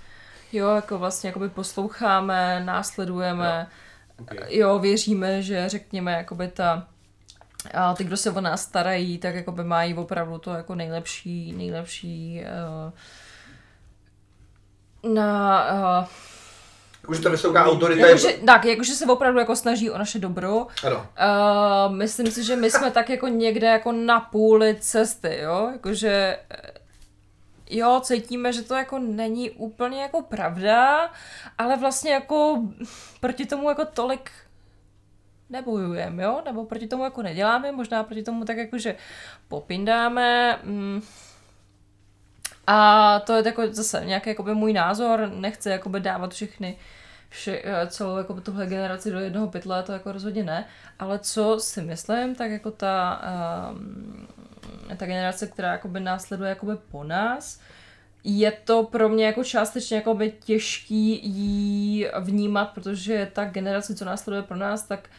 jo, 0.53 0.75
jako 0.75 0.97
vlastně 0.99 1.27
jakoby 1.27 1.49
posloucháme, 1.49 2.61
následujeme, 2.65 3.67
Okay. 4.21 4.57
jo, 4.57 4.79
věříme, 4.79 5.41
že 5.41 5.69
řekněme, 5.69 6.11
jakoby 6.11 6.47
ta, 6.47 6.87
a 7.73 7.93
ty, 7.93 8.03
kdo 8.03 8.17
se 8.17 8.31
o 8.31 8.41
nás 8.41 8.61
starají, 8.63 9.17
tak 9.17 9.35
jakoby 9.35 9.63
mají 9.63 9.93
opravdu 9.93 10.37
to 10.37 10.53
jako 10.53 10.75
nejlepší, 10.75 11.51
nejlepší 11.57 12.41
uh, 15.03 15.13
na, 15.13 15.65
uh, 15.73 16.05
už 17.07 17.19
ta 17.19 17.29
vysoká 17.29 17.65
autorita 17.65 18.05
je... 18.05 18.07
jakože, 18.07 18.33
tak, 18.45 18.65
jakože 18.65 18.93
se 18.93 19.05
opravdu 19.05 19.39
jako 19.39 19.55
snaží 19.55 19.89
o 19.89 19.97
naše 19.97 20.19
dobro, 20.19 20.67
Ano. 20.83 20.97
Uh, 20.97 21.95
myslím 21.95 22.31
si, 22.31 22.43
že 22.43 22.55
my 22.55 22.71
jsme 22.71 22.91
tak 22.91 23.09
jako 23.09 23.27
někde 23.27 23.67
jako 23.67 23.91
na 23.91 24.19
půli 24.19 24.75
cesty, 24.79 25.39
jo, 25.41 25.69
jakože 25.73 26.39
eh, 26.49 26.71
jo, 27.69 28.01
cítíme, 28.03 28.53
že 28.53 28.61
to 28.61 28.75
jako 28.75 28.99
není 28.99 29.51
úplně 29.51 30.01
jako 30.01 30.21
pravda, 30.21 31.09
ale 31.57 31.77
vlastně 31.77 32.11
jako 32.11 32.61
proti 33.19 33.45
tomu 33.45 33.69
jako 33.69 33.85
tolik 33.85 34.31
nebojujeme, 35.49 36.23
jo, 36.23 36.41
nebo 36.45 36.65
proti 36.65 36.87
tomu 36.87 37.03
jako 37.03 37.21
neděláme, 37.21 37.71
možná 37.71 38.03
proti 38.03 38.23
tomu 38.23 38.45
tak 38.45 38.57
jako, 38.57 38.77
že 38.77 38.95
popindáme, 39.47 40.59
mm, 40.63 41.01
a 42.67 43.19
to 43.19 43.33
je 43.33 43.43
jako 43.45 43.63
zase 43.71 44.01
nějaký 44.05 44.29
jakoby 44.29 44.53
můj 44.53 44.73
názor, 44.73 45.31
nechci 45.35 45.69
jakoby 45.69 45.99
dávat 45.99 46.33
všechny 46.33 46.77
vše, 47.35 47.61
eh, 47.63 47.87
celou 47.87 48.17
jako 48.17 48.41
tuhle 48.41 48.67
generaci 48.67 49.11
do 49.11 49.19
jednoho 49.19 49.47
pytle, 49.47 49.83
to 49.83 49.91
jako 49.91 50.11
rozhodně 50.11 50.43
ne, 50.43 50.65
ale 50.99 51.19
co 51.19 51.59
si 51.59 51.81
myslím, 51.81 52.35
tak 52.35 52.51
jako 52.51 52.71
ta, 52.71 53.21
um, 53.71 54.27
ta 54.97 55.05
generace, 55.05 55.47
která 55.47 55.71
jakoby 55.71 55.99
následuje 55.99 56.49
jakoby 56.49 56.73
po 56.91 57.03
nás, 57.03 57.59
je 58.23 58.51
to 58.51 58.83
pro 58.83 59.09
mě 59.09 59.25
jako 59.25 59.43
částečně 59.43 59.97
jakoby 59.97 60.33
těžký 60.43 61.25
jí 61.25 62.07
vnímat, 62.19 62.65
protože 62.65 63.31
ta 63.33 63.45
generace, 63.45 63.95
co 63.95 64.05
následuje 64.05 64.43
pro 64.43 64.57
nás, 64.57 64.83
tak 64.83 65.09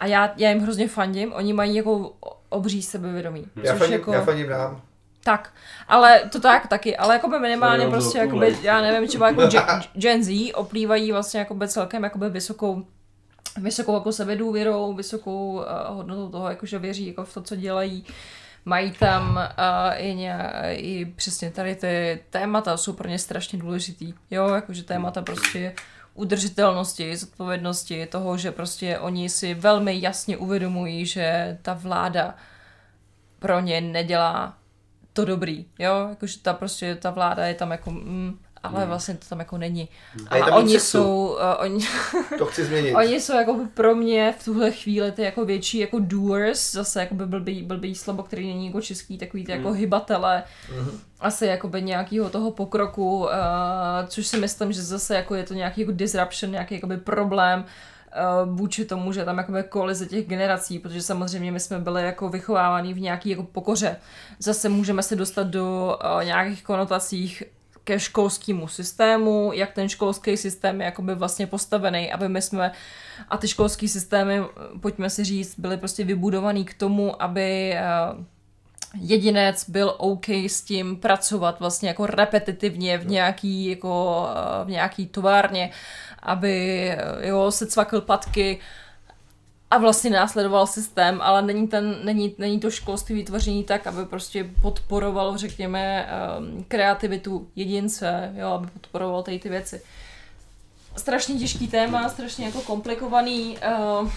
a 0.00 0.06
já, 0.06 0.34
já 0.36 0.50
jim 0.50 0.60
hrozně 0.60 0.88
fandím, 0.88 1.32
oni 1.32 1.52
mají 1.52 1.74
jako 1.74 2.16
obří 2.48 2.82
sebevědomí. 2.82 3.46
Já 3.62 3.72
což 3.72 3.78
fandím, 3.78 3.98
jako... 3.98 4.12
já 4.12 4.24
fandím 4.24 4.50
nám. 4.50 4.82
Tak, 5.24 5.52
ale 5.88 6.20
to 6.32 6.40
tak 6.40 6.66
taky, 6.66 6.96
ale 6.96 7.14
jako 7.14 7.28
by 7.28 7.38
minimálně 7.38 7.86
prostě, 7.86 8.18
jakoby, 8.18 8.58
já 8.62 8.80
nevím, 8.80 9.08
třeba 9.08 9.28
jako 9.28 9.46
Gen, 9.46 9.62
Gen 9.92 10.24
Z 10.24 10.52
oplývají 10.52 11.12
vlastně 11.12 11.40
jakoby 11.40 11.68
celkem 11.68 12.04
jakoby 12.04 12.30
vysokou 12.30 12.86
vysokou 13.56 13.94
jako 13.94 14.12
sebedůvěrou, 14.12 14.94
vysokou 14.94 15.52
uh, 15.52 15.62
hodnotou 15.96 16.28
toho, 16.28 16.48
jako 16.48 16.66
že 16.66 16.78
věří 16.78 17.06
jako 17.06 17.24
v 17.24 17.34
to, 17.34 17.42
co 17.42 17.56
dělají, 17.56 18.04
Mají 18.64 18.92
tam 18.92 19.36
uh, 19.36 19.42
i, 19.96 20.14
ně, 20.14 20.38
i 20.70 21.04
přesně 21.04 21.50
tady 21.50 21.76
ty 21.76 22.24
témata 22.30 22.76
jsou 22.76 22.92
pro 22.92 23.08
ně 23.08 23.18
strašně 23.18 23.58
důležitý. 23.58 24.14
Jo, 24.30 24.48
jakože 24.48 24.82
témata 24.82 25.22
prostě 25.22 25.74
udržitelnosti, 26.14 27.16
zodpovědnosti, 27.16 28.06
toho, 28.06 28.36
že 28.36 28.52
prostě 28.52 28.98
oni 28.98 29.28
si 29.28 29.54
velmi 29.54 30.00
jasně 30.00 30.36
uvědomují, 30.36 31.06
že 31.06 31.58
ta 31.62 31.74
vláda 31.74 32.34
pro 33.38 33.60
ně 33.60 33.80
nedělá 33.80 34.54
to 35.14 35.24
dobrý, 35.24 35.66
jo, 35.78 36.06
jakože 36.10 36.38
ta 36.42 36.52
prostě, 36.52 36.94
ta 36.94 37.10
vláda 37.10 37.46
je 37.46 37.54
tam 37.54 37.70
jako, 37.70 37.90
mm, 37.90 38.38
ale 38.62 38.78
Hmm. 38.80 38.88
vlastně 38.88 39.14
to 39.14 39.28
tam 39.28 39.38
jako 39.38 39.58
není. 39.58 39.88
A 40.28 40.36
je 40.36 40.42
A 40.42 40.54
oni 40.56 40.72
sexu. 40.72 40.86
jsou, 40.86 41.26
uh, 41.28 41.36
oni, 41.64 41.86
To 42.38 42.46
chci 42.46 42.64
změnit. 42.64 42.94
Oni 42.94 43.20
jsou 43.20 43.32
jako 43.36 43.58
pro 43.74 43.94
mě 43.94 44.34
v 44.38 44.44
tuhle 44.44 44.70
chvíli 44.72 45.12
ty 45.12 45.22
jako 45.22 45.44
větší 45.44 45.78
jako 45.78 45.98
doers, 46.00 46.72
zase 46.72 47.00
jako 47.00 47.14
by 47.14 47.26
blbý, 47.26 47.62
blbý 47.62 47.94
slovo, 47.94 48.22
který 48.22 48.46
není 48.48 48.66
jako 48.66 48.80
český, 48.80 49.18
takový 49.18 49.44
ty 49.44 49.52
jako 49.52 49.68
Mm. 49.68 49.74
hybatele, 49.74 50.42
Mhm. 50.76 51.00
asi 51.20 51.46
jako 51.46 51.68
by 51.68 51.82
nějakého 51.82 52.30
toho 52.30 52.50
pokroku, 52.50 53.18
uh, 53.18 53.28
což 54.06 54.26
si 54.26 54.36
myslím, 54.38 54.72
že 54.72 54.82
zase 54.82 55.14
jako 55.16 55.34
je 55.34 55.42
to 55.44 55.54
nějaký 55.54 55.80
jako 55.80 55.92
disruption, 55.92 56.52
nějaký 56.52 56.74
jakoby 56.74 56.96
problém, 56.96 57.60
uh, 57.60 57.66
vůči 58.44 58.84
tomu, 58.84 59.12
že 59.12 59.24
tam 59.24 59.38
jakoby 59.38 59.62
kolize 59.62 60.06
těch 60.06 60.26
generací, 60.26 60.78
protože 60.78 61.02
samozřejmě 61.02 61.52
my 61.52 61.60
jsme 61.60 61.78
byli 61.78 62.02
jako 62.02 62.28
vychovávaní 62.28 62.94
v 62.94 63.00
nějaký 63.00 63.30
jako 63.30 63.42
pokoře. 63.42 63.96
Zase 64.38 64.68
můžeme 64.68 65.02
se 65.02 65.16
dostat 65.16 65.46
do 65.46 65.98
uh, 66.16 66.24
nějakých 66.24 66.62
konotacích 66.64 67.42
ke 67.84 68.00
školskému 68.00 68.68
systému, 68.68 69.50
jak 69.54 69.72
ten 69.72 69.88
školský 69.88 70.36
systém 70.36 70.80
je 70.80 70.84
jakoby 70.84 71.14
vlastně 71.14 71.46
postavený, 71.46 72.12
aby 72.12 72.28
my 72.28 72.42
jsme 72.42 72.72
a 73.28 73.36
ty 73.36 73.48
školský 73.48 73.88
systémy, 73.88 74.40
pojďme 74.80 75.10
si 75.10 75.24
říct, 75.24 75.58
byly 75.58 75.76
prostě 75.76 76.04
vybudovaný 76.04 76.64
k 76.64 76.74
tomu, 76.74 77.22
aby 77.22 77.72
eh, 77.72 77.82
jedinec 79.00 79.70
byl 79.70 79.94
OK 79.98 80.28
s 80.28 80.62
tím 80.62 80.96
pracovat 80.96 81.60
vlastně 81.60 81.88
jako 81.88 82.06
repetitivně 82.06 82.98
v 82.98 83.06
nějaký, 83.06 83.66
jako, 83.66 84.26
eh, 84.30 84.64
v 84.64 84.68
nějaký 84.68 85.06
továrně, 85.06 85.70
aby 86.24 86.88
jo, 87.20 87.50
se 87.50 87.66
cvakl 87.66 88.00
patky 88.00 88.60
a 89.70 89.78
vlastně 89.78 90.10
následoval 90.10 90.66
systém, 90.66 91.20
ale 91.22 91.42
není, 91.42 91.68
ten, 91.68 91.96
není, 92.04 92.34
není 92.38 92.60
to 92.60 92.70
školství 92.70 93.14
vytvoření 93.14 93.64
tak, 93.64 93.86
aby 93.86 94.04
prostě 94.04 94.50
podporovalo, 94.62 95.36
řekněme, 95.36 96.08
um, 96.38 96.64
kreativitu 96.68 97.48
jedince, 97.56 98.32
jo, 98.36 98.48
aby 98.48 98.66
podporoval 98.66 99.22
tady 99.22 99.38
ty 99.38 99.48
věci. 99.48 99.82
Strašně 100.96 101.34
těžký 101.34 101.68
téma, 101.68 102.08
strašně 102.08 102.46
jako 102.46 102.60
komplikovaný. 102.60 103.58
Uh, 104.02 104.10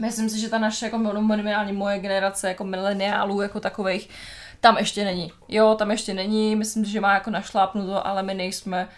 myslím 0.00 0.30
si, 0.30 0.40
že 0.40 0.48
ta 0.48 0.58
naše, 0.58 0.86
jako 0.86 0.98
minimálně 0.98 1.72
moje 1.72 1.98
generace, 1.98 2.48
jako 2.48 2.64
mileniálů 2.64 3.40
jako 3.40 3.60
takových, 3.60 4.10
tam 4.60 4.78
ještě 4.78 5.04
není. 5.04 5.32
Jo, 5.48 5.74
tam 5.78 5.90
ještě 5.90 6.14
není, 6.14 6.56
myslím, 6.56 6.84
že 6.84 7.00
má 7.00 7.14
jako 7.14 7.30
našlápnuto, 7.30 8.06
ale 8.06 8.22
my 8.22 8.34
nejsme 8.34 8.88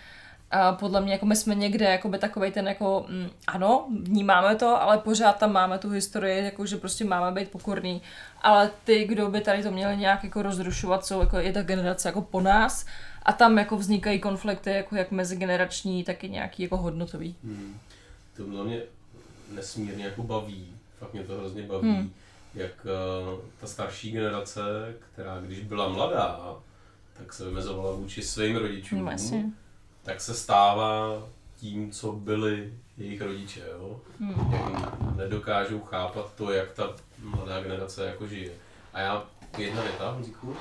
a 0.51 0.72
podle 0.72 1.01
mě 1.01 1.12
jako 1.12 1.26
my 1.26 1.36
jsme 1.36 1.55
někde 1.55 1.84
jakoby 1.84 2.18
takovej 2.18 2.53
ten 2.53 2.68
jako, 2.68 3.07
mm, 3.09 3.30
ano, 3.46 3.86
vnímáme 4.03 4.57
to, 4.57 4.82
ale 4.82 4.98
pořád 4.98 5.38
tam 5.38 5.53
máme 5.53 5.78
tu 5.78 5.90
historii, 5.90 6.44
jako 6.44 6.66
že 6.66 6.76
prostě 6.76 7.05
máme 7.05 7.40
být 7.40 7.51
pokorný, 7.51 8.03
ale 8.42 8.70
ty, 8.84 9.05
kdo 9.05 9.28
by 9.30 9.40
tady 9.40 9.62
to 9.62 9.70
měli 9.70 9.96
nějak 9.96 10.24
jako 10.24 10.42
rozrušovat, 10.42 11.07
jsou 11.07 11.20
jako 11.20 11.38
je 11.38 11.53
ta 11.53 11.62
generace 11.62 12.09
jako 12.09 12.22
po 12.22 12.40
nás 12.40 12.86
a 13.22 13.32
tam 13.32 13.59
jako 13.59 13.76
vznikají 13.76 14.20
konflikty 14.20 14.70
jako 14.70 14.96
jak 14.96 15.11
mezigenerační, 15.11 16.05
tak 16.05 16.24
i 16.24 16.28
nějaký 16.28 16.62
jako 16.62 16.76
hodnotový. 16.76 17.36
Hmm. 17.44 17.78
To 18.36 18.42
mě 18.42 18.80
nesmírně 19.55 20.05
jako 20.05 20.22
baví, 20.22 20.74
fakt 20.98 21.12
mě 21.12 21.22
to 21.22 21.38
hrozně 21.38 21.62
baví, 21.62 21.88
Hmm. 21.88 21.96
hmm. 21.96 22.12
jak 22.55 22.86
uh, 23.32 23.40
ta 23.61 23.66
starší 23.66 24.11
generace, 24.11 24.61
která 25.12 25.40
když 25.40 25.61
byla 25.61 25.88
mladá, 25.88 26.57
tak 27.18 27.32
se 27.32 27.44
vymezovala 27.44 27.92
vůči 27.92 28.22
svým 28.22 28.57
rodičům, 28.57 29.07
jasně. 29.07 29.44
Tak 30.03 30.20
se 30.20 30.34
stává 30.34 31.22
tím, 31.57 31.90
co 31.90 32.12
byli 32.12 32.74
jejich 32.98 33.22
rodiče, 33.22 33.62
jo? 33.72 34.01
Hmm. 34.20 34.53
Jak 34.53 35.16
nedokážou 35.16 35.80
chápat 35.80 36.34
to, 36.34 36.53
jak 36.53 36.72
ta 36.72 36.94
mladá 37.18 37.62
generace 37.62 38.07
jako 38.07 38.26
žije. 38.26 38.51
A 38.92 39.01
já, 39.01 39.24
jedna 39.59 39.82
věta, 39.82 40.11
Honzíku, 40.11 40.57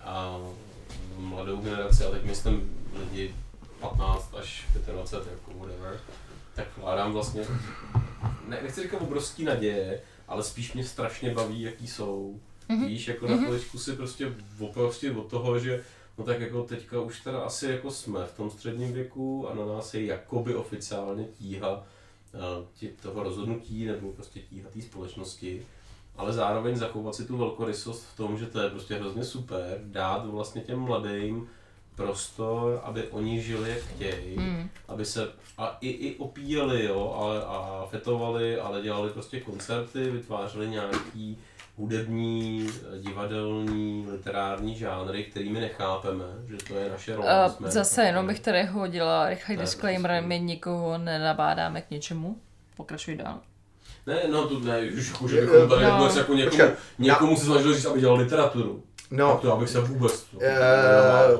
a 0.00 0.38
mladou 1.16 1.56
generaci, 1.56 2.04
a 2.04 2.10
teď 2.10 2.24
myslím 2.24 2.86
lidi 2.98 3.34
15 3.80 4.34
až 4.38 4.66
25, 4.92 5.32
jako 5.32 5.58
whatever, 5.58 6.00
tak 6.54 6.66
vkládám 6.76 7.12
vlastně, 7.12 7.44
ne, 8.48 8.58
nechci 8.62 8.82
říkat 8.82 9.00
obrovský 9.00 9.44
naděje, 9.44 10.00
ale 10.28 10.42
spíš 10.42 10.72
mě 10.72 10.84
strašně 10.84 11.34
baví, 11.34 11.62
jaký 11.62 11.86
jsou. 11.86 12.40
Mhm. 12.68 12.86
Víš, 12.86 13.08
jako 13.08 13.26
na 13.26 13.36
chviličku 13.36 13.78
si 13.78 13.92
prostě 13.92 14.32
oprostit 14.58 15.16
od 15.16 15.30
toho, 15.30 15.58
že 15.58 15.84
no 16.18 16.24
tak 16.24 16.40
jako 16.40 16.62
teďka 16.62 17.00
už 17.00 17.20
teda 17.20 17.40
asi 17.40 17.66
jako 17.66 17.90
jsme 17.90 18.26
v 18.26 18.36
tom 18.36 18.50
středním 18.50 18.92
věku 18.92 19.48
a 19.48 19.54
na 19.54 19.66
nás 19.66 19.94
je 19.94 20.04
jakoby 20.04 20.54
oficiálně 20.54 21.24
tíha 21.38 21.84
eh, 22.82 22.88
toho 23.02 23.22
rozhodnutí 23.22 23.84
nebo 23.84 24.12
prostě 24.12 24.40
tíha 24.40 24.70
té 24.70 24.82
společnosti, 24.82 25.66
ale 26.16 26.32
zároveň 26.32 26.76
zachovat 26.76 27.14
si 27.14 27.24
tu 27.24 27.36
velkorysost 27.36 28.06
v 28.06 28.16
tom, 28.16 28.38
že 28.38 28.46
to 28.46 28.60
je 28.60 28.70
prostě 28.70 28.94
hrozně 28.94 29.24
super, 29.24 29.80
dát 29.84 30.26
vlastně 30.26 30.62
těm 30.62 30.78
mladým 30.78 31.48
prostor, 31.96 32.80
aby 32.84 33.08
oni 33.08 33.42
žili 33.42 33.70
jak 33.70 33.78
chtějí, 33.78 34.36
Hmm. 34.36 34.68
aby 34.88 35.04
se 35.04 35.28
a 35.58 35.78
i, 35.80 35.88
i 35.88 36.16
opíjeli, 36.16 36.84
jo, 36.84 37.14
ale, 37.18 37.44
a 37.44 37.86
fetovali, 37.90 38.60
ale 38.60 38.82
dělali 38.82 39.10
prostě 39.10 39.40
koncerty, 39.40 40.10
vytvářeli 40.10 40.68
nějaký 40.68 41.38
hudební, 41.76 42.68
divadelní, 42.98 44.06
literární 44.10 44.76
žánry, 44.76 45.24
kterými 45.24 45.60
nechápeme, 45.60 46.24
že 46.48 46.56
to 46.68 46.74
je 46.74 46.90
naše 46.90 47.16
role. 47.16 47.46
Uh, 47.46 47.52
jsme 47.52 47.70
zase 47.70 48.02
jenom 48.02 48.26
bych 48.26 48.40
tady 48.40 48.62
hodila 48.64 49.28
rychlý 49.28 49.56
disclaimer, 49.56 50.10
prostě. 50.10 50.26
my 50.28 50.40
nikoho 50.40 50.98
nenabádáme 50.98 51.82
k 51.82 51.90
něčemu. 51.90 52.36
Pokračuj 52.76 53.16
dál. 53.16 53.38
Ne, 54.06 54.16
no 54.30 54.48
to 54.48 54.58
ne, 54.60 54.80
už 54.80 55.08
jako, 55.08 55.28
že 55.28 55.40
bychom 55.40 55.68
tady 55.68 55.84
No. 55.84 55.98
vůbec 55.98 56.16
jako 56.16 56.34
někomu, 56.34 56.62
někomu 56.98 57.36
se 57.36 57.44
snažili 57.44 57.74
říct, 57.74 57.84
aby 57.86 58.00
dělal 58.00 58.16
literaturu. 58.16 58.82
No, 59.10 59.32
Tak 59.32 59.40
to 59.40 59.52
abych 59.52 59.68
se 59.68 59.80
vůbec... 59.80 60.26
Uh, 60.32 60.40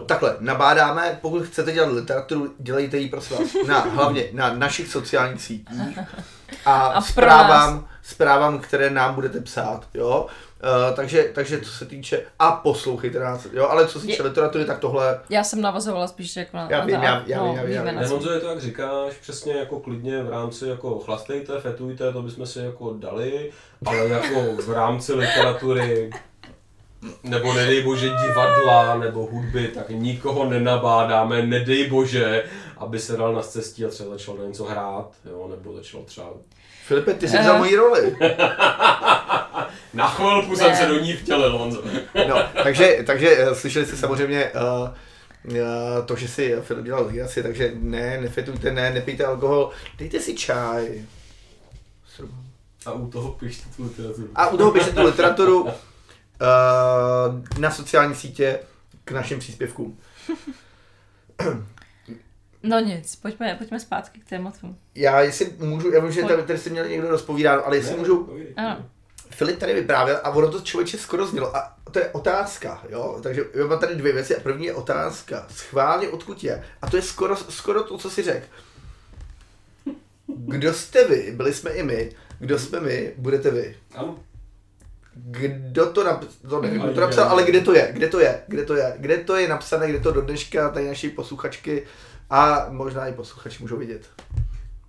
takhle, 0.07 0.37
nabádáme, 0.41 1.19
pokud 1.23 1.43
chcete 1.47 1.73
dělat 1.73 1.93
literaturu, 1.93 2.55
dělejte 2.59 2.97
ji 2.99 3.09
prosím 3.09 3.37
vás 3.37 3.49
na, 3.67 3.81
hlavně 3.81 4.25
na 4.33 4.55
našich 4.55 4.89
sociálních 4.89 5.43
sítích 5.43 5.99
a, 6.67 6.73
A 6.87 7.01
pro 7.01 7.09
zprávám, 7.11 7.89
zprávám, 8.03 8.59
které 8.59 8.91
nám 8.91 9.15
budete 9.15 9.41
psát, 9.41 9.89
jo. 9.95 10.27
Uh, 10.63 10.97
takže, 10.97 11.31
takže 11.35 11.61
co 11.61 11.71
se 11.71 11.87
týče, 11.87 12.23
a 12.39 12.53
poslouchejte 12.53 13.19
nás, 13.19 13.47
jo, 13.53 13.69
ale 13.69 13.87
co 13.87 14.01
se 14.01 14.07
týče 14.07 14.23
literatury, 14.23 14.65
tak 14.65 14.79
tohle, 14.79 15.21
Já 15.31 15.45
jsem 15.45 15.61
navazovala 15.61 16.09
spíš 16.09 16.37
jako 16.37 16.57
na... 16.57 16.69
Já 16.71 16.79
na 16.79 16.85
vím, 16.85 16.97
ta- 16.97 17.03
já- 17.03 17.23
já 17.27 17.45
vím, 17.45 17.57
já 17.57 17.63
vím, 17.63 17.73
já 17.73 17.85
vím. 17.85 17.95
na 17.95 18.33
je 18.33 18.41
to 18.41 18.49
jak 18.49 18.61
říkáš, 18.61 19.15
přesně 19.21 19.53
jako 19.53 19.81
klidně 19.81 20.23
v 20.23 20.31
rámci 20.31 20.69
jako 20.69 20.99
chlastejte, 20.99 21.61
fetujte, 21.61 22.13
to 22.13 22.23
bychom 22.23 22.47
si 22.47 22.59
jako 22.59 22.95
dali, 22.99 23.51
ale 23.87 24.09
jako 24.09 24.63
v 24.63 24.71
rámci 24.73 25.13
literatury 25.13 26.11
nebo 27.23 27.53
nedej 27.53 27.83
bože 27.83 28.09
divadla 28.27 28.99
nebo 28.99 29.27
hudby, 29.27 29.69
tak 29.69 29.91
nikoho 29.91 30.51
nenabádáme, 30.51 31.47
nedej 31.47 31.91
bože, 31.91 32.45
aby 32.77 32.99
se 32.99 33.17
dal 33.17 33.33
na 33.33 33.43
cestí 33.43 33.85
a 33.85 33.89
třeba 33.89 34.11
začal 34.11 34.35
na 34.37 34.45
něco 34.45 34.65
hrát, 34.65 35.11
jo, 35.25 35.49
nebo 35.51 35.75
začal 35.75 36.03
třeba... 36.03 36.27
Filipe, 36.93 37.15
ty 37.15 37.29
jsi 37.29 37.37
Eh. 37.37 37.43
vzal 37.43 37.59
moji 37.59 37.77
roli. 37.77 38.17
Na 39.95 40.09
chvilku 40.09 40.57
jsem 40.57 40.77
se 40.77 40.87
do 40.87 40.99
ní 41.01 41.13
vtělil, 41.13 41.59
Honzo. 41.59 41.83
No, 42.29 42.43
takže, 42.63 42.99
takže 43.07 43.37
eh, 43.39 43.55
slyšeli 43.55 43.87
jste 43.87 43.97
samozřejmě 43.97 44.51
uh, 44.51 44.89
uh, 45.55 45.57
to, 46.07 46.17
že 46.17 46.29
si 46.29 46.57
Filip 46.63 46.85
dělal 46.85 47.07
legraci, 47.07 47.43
takže 47.43 47.73
ne, 47.75 48.21
nefetujte, 48.21 48.71
ne, 48.73 48.91
nepijte 48.91 49.25
alkohol, 49.25 49.71
dejte 49.99 50.21
si 50.21 50.35
čaj. 50.35 50.89
A 52.87 52.93
u 52.93 53.11
toho 53.11 53.31
pište 53.31 53.65
tu 53.77 53.83
literaturu. 53.85 54.29
A 54.35 54.49
u 54.49 54.57
toho 54.57 54.71
běžte 54.73 54.93
tu 54.93 55.03
literaturu 55.03 55.63
uh, 55.63 55.71
na 57.59 57.71
sociální 57.71 58.15
sítě 58.15 58.59
k 59.05 59.11
našim 59.13 59.39
příspěvkům. 59.39 59.99
No 62.63 62.81
nic, 62.81 63.17
pojďme, 63.17 63.55
pojďme 63.59 63.81
zpátky 63.81 64.21
k 64.21 64.29
tématu. 64.29 64.77
Já 64.95 65.21
jestli 65.21 65.53
můžu, 65.59 65.91
já 65.93 66.01
vím, 66.01 66.13
že 66.13 66.23
tady, 66.23 66.43
tady 66.43 66.59
si 66.59 66.71
měl 66.71 66.89
někdo 66.89 67.09
rozpovídat, 67.09 67.63
ale 67.67 67.77
jestli 67.77 67.93
Ne, 67.93 67.99
můžu. 67.99 68.37
Ano. 68.57 68.85
Filip 69.31 69.59
tady 69.59 69.75
vyprávěl 69.75 70.21
a 70.25 70.31
ono 70.31 70.49
to 70.51 70.61
člověče 70.61 70.99
skoro 70.99 71.27
znělo 71.27 71.57
a 71.57 71.77
to 71.91 71.99
je 71.99 72.09
otázka, 72.09 72.83
jo, 72.89 73.19
takže 73.23 73.45
já 73.55 73.67
mám 73.67 73.79
tady 73.79 73.95
dvě 73.95 74.13
věci 74.13 74.37
a 74.37 74.41
první 74.41 74.67
je 74.67 74.75
otázka, 74.75 75.47
schválně 75.51 76.09
odkud 76.09 76.45
je 76.45 76.65
a 76.83 76.91
to 76.91 76.97
je 76.97 77.03
skoro, 77.03 77.37
skoro 77.37 77.83
to, 77.83 77.99
co 77.99 78.11
si 78.11 78.23
řekl. 78.23 78.47
Kdo 80.27 80.75
jste 80.75 81.09
vy, 81.09 81.33
byli 81.37 81.55
jsme 81.55 81.71
i 81.71 81.83
my, 81.83 82.13
kdo 82.39 82.59
jsme 82.59 82.81
my, 82.81 83.13
budete 83.17 83.51
vy. 83.51 83.77
Ano. 83.95 84.19
Kdo 85.15 85.87
to, 85.87 86.05
nap- 86.05 86.27
to 86.49 86.61
nevím, 86.61 86.81
kdo 86.83 86.95
to 86.95 87.01
napsal, 87.01 87.29
ale 87.29 87.43
kde 87.43 87.61
to 87.61 87.75
je, 87.75 87.91
kde 87.93 88.09
to 88.09 88.21
je, 88.21 88.43
kde 88.49 88.65
to 88.65 88.75
je, 88.75 88.95
kde 88.99 89.17
to 89.19 89.37
je 89.37 89.49
napsané, 89.49 89.89
kde 89.89 90.01
to 90.01 90.13
do 90.13 90.21
dneška 90.21 90.69
tady 90.71 90.87
naši 90.89 91.09
posluchačky 91.11 91.83
a 92.31 92.67
možná 92.71 93.07
i 93.07 93.13
posluchači 93.13 93.63
můžou 93.63 93.77
vidět. 93.77 94.11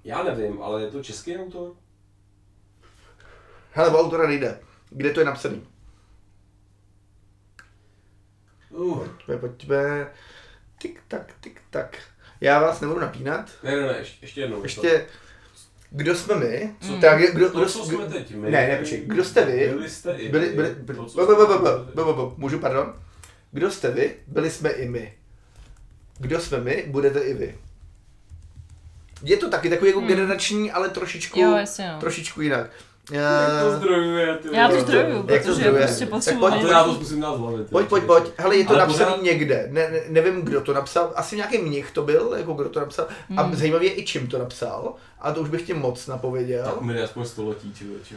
Já 0.03 0.23
nevím, 0.23 0.61
ale 0.61 0.81
je 0.81 0.91
to 0.91 1.03
český 1.03 1.37
autor? 1.37 1.71
Hele, 3.71 3.89
o 3.89 3.99
autora 3.99 4.27
nejde. 4.27 4.59
Kde 4.89 5.11
to 5.11 5.19
je 5.19 5.25
napsaný? 5.25 5.67
Uh, 8.69 9.07
Pojďme, 9.07 9.37
pojďme. 9.37 10.11
Tik 10.77 11.01
tak, 11.07 11.33
tik 11.41 11.61
tak. 11.69 11.97
Já 12.41 12.61
vás 12.61 12.81
nebudu 12.81 12.99
napínat. 12.99 13.51
ne, 13.63 13.71
ne, 13.75 13.81
ne, 13.87 13.97
ještě, 13.97 14.17
ještě 14.25 14.41
jednou. 14.41 14.63
Ještě, 14.63 15.05
kdo 15.89 16.15
jsme 16.15 16.35
my? 16.35 16.75
Mm. 16.89 17.01
Tak, 17.01 17.21
kdo, 17.33 17.49
To, 17.51 17.57
kdo, 17.59 17.69
co 17.69 17.85
jsme 17.85 18.05
teď 18.09 18.35
my. 18.35 18.51
Ne, 18.51 18.67
ne, 18.67 18.77
počkej, 18.77 19.01
kdo 19.05 19.23
jste 19.23 19.45
vy? 19.45 19.69
Byli 19.69 19.89
jste 19.89 20.13
i 20.17 20.29
Byli, 20.29 20.49
vy. 20.49 20.55
byli, 20.55 20.69
byli, 20.75 20.97
To, 20.97 21.05
co 21.05 21.17
bo, 21.17 21.25
bo, 21.25 21.35
bo, 21.35 21.47
bo, 21.47 21.57
jsme 21.57 21.63
bo, 21.63 21.85
bo, 21.95 22.05
bo, 22.05 22.13
bo, 22.13 22.35
můžu, 22.37 22.59
pardon? 22.59 22.93
Kdo 23.51 23.71
jste 23.71 23.91
vy? 23.91 24.15
Byli 24.27 24.49
jsme 24.51 24.69
i 24.69 24.89
my. 24.89 25.17
Kdo 26.23 26.39
jsme 26.39 26.57
my? 26.59 26.83
Budete 26.87 27.19
i 27.19 27.33
vy. 27.33 27.55
Je 29.23 29.37
to 29.37 29.49
taky 29.49 29.69
takový 29.69 29.87
jako 29.89 29.99
Hmm. 29.99 30.07
generační, 30.09 30.71
ale 30.71 30.89
trošičku, 30.89 31.39
Jo, 31.39 31.55
jasně, 31.57 31.89
no. 31.93 31.99
trošičku 31.99 32.41
jinak. 32.41 32.69
Jak 33.11 33.49
to 33.61 33.67
Eh, 33.73 33.75
zdrojuje, 33.77 34.37
ty 34.37 34.47
Já 34.55 34.67
to 34.67 34.81
zdrojuju, 34.81 35.15
Jak 35.15 35.25
to 35.25 35.27
protože 35.27 35.53
zdrojuje? 35.53 35.81
prostě 35.85 36.05
Tak 36.05 36.09
potřebuji. 36.09 36.39
pojď, 36.39 36.53
A 36.53 36.59
to 36.61 36.67
já 36.67 36.83
to 36.83 36.95
zkusím 36.95 37.21
hlavy. 37.21 37.63
ty 37.63 37.69
Pojď, 37.71 37.87
pojď, 37.87 38.03
pojď. 38.03 38.23
Hele, 38.37 38.55
je 38.57 38.63
to 38.65 38.69
Ale 38.69 38.79
napsaný 38.79 39.11
pořád- 39.11 39.23
někde. 39.23 39.67
Ne, 39.71 39.89
ne, 39.91 39.99
nevím, 40.09 40.41
kdo 40.41 40.61
to 40.61 40.73
napsal. 40.73 41.11
Asi 41.15 41.35
nějaký 41.35 41.57
mnich 41.57 41.91
to 41.91 42.01
byl, 42.01 42.33
jako 42.37 42.53
kdo 42.53 42.69
to 42.69 42.79
napsal. 42.79 43.07
A 43.37 43.41
Hmm. 43.43 43.55
zajímavě 43.55 43.89
je 43.89 43.99
i 43.99 44.05
čím 44.05 44.27
to 44.27 44.37
napsal. 44.39 44.93
A 45.19 45.31
to 45.31 45.41
už 45.41 45.49
bych 45.49 45.61
ti 45.61 45.73
moc 45.73 46.07
napověděl. 46.07 46.65
Tak 46.65 46.81
mi 46.81 47.01
aspoň 47.01 47.25
století, 47.25 47.73
člověče. 47.73 48.15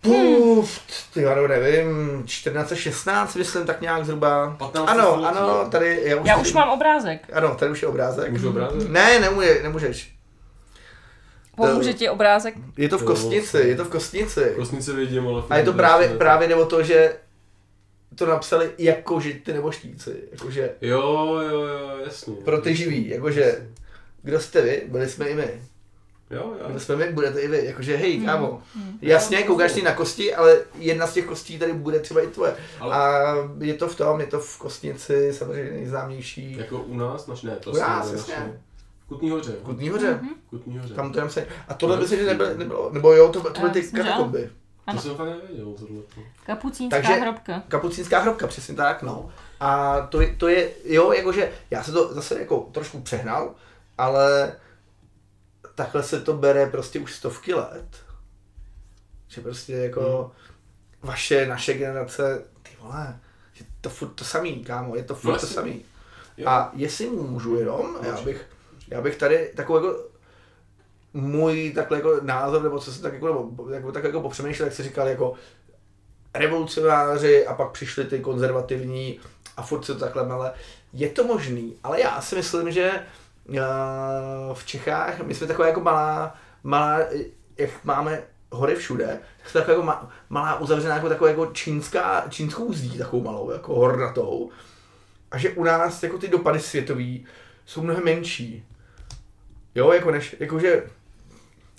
Puf, 0.00 0.80
ty 1.14 1.22
já 1.22 1.34
nevím, 1.34 2.22
14 2.26 2.72
16, 2.74 3.36
myslím 3.36 3.66
tak 3.66 3.80
nějak 3.80 4.04
zhruba. 4.04 4.56
15 4.58 4.88
Ano, 4.90 5.02
století, 5.02 5.26
ano, 5.38 5.48
jo. 5.48 5.68
tady, 5.70 6.00
já 6.04 6.16
už, 6.16 6.28
Já 6.28 6.36
už 6.36 6.52
mám 6.52 6.68
obrázek. 6.70 7.20
Ano, 7.32 7.54
tady 7.54 7.70
už 7.70 7.82
je 7.82 7.88
obrázek. 7.88 8.30
Můžu 8.32 8.48
obrázek? 8.48 8.88
Ne, 8.88 9.20
nemůže, 9.20 9.60
nemůžeš. 9.62 10.16
Pomůže 11.56 11.94
ti 11.94 12.08
obrázek? 12.08 12.54
Je 12.76 12.88
to 12.88 12.98
v 12.98 13.04
kostnici, 13.04 13.58
je 13.58 13.76
to 13.76 13.84
v 13.84 13.88
kostnici. 13.88 14.52
Kostnice 14.56 14.92
vidím, 14.92 15.28
ale... 15.28 15.42
A 15.50 15.56
je 15.56 15.64
to 15.64 15.72
právě, 15.72 16.08
právě 16.08 16.48
jde 16.48 16.54
o 16.54 16.66
to, 16.66 16.82
že 16.82 17.16
to 18.14 18.26
napsali 18.26 18.70
jakože 18.78 19.32
ty 19.32 19.52
neboštíci, 19.52 20.14
jakože 20.32 20.70
Jo, 20.80 21.38
jo, 21.50 21.60
jo, 21.60 21.98
jasně. 22.04 22.34
pro 22.44 22.60
ty 22.60 22.76
živí, 22.76 23.08
jakože 23.08 23.68
kdo 24.22 24.40
jste 24.40 24.62
vy, 24.62 24.82
byli 24.88 25.08
jsme 25.08 25.28
i 25.28 25.34
my. 25.34 25.62
Jo, 26.30 26.54
jo. 26.60 26.66
Kdo 26.68 26.80
jsme 26.80 26.96
my, 26.96 27.12
budete 27.12 27.40
i 27.40 27.48
vy, 27.48 27.64
jakože 27.64 27.96
hej, 27.96 28.16
Hmm. 28.16 28.26
kámo. 28.26 28.62
Jasně, 29.02 29.42
koukáš 29.42 29.72
ty 29.72 29.82
na 29.82 29.94
kosti, 29.94 30.34
ale 30.34 30.58
jedna 30.78 31.06
z 31.06 31.12
těch 31.12 31.24
kostí 31.26 31.58
tady 31.58 31.72
bude 31.72 31.98
třeba 32.00 32.20
i 32.22 32.26
tvoje. 32.26 32.54
Ale- 32.80 32.94
A 32.96 33.34
je 33.58 33.74
to 33.74 33.88
v 33.88 33.96
tom, 33.96 34.20
je 34.20 34.26
to 34.26 34.40
v 34.40 34.58
kostnici, 34.58 35.32
samozřejmě 35.32 35.70
nejznámější. 35.72 36.56
Jako 36.56 36.78
u 36.78 36.96
nás, 36.96 37.26
naš 37.26 37.42
ne, 37.42 37.56
to 37.56 37.70
U 37.70 37.76
nás, 37.76 38.12
jasně. 38.12 38.34
naše- 38.34 38.60
V 39.04 39.08
Kutný 39.08 39.30
hoře. 39.30 39.52
V 39.52 39.64
Kutný 39.64 39.88
hoře. 39.88 40.20
Kutný 40.50 40.78
hoře. 40.78 40.94
Tam 40.94 41.12
to 41.12 41.18
jenom 41.18 41.30
se... 41.30 41.46
A 41.68 41.74
tohle 41.74 41.96
by 41.96 42.08
se 42.08 42.16
nebylo, 42.16 42.54
nebylo, 42.54 42.90
nebo 42.92 43.12
jo, 43.12 43.28
to, 43.28 43.40
to 43.50 43.60
byly 43.60 43.72
ty 43.72 43.78
myslím, 43.78 43.96
že 44.02 44.08
katakomby. 44.08 44.42
To 44.44 44.90
Ano. 44.90 45.00
jsem 45.00 45.14
fakt 45.16 45.28
nevěděl, 45.28 45.66
tohle. 45.78 46.02
Kapucínská 46.46 46.96
Takže- 46.96 47.12
hrobka. 47.12 47.62
Kapucínská 47.68 48.18
hrobka, 48.20 48.46
přesně 48.46 48.74
tak, 48.74 49.02
no. 49.02 49.30
A 49.60 50.00
to, 50.00 50.20
je- 50.20 50.34
to 50.38 50.48
je, 50.48 50.70
jo, 50.84 51.12
jakože, 51.12 51.52
já 51.70 51.82
se 51.82 51.92
to 51.92 52.14
zase 52.14 52.38
jako 52.40 52.68
trošku 52.72 53.00
přehnal, 53.00 53.54
ale 53.98 54.52
takhle 55.76 56.02
se 56.02 56.20
to 56.20 56.32
bere 56.32 56.66
prostě 56.66 56.98
už 57.00 57.14
stovky 57.14 57.54
let. 57.54 57.88
Že 59.28 59.40
prostě 59.40 59.72
jako 59.72 60.30
vaše, 61.02 61.46
naše 61.46 61.74
generace, 61.74 62.44
ty 62.62 62.70
vole, 62.80 63.18
je 63.60 63.66
to 63.80 63.90
furt 63.90 64.08
to 64.08 64.24
samý, 64.24 64.64
kámo, 64.64 64.96
je 64.96 65.02
to 65.02 65.14
furt 65.14 65.32
No 65.32 65.38
to 65.38 65.46
samý. 65.46 65.84
Jo. 66.36 66.48
A 66.48 66.70
jestli 66.74 67.10
můžu 67.10 67.56
jenom, 67.56 67.96
já 68.02 68.20
bych, 68.20 68.46
já 68.88 69.00
bych 69.00 69.16
tady 69.16 69.52
takovou 69.56 69.86
jako 69.86 70.04
můj 71.14 71.72
takhle 71.74 71.98
jako 71.98 72.20
názor, 72.22 72.62
nebo 72.62 72.78
co 72.78 72.92
se 72.92 73.02
tak 73.02 73.12
jako, 73.12 73.50
jako, 73.72 73.92
tak 73.92 74.04
jako 74.04 74.20
popřemýšlel, 74.20 74.66
jak 74.66 74.74
si 74.74 74.82
říkal, 74.82 75.08
jako 75.08 75.34
revolucionáři 76.34 77.46
a 77.46 77.54
pak 77.54 77.70
přišli 77.70 78.04
ty 78.04 78.20
konzervativní 78.20 79.20
a 79.56 79.62
furt 79.62 79.84
se 79.84 79.92
to 79.94 80.00
takhle 80.00 80.28
mele. 80.28 80.52
Je 80.92 81.08
to 81.08 81.24
možný, 81.24 81.76
ale 81.84 82.00
já 82.00 82.20
si 82.20 82.36
myslím, 82.36 82.72
že 82.72 82.90
v 84.54 84.66
Čechách, 84.66 85.20
my 85.20 85.34
jsme 85.34 85.46
taková 85.46 85.68
jako 85.68 85.80
malá, 85.80 86.34
malá, 86.62 86.98
jak 87.58 87.70
máme 87.84 88.22
hory 88.52 88.74
všude, 88.74 89.18
tak 89.42 89.50
jsme 89.50 89.60
taková 89.60 89.72
jako 89.74 89.86
ma, 89.86 90.10
malá 90.28 90.60
uzavřená 90.60 90.94
jako 90.94 91.08
taková 91.08 91.30
jako 91.30 91.46
čínská, 91.46 92.24
čínskou 92.28 92.72
zdí, 92.72 92.98
takovou 92.98 93.22
malou, 93.22 93.50
jako 93.50 93.74
hornatou. 93.74 94.50
A 95.30 95.38
že 95.38 95.50
u 95.50 95.64
nás 95.64 96.02
jako 96.02 96.18
ty 96.18 96.28
dopady 96.28 96.60
světový 96.60 97.26
jsou 97.66 97.82
mnohem 97.82 98.04
menší. 98.04 98.64
Jo, 99.74 99.92
jako 99.92 100.10
než, 100.10 100.36
jakože, 100.40 100.86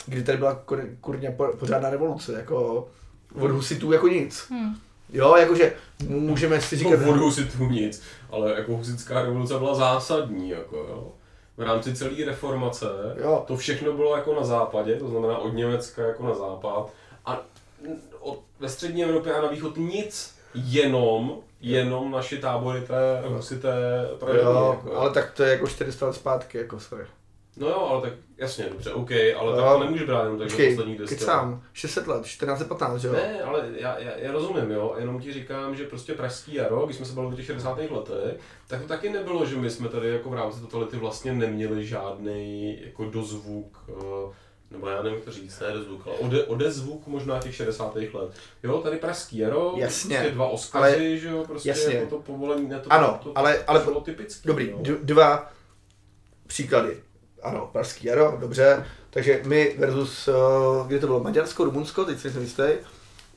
kdy 0.05 0.23
tady 0.23 0.37
byla 0.37 0.63
kur- 0.65 0.95
kurňa 1.01 1.31
po- 1.31 1.57
pořádná 1.57 1.89
revoluce, 1.89 2.33
jako 2.33 2.87
od 3.35 3.51
husitů 3.51 3.91
jako 3.91 4.07
nic. 4.07 4.45
Hmm. 4.49 4.75
Jo, 5.13 5.35
jakože 5.35 5.73
můžeme 6.07 6.61
si 6.61 6.75
říkat, 6.77 7.01
vodu 7.01 7.31
si 7.31 7.45
tu 7.45 7.65
nic, 7.65 8.01
ale 8.29 8.53
jako 8.53 8.77
husitská 8.77 9.21
revoluce 9.21 9.59
byla 9.59 9.75
zásadní, 9.75 10.49
jako 10.49 10.75
jo. 10.77 11.11
V 11.57 11.61
rámci 11.61 11.95
celé 11.95 12.25
reformace 12.25 12.85
Jo. 13.17 13.43
to 13.47 13.57
všechno 13.57 13.93
bylo 13.93 14.17
jako 14.17 14.35
na 14.35 14.43
západě, 14.43 14.95
to 14.95 15.07
znamená 15.07 15.37
od 15.37 15.53
Německa 15.53 16.01
jako 16.05 16.23
na 16.23 16.33
západ 16.33 16.89
a 17.25 17.41
od, 18.19 18.39
ve 18.59 18.69
střední 18.69 19.03
Evropě 19.03 19.33
a 19.33 19.41
na 19.41 19.47
východ 19.47 19.77
nic, 19.77 20.35
jenom, 20.53 21.37
jenom 21.61 22.11
naše 22.11 22.37
tábory 22.37 22.81
té 22.81 23.21
pravědní, 24.19 24.51
jo, 24.51 24.77
jako, 24.83 24.97
ale 24.97 25.09
tak 25.13 25.31
to 25.31 25.43
je 25.43 25.51
jako 25.51 25.67
400 25.67 26.05
let 26.07 26.13
zpátky, 26.13 26.57
jako 26.57 26.79
sorry. 26.79 27.05
No 27.57 27.67
jo, 27.67 27.87
ale 27.89 28.01
tak 28.01 28.13
jasně, 28.37 28.65
dobře, 28.69 28.91
OK, 28.93 29.11
ale 29.11 29.55
tak 29.61 29.73
to 29.73 29.79
nemůžeš 29.79 30.07
brát 30.07 30.23
jenom 30.23 30.37
tak, 30.39 30.47
Počkej, 30.47 30.69
posledních 30.69 30.99
10 30.99 31.11
let. 31.13 31.19
kecám, 31.19 31.63
600 31.73 32.07
let, 32.07 32.23
1415, 32.23 33.03
jo? 33.03 33.11
Ne, 33.13 33.41
ale 33.41 33.69
já, 33.77 33.99
já, 33.99 34.11
já 34.17 34.31
rozumím, 34.31 34.71
jo, 34.71 34.95
jenom 34.97 35.19
ti 35.19 35.33
říkám, 35.33 35.75
že 35.75 35.83
prostě 35.83 36.13
Pražský 36.13 36.53
jaro, 36.53 36.85
když 36.85 36.97
jsme 36.97 37.05
se 37.05 37.13
bavili 37.13 37.33
o 37.33 37.37
těch 37.37 37.45
60. 37.45 37.77
letech, 37.91 38.39
tak 38.67 38.81
to 38.81 38.87
taky 38.87 39.09
nebylo, 39.09 39.45
že 39.45 39.55
my 39.55 39.69
jsme 39.69 39.89
tady 39.89 40.09
jako 40.09 40.29
v 40.29 40.33
rámci 40.33 40.61
totality 40.61 40.97
vlastně 40.97 41.33
neměli 41.33 41.85
žádný 41.85 42.77
jako 42.85 43.05
dozvuk, 43.05 43.77
eh, 43.89 44.33
nebo 44.71 44.87
já 44.87 45.01
nevím, 45.01 45.15
jak 45.15 45.25
to 45.25 45.31
říct, 45.31 45.59
ne 45.59 45.71
dozvuk, 45.73 46.01
ale 46.07 46.15
ode, 46.15 46.43
odezvuk 46.43 47.07
možná 47.07 47.39
těch 47.39 47.55
60. 47.55 48.13
let. 48.13 48.31
Jo, 48.63 48.77
tady 48.81 48.97
Pražský 48.97 49.37
jaro, 49.37 49.73
Jasně, 49.77 50.15
prostě 50.17 50.31
dva 50.31 50.47
Oscary, 50.47 51.19
že 51.19 51.27
jo, 51.29 51.43
prostě 51.47 51.69
jasně. 51.69 51.93
jako 51.95 52.09
to 52.15 52.21
povolení, 52.21 52.67
ne, 52.69 52.79
to, 52.79 52.93
Ano, 52.93 53.19
to, 53.23 53.29
to, 53.29 53.37
ale- 53.37 53.63
ale- 53.67 53.79
to 53.79 53.85
bylo 53.85 54.01
typické. 54.01 54.47
Dobrý, 54.47 54.69
jo. 54.69 54.95
dva 55.03 55.51
příklady. 56.47 56.97
Ano, 57.43 57.69
Pražský 57.71 58.07
jaro, 58.07 58.37
dobře. 58.39 58.85
Takže 59.09 59.41
my 59.45 59.75
versus, 59.77 60.27
uh, 60.27 60.87
kde 60.87 60.99
to 60.99 61.07
bylo, 61.07 61.19
Maďarsko, 61.19 61.63
Rumunsko, 61.63 62.05
teď 62.05 62.19
si 62.19 62.27
jistý. 62.39 62.63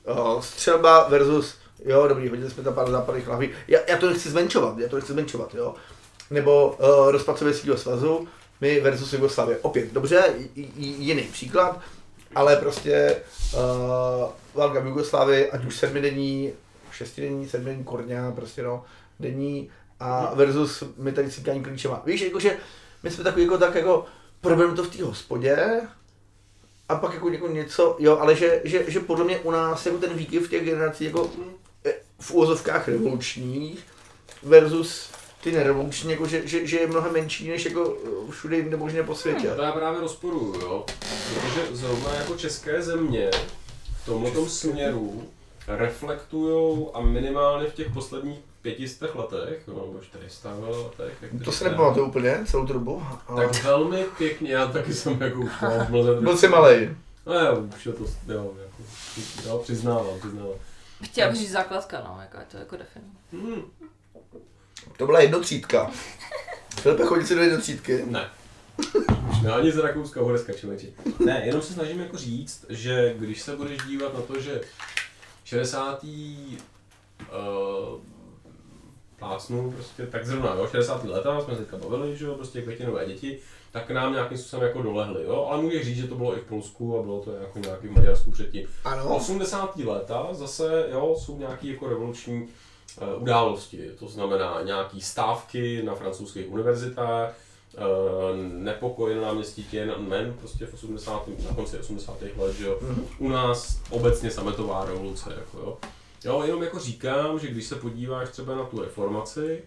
Uh, 0.07 0.41
střelba 0.41 1.09
versus, 1.09 1.55
jo, 1.85 2.09
dobrý, 2.09 2.29
hodili 2.29 2.51
jsme 2.51 2.63
tam 2.63 2.75
pár 2.75 2.91
západních 2.91 3.29
lahví. 3.29 3.51
Já, 3.69 3.81
já 3.89 3.97
to 3.97 4.11
nechci 4.11 4.31
zmenšovat, 4.31 4.79
já 4.79 4.89
to 4.89 4.97
nechci 4.97 5.13
zmenšovat, 5.13 5.55
jo. 5.55 5.75
Nebo 6.31 6.69
uh, 6.69 7.11
rozpad 7.11 7.39
Sovětského 7.39 7.77
svazu, 7.77 8.29
my 8.61 8.81
versus 8.81 9.13
Jugoslávie. 9.13 9.59
Opět, 9.63 9.93
dobře, 9.93 10.25
j- 10.37 10.49
j- 10.77 10.97
jiný 10.99 11.23
příklad, 11.23 11.81
ale 12.35 12.57
prostě 12.57 13.17
uh, 13.55 13.61
válka 14.55 14.81
v 14.81 14.87
Jugoslávii, 14.87 15.51
ať 15.51 15.65
už 15.65 15.77
sedmidenní, 15.77 16.53
šestidenní, 16.93 17.49
sedmidenní 17.49 17.85
korňa, 17.85 18.33
prostě 18.33 18.63
no, 18.63 18.85
denní 19.21 19.71
a 20.01 20.35
versus 20.35 20.85
my 20.97 21.13
tady 21.13 21.31
cíkání 21.31 21.63
klíčema. 21.63 22.03
Víš, 22.07 22.21
jakože 22.21 22.57
my 23.03 23.11
jsme 23.11 23.25
takový 23.25 23.45
jako 23.45 23.59
tak 23.59 23.75
jako 23.75 24.07
problém 24.41 24.77
to 24.77 24.85
v 24.85 24.97
té 24.97 25.03
hospodě 25.05 25.81
a 26.89 26.95
pak 26.95 27.15
jako, 27.15 27.29
jako 27.29 27.49
něco, 27.49 27.97
jo, 27.99 28.19
ale 28.19 28.37
že, 28.37 28.61
že, 28.65 28.91
že, 28.91 29.01
podle 29.01 29.25
mě 29.25 29.39
u 29.39 29.51
nás 29.51 29.87
jako 29.87 29.99
ten 29.99 30.15
výkyv 30.15 30.51
těch 30.51 30.65
generací 30.65 31.05
jako 31.05 31.31
eh, 31.85 31.95
v 32.21 32.31
úvozovkách 32.31 32.89
revolučních 32.89 33.87
versus 34.43 35.11
ty 35.41 35.53
nerevoluční, 35.53 36.11
jako 36.11 36.27
že, 36.27 36.47
že, 36.49 36.67
že, 36.67 36.79
je 36.79 36.87
mnohem 36.87 37.13
menší 37.13 37.49
než 37.49 37.65
jako 37.65 37.97
eh, 38.05 38.31
všude 38.31 38.57
jinde 38.57 38.77
možně 38.77 39.03
po 39.03 39.15
světě. 39.15 39.49
To 39.57 39.63
já 39.63 39.73
právě 39.73 40.01
rozporuju, 40.01 40.61
jo. 40.61 40.85
Protože 41.35 41.77
zrovna 41.77 42.15
jako 42.15 42.37
české 42.37 42.83
země 42.83 43.31
v 44.03 44.07
tomhle 44.07 44.49
směru 44.49 45.29
reflektujou 45.69 46.97
a 46.97 47.01
minimálně 47.01 47.71
v 47.71 47.75
těch 47.75 47.91
posledních 47.93 48.39
pětistech 48.63 49.15
letech, 49.15 49.63
no, 49.67 49.75
nebo 49.75 50.01
400 50.03 50.55
letech, 50.59 51.19
jak 51.23 51.45
To 51.45 51.53
se 51.53 51.65
nepamatuju 51.65 52.07
úplně 52.07 52.39
celou 52.47 52.67
tu 52.67 52.73
dobu, 52.73 53.03
ale 53.29 53.49
Tak 53.49 53.65
velmi 53.65 54.05
pěkně, 54.19 54.53
já 54.53 54.67
taky 54.67 54.95
jsem 54.95 55.23
jako 55.23 55.41
už 55.41 55.51
byl 56.21 56.37
jsi 56.39 56.49
malej. 56.49 56.91
No 57.27 57.35
jo, 57.35 57.57
už 57.77 57.87
je 57.87 57.93
to, 57.93 58.05
jo, 58.29 58.55
jako, 58.63 58.83
jo, 59.49 59.59
přiznávám, 59.59 60.19
přiznávám. 60.21 60.55
Chtěla 61.05 61.31
bych 61.31 61.39
říct 61.41 61.51
základka, 61.51 62.01
no, 62.09 62.19
jako 62.23 62.37
je 62.39 62.45
to 62.51 62.57
jako 62.57 62.77
definuje. 62.77 63.13
Hmm, 63.33 63.63
To 64.97 65.07
byla 65.07 65.21
jednotřídka. 65.21 65.91
Filipe, 66.81 67.05
chodit 67.07 67.27
si 67.27 67.35
do 67.35 67.43
jednotřídky. 67.43 68.03
ne. 68.07 68.29
Už 69.31 69.41
ne, 69.43 69.53
ani 69.53 69.73
z 69.73 69.79
Rakouska 69.79 70.21
horeska 70.21 70.53
člověči. 70.53 70.95
Ne, 71.25 71.43
jenom 71.47 71.63
se 71.63 71.73
snažím 71.73 72.01
jako 72.01 72.17
říct, 72.17 72.67
že 72.69 73.15
když 73.19 73.43
se 73.43 73.57
budeš 73.57 73.79
dívat 73.83 74.15
na 74.15 74.21
to, 74.21 74.41
že 74.41 74.61
60. 75.45 76.05
Uh, 76.05 78.01
plácnu, 79.21 79.73
prostě 79.73 80.07
tak 80.07 80.27
zrovna, 80.27 80.55
jo, 80.55 80.67
60. 80.71 81.05
leta 81.05 81.41
jsme 81.41 81.55
se 81.55 81.61
teďka 81.61 81.89
bavili, 81.89 82.17
že 82.17 82.25
jo, 82.25 82.35
prostě 82.35 82.63
květinové 82.63 83.07
děti, 83.07 83.39
tak 83.73 83.91
nám 83.91 84.13
nějakým 84.13 84.39
způsobem 84.39 84.69
jako 84.69 84.83
dolehly, 84.83 85.25
jo, 85.25 85.49
ale 85.51 85.63
můžeš 85.63 85.85
říct, 85.85 85.97
že 85.97 86.09
to 86.09 86.15
bylo 86.15 86.37
i 86.37 86.41
v 86.41 86.45
Polsku 86.45 86.99
a 86.99 87.03
bylo 87.03 87.21
to 87.21 87.33
jako 87.33 87.59
nějaký 87.59 87.89
v 87.89 87.97
Maďarsku 87.97 88.31
předtím. 88.31 88.67
Ano. 88.85 89.17
80. 89.17 89.77
léta 89.77 90.29
zase, 90.33 90.87
jo, 90.91 91.17
jsou 91.19 91.39
nějaký 91.39 91.69
jako 91.69 91.89
revoluční 91.89 92.49
eh, 92.99 93.15
události, 93.15 93.91
to 93.99 94.09
znamená 94.09 94.63
nějaký 94.63 95.01
stávky 95.01 95.83
na 95.83 95.95
francouzských 95.95 96.53
univerzitách, 96.53 97.35
eh, 97.77 97.81
nepokoj 98.43 99.15
na 99.15 99.23
náměstí 99.23 99.65
Tiananmen, 99.65 100.35
prostě 100.41 100.67
v 100.67 100.75
80. 100.75 101.29
na 101.45 101.55
konci 101.55 101.79
80. 101.79 102.37
let, 102.37 102.57
že 102.57 102.67
jo. 102.67 102.79
U 103.19 103.29
nás 103.29 103.81
obecně 103.91 104.31
sametová 104.31 104.85
revoluce, 104.85 105.35
jako 105.39 105.59
jo. 105.59 105.79
Jo, 106.25 106.43
jenom 106.47 106.63
jako 106.63 106.79
říkám, 106.79 107.39
že 107.39 107.47
když 107.49 107.67
se 107.67 107.75
podíváš 107.75 108.29
třeba 108.31 108.55
na 108.57 108.65
tu 108.65 108.81
reformaci, 108.83 109.63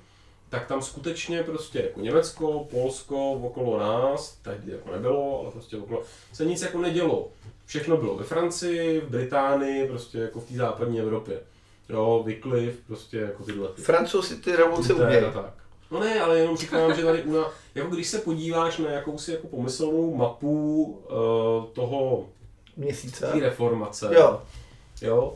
tak 0.50 0.68
tam 0.68 0.82
skutečně 0.82 1.44
prostě 1.44 1.80
jako 1.82 2.00
Německo, 2.00 2.68
Polsko, 2.72 3.32
okolo 3.32 3.80
nás, 3.80 4.38
tehdy 4.42 4.72
jako 4.72 4.92
nebylo, 4.92 5.40
ale 5.42 5.52
prostě 5.52 5.78
okolo, 5.78 6.02
se 6.34 6.46
nic 6.46 6.62
jako 6.62 6.78
nedělo. 6.78 7.30
Všechno 7.66 7.98
bylo 7.98 8.16
ve 8.18 8.24
Francii, 8.24 9.00
v 9.02 9.10
Británii, 9.10 9.88
prostě 9.88 10.18
jako 10.18 10.40
v 10.40 10.44
té 10.46 10.54
západní 10.54 11.00
Evropě. 11.00 11.40
Jo, 11.90 12.24
Wycliffe, 12.26 12.82
prostě 12.88 13.18
jako 13.18 13.44
tyhle. 13.44 13.68
ty- 13.68 13.82
Francouzi 13.82 14.36
ty 14.42 14.56
revoluce 14.56 14.94
umějí. 14.94 15.26
tak. 15.34 15.54
No 15.92 16.00
ne, 16.00 16.22
ale 16.22 16.40
jenom 16.40 16.58
říkám, 16.58 16.94
že 16.96 17.04
tady 17.04 17.22
u 17.24 17.32
nás, 17.34 17.48
jako 17.76 17.90
když 17.96 18.08
se 18.08 18.20
podíváš 18.20 18.78
na 18.78 18.90
jakousi 18.92 19.32
jako 19.32 19.48
pomyslnou 19.48 20.16
mapu 20.16 20.84
uh, 20.84 21.66
toho, 21.74 22.26
Měsíce. 22.78 23.32
reformace, 23.40 24.10
Jo. 24.16 24.42
jo, 25.02 25.36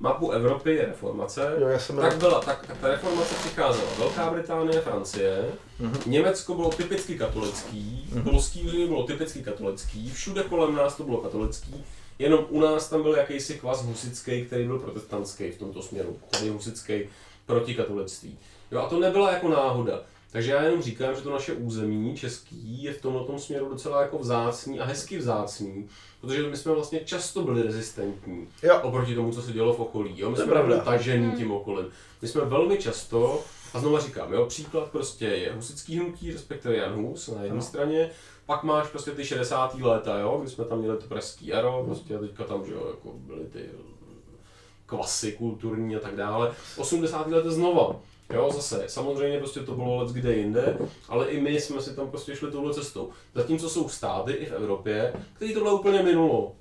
mapu 0.00 0.30
Evropy 0.30 0.74
je 0.74 0.86
reformace, 0.86 1.56
Jo, 1.60 1.68
já 1.68 1.78
jsem 1.78 1.96
tak 1.96 2.16
byla, 2.16 2.40
tak 2.40 2.76
ta 2.80 2.88
reformace 2.88 3.34
přicházela. 3.34 3.88
Velká 3.98 4.30
Británie, 4.30 4.80
Francie, 4.80 5.44
Mhm. 5.78 5.96
Německo 6.06 6.54
bylo 6.54 6.70
typicky 6.70 7.18
katolický, 7.18 8.10
polský 8.24 8.62
území 8.62 8.86
bylo 8.86 9.02
typicky 9.06 9.42
katolický, 9.42 10.10
všude 10.10 10.42
kolem 10.42 10.74
nás 10.74 10.96
to 10.96 11.02
bylo 11.04 11.18
katolický, 11.18 11.84
jenom 12.18 12.46
u 12.48 12.60
nás 12.60 12.88
tam 12.88 13.02
byl 13.02 13.14
jakýsi 13.14 13.54
kvas 13.58 13.82
husický, 13.84 14.44
který 14.44 14.64
byl 14.66 14.78
protestantský 14.78 15.50
v 15.50 15.58
tomto 15.58 15.82
směru, 15.82 16.18
tedy 16.30 16.48
husický 16.48 17.00
proti 17.46 17.74
katolictví. 17.74 18.38
Jo, 18.72 18.80
a 18.80 18.88
to 18.88 19.00
nebyla 19.00 19.32
jako 19.32 19.48
náhoda. 19.48 20.00
Takže 20.36 20.50
já 20.52 20.62
jenom 20.62 20.82
říkám, 20.82 21.14
že 21.14 21.20
to 21.22 21.30
naše 21.30 21.52
území 21.52 22.16
český 22.16 22.82
je 22.82 22.92
v 22.92 23.02
tomto 23.02 23.38
směru 23.38 23.68
docela 23.68 24.02
jako 24.02 24.18
vzácný 24.18 24.80
a 24.80 24.84
hezky 24.84 25.18
vzácný, 25.18 25.88
protože 26.20 26.42
my 26.42 26.56
jsme 26.56 26.72
vlastně 26.72 27.00
často 27.04 27.42
byli 27.42 27.62
rezistentní 27.62 28.48
Jo. 28.62 28.80
oproti 28.82 29.14
tomu, 29.14 29.32
co 29.32 29.42
se 29.42 29.52
dělo 29.52 29.74
v 29.74 29.80
okolí. 29.80 30.14
Jo? 30.20 30.30
My 30.30 30.36
To 30.36 30.42
jsme 30.42 30.52
byli 30.52 30.64
pravda. 30.64 30.84
tažený 30.84 31.32
tím 31.32 31.52
okolím. 31.52 31.86
My 32.22 32.28
jsme 32.28 32.40
velmi 32.44 32.78
často, 32.78 33.42
a 33.74 33.80
znova 33.80 34.00
říkám, 34.00 34.32
jo, 34.32 34.46
příklad 34.46 34.90
prostě 34.90 35.24
je 35.26 35.52
husický 35.52 35.98
hnutí, 35.98 36.32
respektive 36.32 36.76
Jan 36.76 36.92
Hus 36.94 37.28
na 37.28 37.34
jedné 37.42 37.50
Ano. 37.50 37.62
straně, 37.62 38.10
pak 38.46 38.62
máš 38.62 38.88
prostě 38.88 39.10
ty 39.10 39.24
60. 39.24 39.74
léta, 39.82 40.18
jo, 40.18 40.38
kdy 40.42 40.50
jsme 40.50 40.64
tam 40.64 40.78
měli 40.78 40.98
to 40.98 41.06
pražský 41.06 41.46
jaro, 41.46 41.82
prostě 41.86 42.16
a 42.16 42.18
teďka 42.18 42.44
tam, 42.44 42.66
že 42.66 42.72
jo, 42.72 42.86
jako 42.90 43.12
byly 43.18 43.44
ty 43.44 43.60
kvasy 44.86 45.32
kulturní 45.32 45.96
a 45.96 46.00
tak 46.00 46.16
dále. 46.16 46.52
80. 46.76 47.26
let 47.26 47.44
znova. 47.46 47.96
Jo, 48.34 48.50
zase, 48.54 48.84
samozřejmě 48.86 49.38
prostě 49.38 49.60
to 49.60 49.74
bylo 49.74 49.96
let 49.96 50.08
kde 50.08 50.36
jinde, 50.36 50.78
ale 51.08 51.26
i 51.26 51.40
my 51.40 51.60
jsme 51.60 51.82
si 51.82 51.96
tam 51.96 52.10
prostě 52.10 52.36
šli 52.36 52.50
touhle 52.50 52.74
cestou. 52.74 53.10
Zatímco 53.34 53.70
jsou 53.70 53.88
státy 53.88 54.32
i 54.32 54.46
v 54.46 54.52
Evropě, 54.52 55.12
který 55.32 55.54
tohle 55.54 55.72
úplně 55.72 56.02
minulo. 56.02 56.52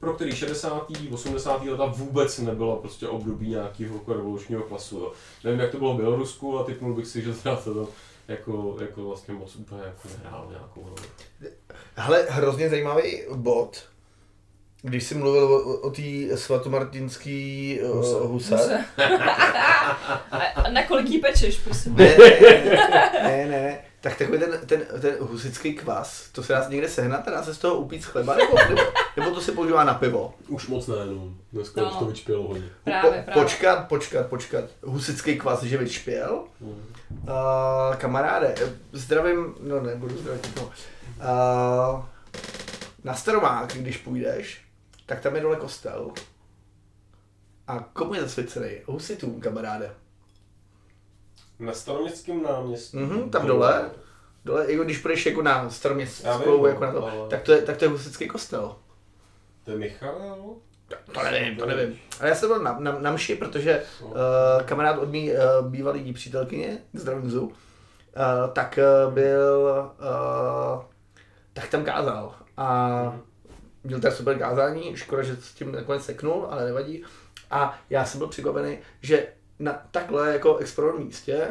Pro 0.00 0.12
který 0.12 0.36
60. 0.36 0.86
80. 1.12 1.64
leta 1.64 1.86
vůbec 1.86 2.38
nebyla 2.38 2.76
prostě 2.76 3.08
období 3.08 3.48
nějakého 3.48 3.94
jako 3.94 4.12
revolučního 4.12 4.62
klasu. 4.62 4.98
Jo. 4.98 5.12
Nevím, 5.44 5.60
jak 5.60 5.70
to 5.70 5.78
bylo 5.78 5.94
v 5.94 5.96
Bělorusku 5.96 6.58
a 6.58 6.64
typnul 6.64 6.94
bych 6.94 7.06
si, 7.06 7.22
že 7.22 7.32
teda 7.34 7.56
to 7.56 7.88
jako, 8.28 8.76
jako 8.80 9.02
vlastně 9.02 9.34
moc 9.34 9.56
úplně 9.56 9.82
jako 9.82 10.08
nehrálo 10.22 10.50
nějakou 10.50 10.82
roli. 10.84 11.08
Hele, 11.94 12.26
hrozně 12.30 12.70
zajímavý 12.70 13.22
bod. 13.34 13.91
Když 14.82 15.04
jsi 15.04 15.14
mluvil 15.14 15.44
o, 15.44 15.58
o 15.80 15.90
té 15.90 16.02
svatomartinský 16.36 17.80
Huse. 17.86 18.14
uh, 18.16 18.30
huse. 18.30 18.84
A 20.56 20.70
na 20.70 20.82
kolik 20.82 21.08
jí 21.08 21.18
pečeš, 21.18 21.58
prosím? 21.58 21.96
Ne, 21.96 22.16
ne, 22.18 23.46
ne, 23.46 23.46
ne, 23.48 23.78
tak 24.00 24.18
takový 24.18 24.38
ten, 24.38 24.60
ten, 24.66 24.80
ten 25.00 25.14
husický 25.20 25.74
kvas, 25.74 26.28
to 26.32 26.42
se 26.42 26.52
dá 26.52 26.66
někde 26.68 26.88
sehnat 26.88 27.28
a 27.28 27.30
dá 27.30 27.42
se 27.42 27.54
z 27.54 27.58
toho 27.58 27.74
upít 27.74 28.02
z 28.02 28.06
chleba, 28.06 28.36
nebo, 28.36 28.56
nebo, 28.68 28.82
nebo 29.16 29.30
to 29.30 29.40
se 29.40 29.52
používá 29.52 29.84
na 29.84 29.94
pivo? 29.94 30.34
Už 30.48 30.66
moc 30.68 30.86
ne, 30.86 30.96
no. 31.06 31.28
Dneska 31.52 31.80
No. 31.80 31.90
už 31.90 31.96
to 31.96 32.04
vyčpělo 32.04 32.42
hodně. 32.48 32.68
Právě, 32.84 33.10
Po, 33.10 33.24
právě. 33.24 33.42
počkat, 33.42 33.88
počkat, 33.88 34.26
počkat. 34.26 34.64
Husický 34.82 35.38
kvas, 35.38 35.62
že 35.62 35.78
vyčpěl? 35.78 36.44
Uh, 36.60 37.96
kamaráde, 37.96 38.54
zdravím, 38.92 39.54
no 39.60 39.80
nebudu 39.80 40.16
zdravit 40.18 40.46
nikoho. 40.46 40.66
Uh, 40.66 42.04
na 43.04 43.14
Staromák, 43.14 43.72
když 43.72 43.96
půjdeš, 43.96 44.60
tak 45.12 45.20
tam 45.20 45.34
je 45.34 45.40
dole 45.42 45.56
kostel. 45.56 46.10
A 47.66 47.78
komu 47.78 48.14
je 48.14 48.20
zasvěcený? 48.20 48.70
Husitům, 48.86 49.40
kamaráde. 49.40 49.94
Na 51.58 51.72
staroměstském 51.72 52.42
náměstí. 52.42 52.96
Mhm, 52.96 53.30
tam 53.30 53.46
dole. 53.46 53.90
Dole, 54.44 54.72
jako 54.72 54.84
když 54.84 54.98
půjdeš 54.98 55.26
jako 55.26 55.42
na 55.42 55.70
staroměstskou, 55.70 56.66
jako 56.66 56.84
na 56.84 56.92
to, 56.92 57.06
ale- 57.06 57.28
tak 57.28 57.42
to 57.42 57.52
je, 57.52 57.62
tak 57.62 57.76
to 57.76 57.84
je 57.84 57.88
husický 57.88 58.28
kostel. 58.28 58.76
To 59.64 59.70
je 59.70 59.78
Michal? 59.78 60.56
To 61.12 61.22
nevím, 61.22 61.56
to 61.56 61.66
nevím. 61.66 61.98
Ale 62.20 62.28
já 62.28 62.34
jsem 62.34 62.48
byl 62.48 62.58
na, 62.58 62.76
na, 62.78 62.98
na 62.98 63.12
mši, 63.12 63.34
protože 63.34 63.82
uh, 64.02 64.12
kamarád 64.64 64.98
od 64.98 65.08
mý 65.08 65.30
uh, 65.32 65.38
bývalý 65.68 66.12
přítelkyně, 66.12 66.78
zdravím 66.92 67.30
Zu, 67.30 67.40
uh, 67.46 67.52
tak 68.52 68.78
uh, 69.06 69.14
byl, 69.14 69.90
uh, 70.00 70.84
tak 71.52 71.68
tam 71.68 71.84
kázal. 71.84 72.34
A 72.56 73.18
měl 73.84 74.00
tak 74.00 74.12
super 74.12 74.38
kázání, 74.38 74.96
škoda, 74.96 75.22
že 75.22 75.36
s 75.36 75.54
tím 75.54 75.72
nakonec 75.72 76.04
seknul, 76.04 76.46
ale 76.50 76.64
nevadí. 76.64 77.04
A 77.50 77.78
já 77.90 78.04
jsem 78.04 78.18
byl 78.18 78.28
překvapený, 78.28 78.78
že 79.00 79.26
na 79.58 79.82
takhle 79.90 80.32
jako 80.32 80.56
exponovaném 80.56 81.06
místě 81.06 81.48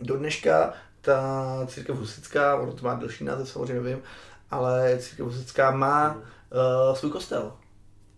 do 0.00 0.16
dneška 0.16 0.74
ta 1.00 1.66
církev 1.66 1.96
husická, 1.96 2.56
ono 2.56 2.72
to 2.72 2.84
má 2.84 2.94
delší 2.94 3.24
název, 3.24 3.48
samozřejmě 3.48 3.82
nevím, 3.82 4.02
ale 4.50 4.98
církev 4.98 5.26
husická 5.26 5.70
má 5.70 6.14
uh, 6.16 6.96
svůj 6.96 7.10
kostel. 7.10 7.52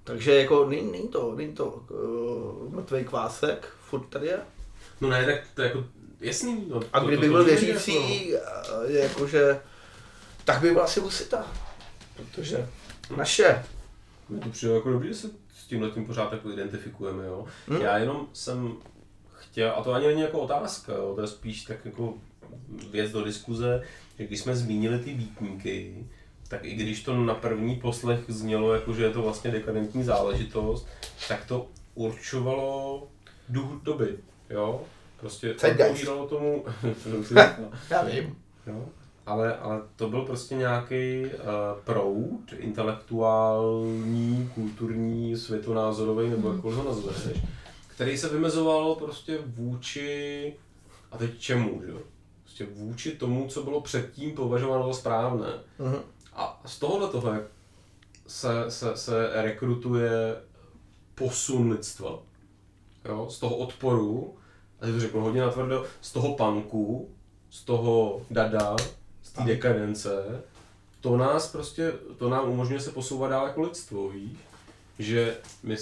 Takže 0.04 0.34
jako 0.34 0.68
není, 0.68 0.92
není 0.92 1.08
to, 1.08 1.34
není 1.34 1.52
to 1.52 1.66
uh, 1.66 2.74
mrtvý 2.74 3.04
kvásek, 3.04 3.68
furt 3.80 4.06
tady 4.06 4.26
je. 4.26 4.38
No 5.00 5.08
ne, 5.08 5.26
tak 5.26 5.34
to 5.54 5.62
je 5.62 5.68
jako 5.68 5.84
jasný. 6.20 6.66
No, 6.68 6.80
A 6.92 7.00
to, 7.00 7.06
kdyby 7.06 7.26
to, 7.26 7.32
byl 7.32 7.44
to, 7.44 7.50
to, 7.50 7.56
věřící, 7.56 8.34
uh, 8.34 8.90
jakože, 8.90 9.60
tak 10.44 10.60
by 10.60 10.70
byl 10.72 10.82
asi 10.82 11.00
husita. 11.00 11.46
Protože 12.16 12.68
naše. 13.16 13.64
Mně 14.28 14.40
to 14.40 14.48
přijde 14.48 14.74
jako 14.74 14.90
dobrý, 14.90 15.08
že 15.08 15.14
se 15.14 15.30
s 15.54 15.66
tímhle 15.66 15.90
tím 15.90 16.06
pořád 16.06 16.32
jako 16.32 16.50
identifikujeme, 16.50 17.26
jo. 17.26 17.46
Hm? 17.68 17.76
Já 17.76 17.98
jenom 17.98 18.26
jsem 18.32 18.72
chtěl, 19.34 19.72
a 19.76 19.82
to 19.82 19.92
ani 19.92 20.06
není 20.06 20.20
jako 20.20 20.40
otázka, 20.40 20.92
jo, 20.92 21.12
to 21.14 21.20
je 21.20 21.26
spíš 21.26 21.64
tak 21.64 21.84
jako 21.84 22.14
věc 22.90 23.12
do 23.12 23.24
diskuze, 23.24 23.82
že 24.18 24.26
když 24.26 24.40
jsme 24.40 24.56
zmínili 24.56 24.98
ty 24.98 25.14
výtníky, 25.14 26.06
tak 26.48 26.64
i 26.64 26.74
když 26.74 27.02
to 27.02 27.16
na 27.16 27.34
první 27.34 27.76
poslech 27.76 28.20
znělo 28.28 28.74
jako, 28.74 28.94
že 28.94 29.04
je 29.04 29.10
to 29.10 29.22
vlastně 29.22 29.50
dekadentní 29.50 30.04
záležitost, 30.04 30.88
tak 31.28 31.44
to 31.44 31.68
určovalo 31.94 33.08
duch 33.48 33.82
doby, 33.82 34.18
jo. 34.50 34.82
Prostě 35.20 35.54
odpovídalo 35.54 36.28
tomu, 36.28 36.64
Já 37.90 38.04
vím. 38.04 38.36
Jo? 38.66 38.88
Ale, 39.26 39.56
ale 39.56 39.82
to 39.96 40.08
byl 40.08 40.22
prostě 40.22 40.54
nějaký 40.54 41.24
uh, 41.24 41.30
proud, 41.84 42.40
intelektuální, 42.58 44.50
kulturní, 44.54 45.36
světonázorový, 45.36 46.30
nebo 46.30 46.52
jakkoliv 46.52 46.78
ho 46.78 46.84
nazveš, 46.84 47.38
který 47.86 48.18
se 48.18 48.28
vymezoval 48.28 48.94
prostě 48.94 49.38
vůči, 49.46 50.54
a 51.12 51.18
teď 51.18 51.38
čemu, 51.38 51.82
že 51.84 51.90
jo? 51.90 51.98
Prostě 52.42 52.66
vůči 52.66 53.10
tomu, 53.10 53.48
co 53.48 53.62
bylo 53.62 53.80
předtím 53.80 54.32
považováno 54.32 54.86
za 54.86 54.94
správné. 54.94 55.48
Mhm. 55.78 55.96
A 56.32 56.62
z 56.66 56.78
tohohle 56.78 57.08
toho 57.08 57.32
se, 58.26 58.70
se, 58.70 58.96
se 58.96 59.30
rekrutuje 59.42 60.36
posun 61.14 61.70
lidstva. 61.70 62.18
Jo? 63.04 63.28
Z 63.30 63.38
toho 63.38 63.56
odporu, 63.56 64.34
a 64.80 64.84
teď 64.84 64.94
to 64.94 65.00
řeknu 65.00 65.20
hodně 65.20 65.40
natvrdo, 65.40 65.84
z 66.00 66.12
toho 66.12 66.34
punku, 66.34 67.10
z 67.50 67.64
toho 67.64 68.22
dada, 68.30 68.76
z 69.24 69.30
té 69.32 69.42
dekadence, 69.42 70.42
to 71.00 71.16
nás 71.16 71.48
prostě, 71.52 71.92
to 72.18 72.28
nám 72.28 72.48
umožňuje 72.50 72.80
se 72.80 72.90
posouvat 72.90 73.30
dál 73.30 73.46
jako 73.46 73.62
lidstvo, 73.62 74.08
víš? 74.08 74.38
Že 74.98 75.36
my 75.62 75.76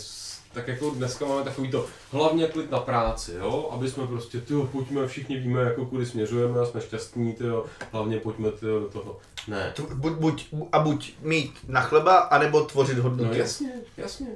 tak 0.54 0.68
jako 0.68 0.90
dneska 0.90 1.26
máme 1.26 1.44
takový 1.44 1.70
to, 1.70 1.86
hlavně 2.10 2.46
klid 2.46 2.70
na 2.70 2.78
práci, 2.80 3.32
jo? 3.38 3.68
Aby 3.72 3.90
jsme 3.90 4.06
prostě, 4.06 4.40
tyjo, 4.40 4.66
pojďme, 4.72 5.06
všichni 5.08 5.36
víme, 5.36 5.60
jako 5.62 5.86
kudy 5.86 6.06
směřujeme 6.06 6.60
a 6.60 6.66
jsme 6.66 6.80
šťastní, 6.80 7.32
tyjo, 7.32 7.66
hlavně 7.92 8.20
pojďme, 8.20 8.50
tyjo, 8.52 8.80
do 8.80 8.88
toho. 8.88 9.18
Ne, 9.48 9.72
Tu- 9.76 9.88
Buď, 9.94 10.12
buď, 10.12 10.46
a 10.72 10.78
buď 10.78 11.12
mít 11.20 11.54
na 11.68 11.80
chleba, 11.80 12.18
anebo 12.18 12.64
tvořit 12.64 12.96
No 12.96 13.02
hodnoty. 13.02 13.38
jasně, 13.38 13.72
jasně. 13.96 14.26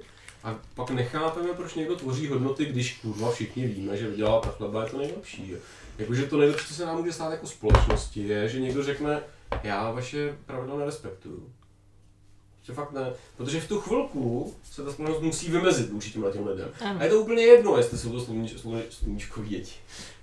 A 0.45 0.55
pak 0.75 0.91
nechápeme, 0.91 1.49
proč 1.55 1.75
někdo 1.75 1.97
tvoří 1.97 2.29
hodnoty, 2.29 2.65
když 2.65 2.99
kurva 3.03 3.31
všichni 3.31 3.67
víme, 3.67 3.97
že 3.97 4.11
vydělat 4.11 4.47
na 4.47 4.53
chleba 4.53 4.85
je 4.85 4.91
to 4.91 4.99
nejlepší. 4.99 5.55
Jakože 5.99 6.27
to 6.27 6.39
nejlepší, 6.39 6.67
co 6.67 6.75
se 6.75 6.87
nám 6.87 6.97
může 6.97 7.13
stát 7.13 7.31
jako 7.31 7.47
společnosti, 7.47 8.29
je, 8.29 8.49
že 8.49 8.61
někdo 8.61 8.85
řekne, 8.85 9.21
já 9.63 9.91
vaše 9.91 10.37
pravidla 10.47 10.79
nerespektuju. 10.79 11.53
Že 12.63 12.73
fakt 12.73 12.93
ne. 12.93 13.13
Protože 13.37 13.61
v 13.61 13.69
tu 13.69 13.81
chvilku 13.81 14.55
se 14.73 14.83
ta 14.83 14.93
společnost 14.93 15.23
musí 15.23 15.51
vymezit 15.51 15.91
vůči 15.91 16.11
těmhle 16.11 16.33
těm 16.33 16.47
lidem. 16.47 16.69
Ano. 16.81 17.01
A 17.01 17.05
je 17.05 17.11
to 17.11 17.21
úplně 17.21 17.43
jedno, 17.43 17.77
jestli 17.77 17.99
jsou 17.99 18.13
to 18.13 18.21
sluníč, 18.21 18.61
sluníč, 18.61 18.85
sluníčkoví 18.91 19.49
děti. 19.49 19.75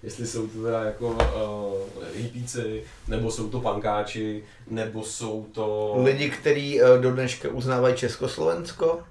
Jestli 0.03 0.28
jsou 0.28 0.47
to 0.47 0.63
teda 0.63 0.84
jako 0.84 1.09
uh, 1.09 2.03
hippíci, 2.15 2.84
nebo 3.07 3.32
jsou 3.32 3.49
to 3.49 3.61
pankáči, 3.61 4.43
nebo 4.67 5.03
jsou 5.03 5.47
to... 5.51 5.95
Lidi, 6.03 6.30
kteří 6.30 6.82
eh, 6.82 6.97
do 7.01 7.11
dneška 7.11 7.49
uznávají 7.49 7.95
Československo. 7.95 9.03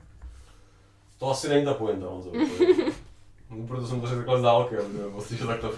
To 1.19 1.31
asi 1.31 1.49
není 1.49 1.65
ta 1.65 1.75
pointa, 1.75 2.07
Honzo. 2.07 2.33
No, 3.51 3.67
Proto 3.69 3.87
jsem 3.87 4.01
to 4.01 4.07
řekl 4.07 4.21
takhle 4.21 4.39
z 4.39 4.43
dálky, 4.43 4.77
aby 4.77 4.99
nebo 4.99 5.23
slyšel 5.23 5.47
takhle. 5.47 5.71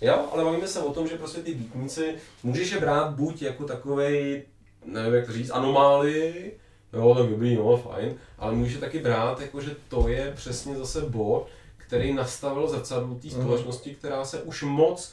Jo, 0.00 0.28
ale 0.32 0.44
bavíme 0.44 0.68
se 0.68 0.80
o 0.80 0.92
tom, 0.92 1.08
že 1.08 1.16
prostě 1.18 1.42
ty 1.42 1.54
býtníci, 1.54 2.14
můžeš 2.42 2.70
je 2.70 2.80
brát 2.80 3.14
buď 3.14 3.42
jako 3.42 3.64
takovej, 3.64 4.42
nevím 4.84 5.14
jak 5.14 5.26
to 5.26 5.32
říct, 5.32 5.50
anomálii, 5.50 6.58
jo, 6.92 7.14
tak 7.14 7.26
dobrý, 7.26 7.56
no, 7.56 7.76
fajn, 7.76 8.14
ale 8.38 8.52
můžeš 8.54 8.74
je 8.74 8.80
taky 8.80 8.98
brát, 8.98 9.40
jako 9.40 9.60
že 9.60 9.76
to 9.88 10.08
je 10.08 10.32
přesně 10.36 10.76
zase 10.76 11.00
bod, 11.00 11.46
který 11.76 12.12
nastavil 12.14 12.68
zrcadlo 12.68 13.14
té 13.14 13.28
Mhm. 13.28 13.42
společnosti, 13.42 13.94
která 13.94 14.24
se 14.24 14.42
už 14.42 14.62
moc 14.62 15.12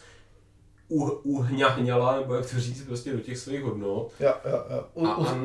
uh, 0.87 1.09
uhňahňala, 1.23 2.15
nebo 2.19 2.33
jak 2.33 2.49
to 2.51 2.59
říct, 2.59 2.83
prostě 2.85 3.13
do 3.13 3.19
těch 3.19 3.37
svých 3.37 3.61
hodnot. 3.63 4.11
Jo, 4.19 4.33
jo, 4.45 4.63
jo. 4.69 4.83
U, 4.93 5.05
A, 5.07 5.13
a 5.13 5.37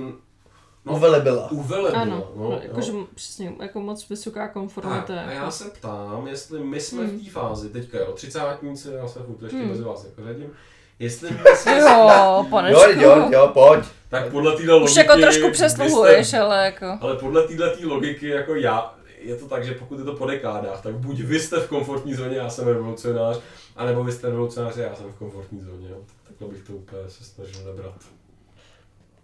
no. 0.84 0.92
Uvelebila. 0.92 1.50
uvelebila, 1.50 2.02
Ano, 2.02 2.30
no, 2.36 2.44
jo. 2.44 2.60
jakože 2.62 2.92
přesně, 3.14 3.52
jako 3.62 3.80
moc 3.80 4.08
vysoká 4.08 4.48
konformita. 4.48 5.12
a 5.12 5.16
já 5.16 5.32
jako. 5.32 5.50
se 5.50 5.64
ptám, 5.70 6.26
jestli 6.28 6.64
my 6.64 6.80
jsme 6.80 7.04
Hmm. 7.06 7.18
v 7.18 7.24
té 7.24 7.30
fázi, 7.30 7.68
teďka 7.68 7.98
jo, 7.98 8.12
třicátníci, 8.12 8.88
já 8.92 9.08
se 9.08 9.20
furt 9.20 9.42
ještě 9.42 9.56
Hmm. 9.58 9.68
mezi 9.68 9.82
vás 9.82 10.04
jako 10.04 10.22
řadím, 10.28 10.50
jestli 10.98 11.30
my 11.30 11.38
jsme, 11.56 11.78
Jo, 11.78 12.46
panečku. 12.50 12.80
Jo, 12.80 13.00
jo, 13.00 13.28
jo, 13.32 13.50
pojď. 13.54 13.84
tak 14.08 14.28
podle 14.30 14.56
téhle 14.56 14.72
logiky... 14.74 14.90
Už 14.90 14.96
jako 14.96 15.16
trošku 15.16 15.50
přesluhuješ, 15.50 16.34
ale 16.34 16.64
jako... 16.64 16.86
Ale 17.00 17.16
podle 17.16 17.42
této 17.48 17.88
logiky, 17.88 18.28
jako 18.28 18.54
já, 18.54 18.94
je 19.20 19.36
to 19.36 19.46
tak, 19.48 19.64
že 19.64 19.74
pokud 19.74 19.98
je 19.98 20.04
to 20.04 20.12
po 20.16 20.26
dekádách, 20.26 20.82
tak 20.82 20.94
buď 20.94 21.20
vy 21.20 21.40
jste 21.40 21.60
v 21.60 21.68
komfortní 21.68 22.14
zóně, 22.14 22.36
já 22.36 22.50
jsem 22.50 22.66
revolucionář, 22.68 23.38
anebo 23.76 24.04
vy 24.04 24.12
jste 24.12 24.26
revolucionář, 24.28 24.76
já 24.76 24.94
jsem 24.94 25.12
v 25.12 25.18
komfortní 25.18 25.60
zóně. 25.60 25.88
Jo. 25.90 25.96
Tak 26.06 26.16
takhle 26.28 26.48
bych 26.48 26.66
to 26.66 26.72
úplně 26.72 27.02
se 27.08 27.24
snažil 27.24 27.60
nebrat. 27.66 27.94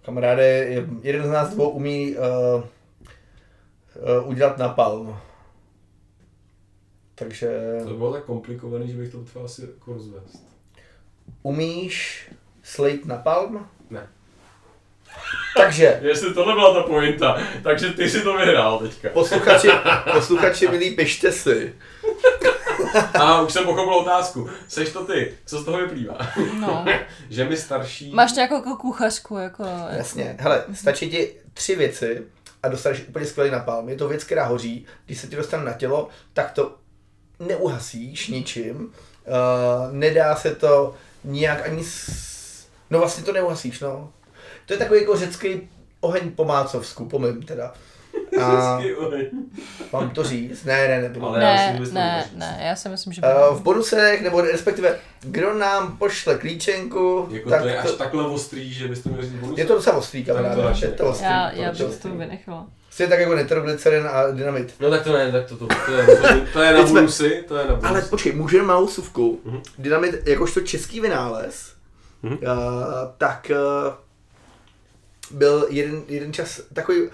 Kamaráde, 0.05 0.45
je- 0.47 0.87
jeden 1.03 1.23
z 1.27 1.31
nás 1.31 1.51
dvou 1.55 1.69
umí 1.69 2.17
uh, 2.17 2.65
uh, 4.23 4.29
udělat 4.29 4.59
napalm. 4.59 5.17
Takže 7.15 7.51
To 7.89 7.95
bylo 7.95 8.13
tak 8.13 8.25
komplikovaný, 8.25 8.89
že 8.93 8.97
bych 8.99 9.11
to 9.13 9.19
potřeboval 9.19 9.45
asi 9.47 9.63
jako 9.63 9.93
rozvést. 9.93 10.43
umíš 11.43 12.29
slejt 12.63 13.07
napalm? 13.07 13.69
Ne. 13.91 14.09
Takže, 15.57 15.99
Jestli 16.03 16.35
tohle 16.35 16.55
byla 16.55 16.75
ta 16.75 16.83
pointa, 16.83 17.39
takže 17.63 17.91
ty 17.91 18.11
si 18.11 18.23
to 18.23 18.37
vyhrál 18.37 18.79
teďka. 18.79 19.09
posluchači, 19.09 19.69
posluchači 20.13 20.69
milí, 20.69 20.91
pište 20.97 21.33
si. 21.33 21.75
A 23.15 23.41
už 23.41 23.53
jsem 23.53 23.65
pochopil 23.65 23.95
otázku. 23.95 24.51
Seš 24.69 24.93
to 24.93 25.05
ty, 25.05 25.35
co 25.47 25.59
z 25.59 25.65
toho 25.65 25.79
vyplývá? 25.79 26.19
No. 26.61 26.85
že 27.31 27.45
mi 27.45 27.57
starší... 27.57 28.11
Máš 28.15 28.33
nějakou 28.33 28.55
jako 28.55 28.77
kuchařku, 28.77 29.37
jako... 29.37 29.65
Jasně, 29.91 30.37
hele, 30.39 30.65
stačí 30.75 31.11
ti 31.11 31.35
tři 31.55 31.77
věci 31.77 32.23
a 32.63 32.69
dostaneš 32.69 33.05
úplně 33.09 33.27
skvělý 33.27 33.51
napalm. 33.51 33.89
Je 33.89 33.97
to 33.97 34.09
věc, 34.09 34.25
která 34.25 34.47
hoří, 34.47 34.87
když 35.07 35.19
se 35.19 35.27
ti 35.27 35.37
dostane 35.37 35.65
na 35.65 35.73
tělo, 35.73 36.09
tak 36.33 36.51
to 36.51 36.77
neuhasíš 37.39 38.29
ničím, 38.29 38.77
uh, 38.77 39.93
nedá 39.93 40.37
se 40.37 40.55
to 40.55 40.95
nijak 41.25 41.69
ani 41.69 41.85
s... 41.85 42.25
No 42.91 42.99
vlastně 42.99 43.25
to 43.25 43.33
neuhasíš, 43.33 43.81
no. 43.81 44.13
To 44.67 44.73
je 44.73 44.79
takový 44.79 45.01
jako 45.01 45.17
řecký 45.17 45.69
oheň 46.01 46.31
po 46.31 46.45
mácovsku, 46.45 47.05
pomím 47.05 47.43
teda. 47.43 47.75
A 48.43 48.81
mám 49.93 50.11
to 50.11 50.25
říct? 50.25 50.65
Ne, 50.65 50.89
ne, 50.89 51.03
nebudu. 51.03 51.27
Ale 51.27 51.45
já 51.45 51.57
si 51.59 51.73
Ne, 51.73 51.81
myslím, 51.81 51.95
ne, 51.95 52.25
ne, 52.35 52.59
já 52.63 52.77
si 52.77 52.89
myslím, 52.89 53.13
že 53.13 53.23
Uh, 53.51 53.57
v 53.57 53.63
bonusech, 53.63 54.23
nebo 54.23 54.41
respektive, 54.41 54.99
kdo 55.21 55.55
nám 55.55 55.97
pošle 55.97 56.35
klíčenku, 56.39 57.29
Jako 57.31 57.51
tak 57.51 57.63
to 57.63 57.69
je 57.69 57.79
až 57.79 57.87
to, 57.91 57.97
takhle 57.97 58.27
ostrý, 58.27 58.73
že 58.73 58.89
byste 58.89 59.09
měli 59.11 59.25
říct 59.27 59.33
bonus. 59.41 59.59
je 59.59 59.65
to 59.65 59.75
docela 59.75 59.97
ostrý, 59.97 60.25
to 60.25 60.35
kamaráde. 60.35 60.63
radši 60.63 60.85
Je 60.85 60.91
to 60.91 61.03
ne. 61.05 61.09
ostrý. 61.11 61.27
já, 61.27 61.51
to 61.51 61.57
já 61.61 61.67
je 61.69 61.87
bych 61.89 61.99
to 62.03 62.09
vynechala. 62.09 62.67
Stejně 62.91 63.11
tak 63.11 63.19
jako 63.21 63.35
nitroglycerin 63.35 64.07
a 64.11 64.31
dynamit. 64.31 64.75
No 64.81 64.91
tak 64.91 65.03
to 65.05 65.13
ne, 65.13 65.33
tak 65.33 65.47
to, 65.47 65.57
to, 65.57 65.67
to 65.87 65.93
je, 65.93 66.07
to 66.53 66.63
je 66.63 66.73
na 66.73 66.79
Teď 66.79 66.89
jsme- 66.89 67.01
bonusy, 67.01 67.45
to 67.49 67.57
je 67.57 67.65
na 67.65 67.71
bonusy. 67.75 67.87
Ale 67.89 68.03
počkej, 68.03 68.33
můžeme 68.33 68.65
malou 68.65 68.89
suvku. 68.89 69.41
Mhm. 69.45 69.61
Dynamit, 69.79 70.29
jakožto 70.29 70.61
český 70.61 71.01
vynález, 71.01 71.73
Mhm. 72.23 72.35
uh, 72.35 72.39
tak 73.19 73.51
uh, 73.51 73.95
byl 75.39 75.67
jeden, 75.71 76.03
jeden 76.09 76.33
čas 76.33 76.61
takový, 76.73 77.09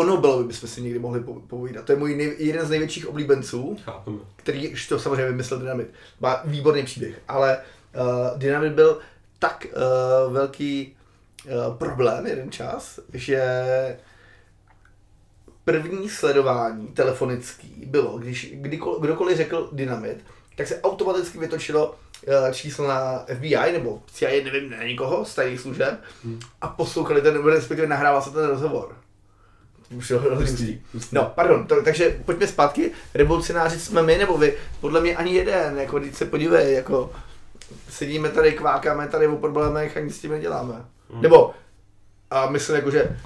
o 0.00 0.04
Nobelovi 0.04 0.44
bychom 0.44 0.68
si 0.68 0.82
někdy 0.82 0.98
mohli 0.98 1.20
po- 1.20 1.34
povídat. 1.40 1.84
To 1.84 1.92
je 1.92 1.98
můj 1.98 2.16
nej, 2.16 2.34
jeden 2.38 2.66
z 2.66 2.70
největších 2.70 3.08
oblíbenců, 3.08 3.76
Chápeme. 3.84 4.18
který 4.36 4.68
už 4.68 4.88
to 4.88 4.98
samozřejmě 4.98 5.24
vymyslel 5.24 5.60
Dynamit. 5.60 5.90
Má 6.20 6.40
výborný 6.44 6.82
příběh, 6.84 7.20
ale 7.28 7.58
uh, 7.58 8.38
Dynamit 8.38 8.72
byl 8.72 8.98
tak 9.38 9.66
uh, 10.26 10.32
velký 10.32 10.96
uh, 11.68 11.76
problém 11.76 12.26
jeden 12.26 12.50
čas, 12.52 13.00
že 13.12 13.42
první 15.64 16.08
sledování 16.08 16.86
telefonický 16.88 17.84
bylo, 17.86 18.18
když 18.18 18.50
kdykoliv, 18.54 19.00
kdokoliv 19.02 19.36
řekl 19.36 19.68
Dynamit, 19.72 20.24
tak 20.56 20.66
se 20.66 20.80
automaticky 20.80 21.38
vytočilo 21.38 21.94
číslo 22.52 22.88
na 22.88 23.24
FBI 23.34 23.72
nebo 23.72 24.02
CIA, 24.12 24.44
nevím, 24.44 24.70
na 24.70 24.82
někoho 24.84 25.24
z 25.24 25.34
tajných 25.34 25.60
služeb 25.60 26.00
Hmm. 26.24 26.40
a 26.60 26.68
poslouchali 26.68 27.22
ten, 27.22 27.44
respektive 27.46 27.88
nahrával 27.88 28.22
se 28.22 28.30
ten 28.30 28.46
rozhovor. 28.46 28.96
Hustý. 30.34 30.80
No, 31.12 31.32
pardon, 31.34 31.66
to, 31.66 31.82
takže 31.82 32.20
pojďme 32.24 32.46
zpátky. 32.46 32.90
Revolucionáři 33.14 33.80
jsme 33.80 34.02
my, 34.02 34.18
nebo 34.18 34.38
vy? 34.38 34.54
Podle 34.80 35.00
mě 35.00 35.16
ani 35.16 35.34
jeden, 35.34 35.78
jako 35.78 35.98
když 35.98 36.14
se 36.16 36.24
podívej, 36.24 36.74
jako 36.74 37.10
sedíme 37.88 38.28
tady, 38.28 38.52
kvákáme 38.52 39.08
tady 39.08 39.26
o 39.26 39.36
problémech 39.36 39.96
a 39.96 40.00
nic 40.00 40.16
s 40.16 40.20
tím 40.20 40.30
neděláme. 40.30 40.74
Hmm. 41.10 41.22
Nebo, 41.22 41.54
a 42.30 42.50
myslím 42.50 42.76
jako, 42.76 42.90
že 42.90 43.16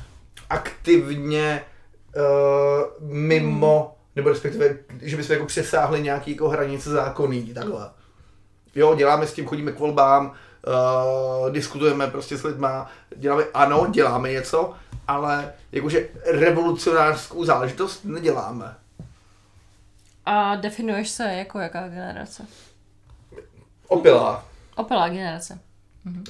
aktivně 0.50 1.64
uh, 2.16 3.10
mimo, 3.10 3.96
nebo 4.16 4.28
respektive, 4.28 4.76
že 5.02 5.16
bychom 5.16 5.32
jako 5.32 5.46
přesáhli 5.46 6.02
nějaký 6.02 6.30
jako 6.30 6.48
hranice 6.48 6.90
zákonný, 6.90 7.54
takhle. 7.54 7.90
Jo, 8.74 8.94
děláme 8.94 9.26
s 9.26 9.32
tím, 9.32 9.46
chodíme 9.46 9.72
k 9.72 9.78
volbám, 9.78 10.26
uh, 10.26 11.50
diskutujeme 11.50 12.06
prostě 12.06 12.36
s 12.36 12.44
lidma, 12.44 12.90
děláme, 13.16 13.44
ano, 13.54 13.86
děláme 13.90 14.30
něco, 14.30 14.74
ale 15.08 15.52
jakože 15.72 16.08
revolucionářskou 16.24 17.44
záležitost 17.44 18.04
neděláme. 18.04 18.74
A 20.24 20.56
definuješ 20.56 21.08
se 21.08 21.24
jako 21.34 21.58
jaká 21.58 21.88
generace? 21.88 22.46
Opilá. 23.88 24.44
Opelá 24.76 25.08
generace. 25.08 25.58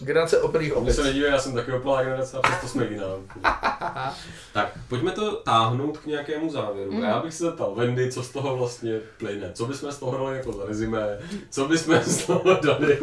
Generace 0.00 0.38
opilých 0.42 0.68
Mně 0.72 0.76
opic. 0.80 0.96
se 0.96 1.02
nedívej, 1.04 1.30
já 1.30 1.38
jsem 1.38 1.54
taky 1.54 1.72
oplá 1.72 2.02
generace 2.02 2.36
a 2.36 2.40
přesto 2.40 2.68
jsme 2.68 2.86
jiná. 2.86 3.04
tak, 4.52 4.68
pojďme 4.88 5.10
to 5.10 5.36
táhnout 5.36 5.98
k 5.98 6.06
nějakému 6.06 6.50
závěru. 6.50 6.92
Mhm. 6.92 7.04
A 7.04 7.08
já 7.08 7.20
bych 7.20 7.34
se 7.34 7.44
zeptal 7.44 7.74
Wendy, 7.74 8.12
co 8.12 8.22
z 8.22 8.28
toho 8.30 8.56
vlastně 8.56 8.98
plyne. 9.18 9.50
Co 9.54 9.66
bychom 9.66 9.92
z 9.92 9.98
toho 9.98 10.18
dali 10.18 10.36
jako 10.36 10.52
za 10.52 10.64
rezimé? 10.66 11.18
Co 11.50 11.68
bychom 11.68 12.00
z 12.02 12.26
toho 12.26 12.42
dali? 12.64 12.98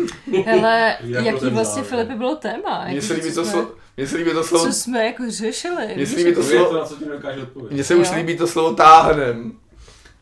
Hele, 0.46 0.98
Jako 1.04 1.28
jaký 1.28 1.46
vlastně 1.50 1.84
závěr. 1.84 1.86
Filipi 1.86 2.16
bylo 2.16 2.36
téma? 2.36 2.86
Mně 2.88 3.02
se 3.02 3.14
líbí 3.14 3.28
to 3.34 3.44
jsme- 3.44 3.52
slovo, 3.52 3.68
mně 3.98 4.08
se 4.08 4.18
líbí 4.18 4.32
to 4.34 4.44
slovo, 4.44 4.66
Co 4.66 4.74
jsme 4.74 5.06
jako 5.06 5.24
řešili? 5.30 5.94
Mně 5.96 6.06
se 6.08 6.16
líbí 6.16 6.36
to 6.36 6.44
slovo, 6.44 6.74
na 6.78 6.86
co 6.86 6.96
ti 6.96 7.06
odpovědět. 7.42 7.72
mně 7.76 7.84
se 7.84 7.96
už 7.96 8.12
líbí 8.12 8.38
to 8.38 8.48
slovo 8.48 8.74
táhnem. 8.76 9.52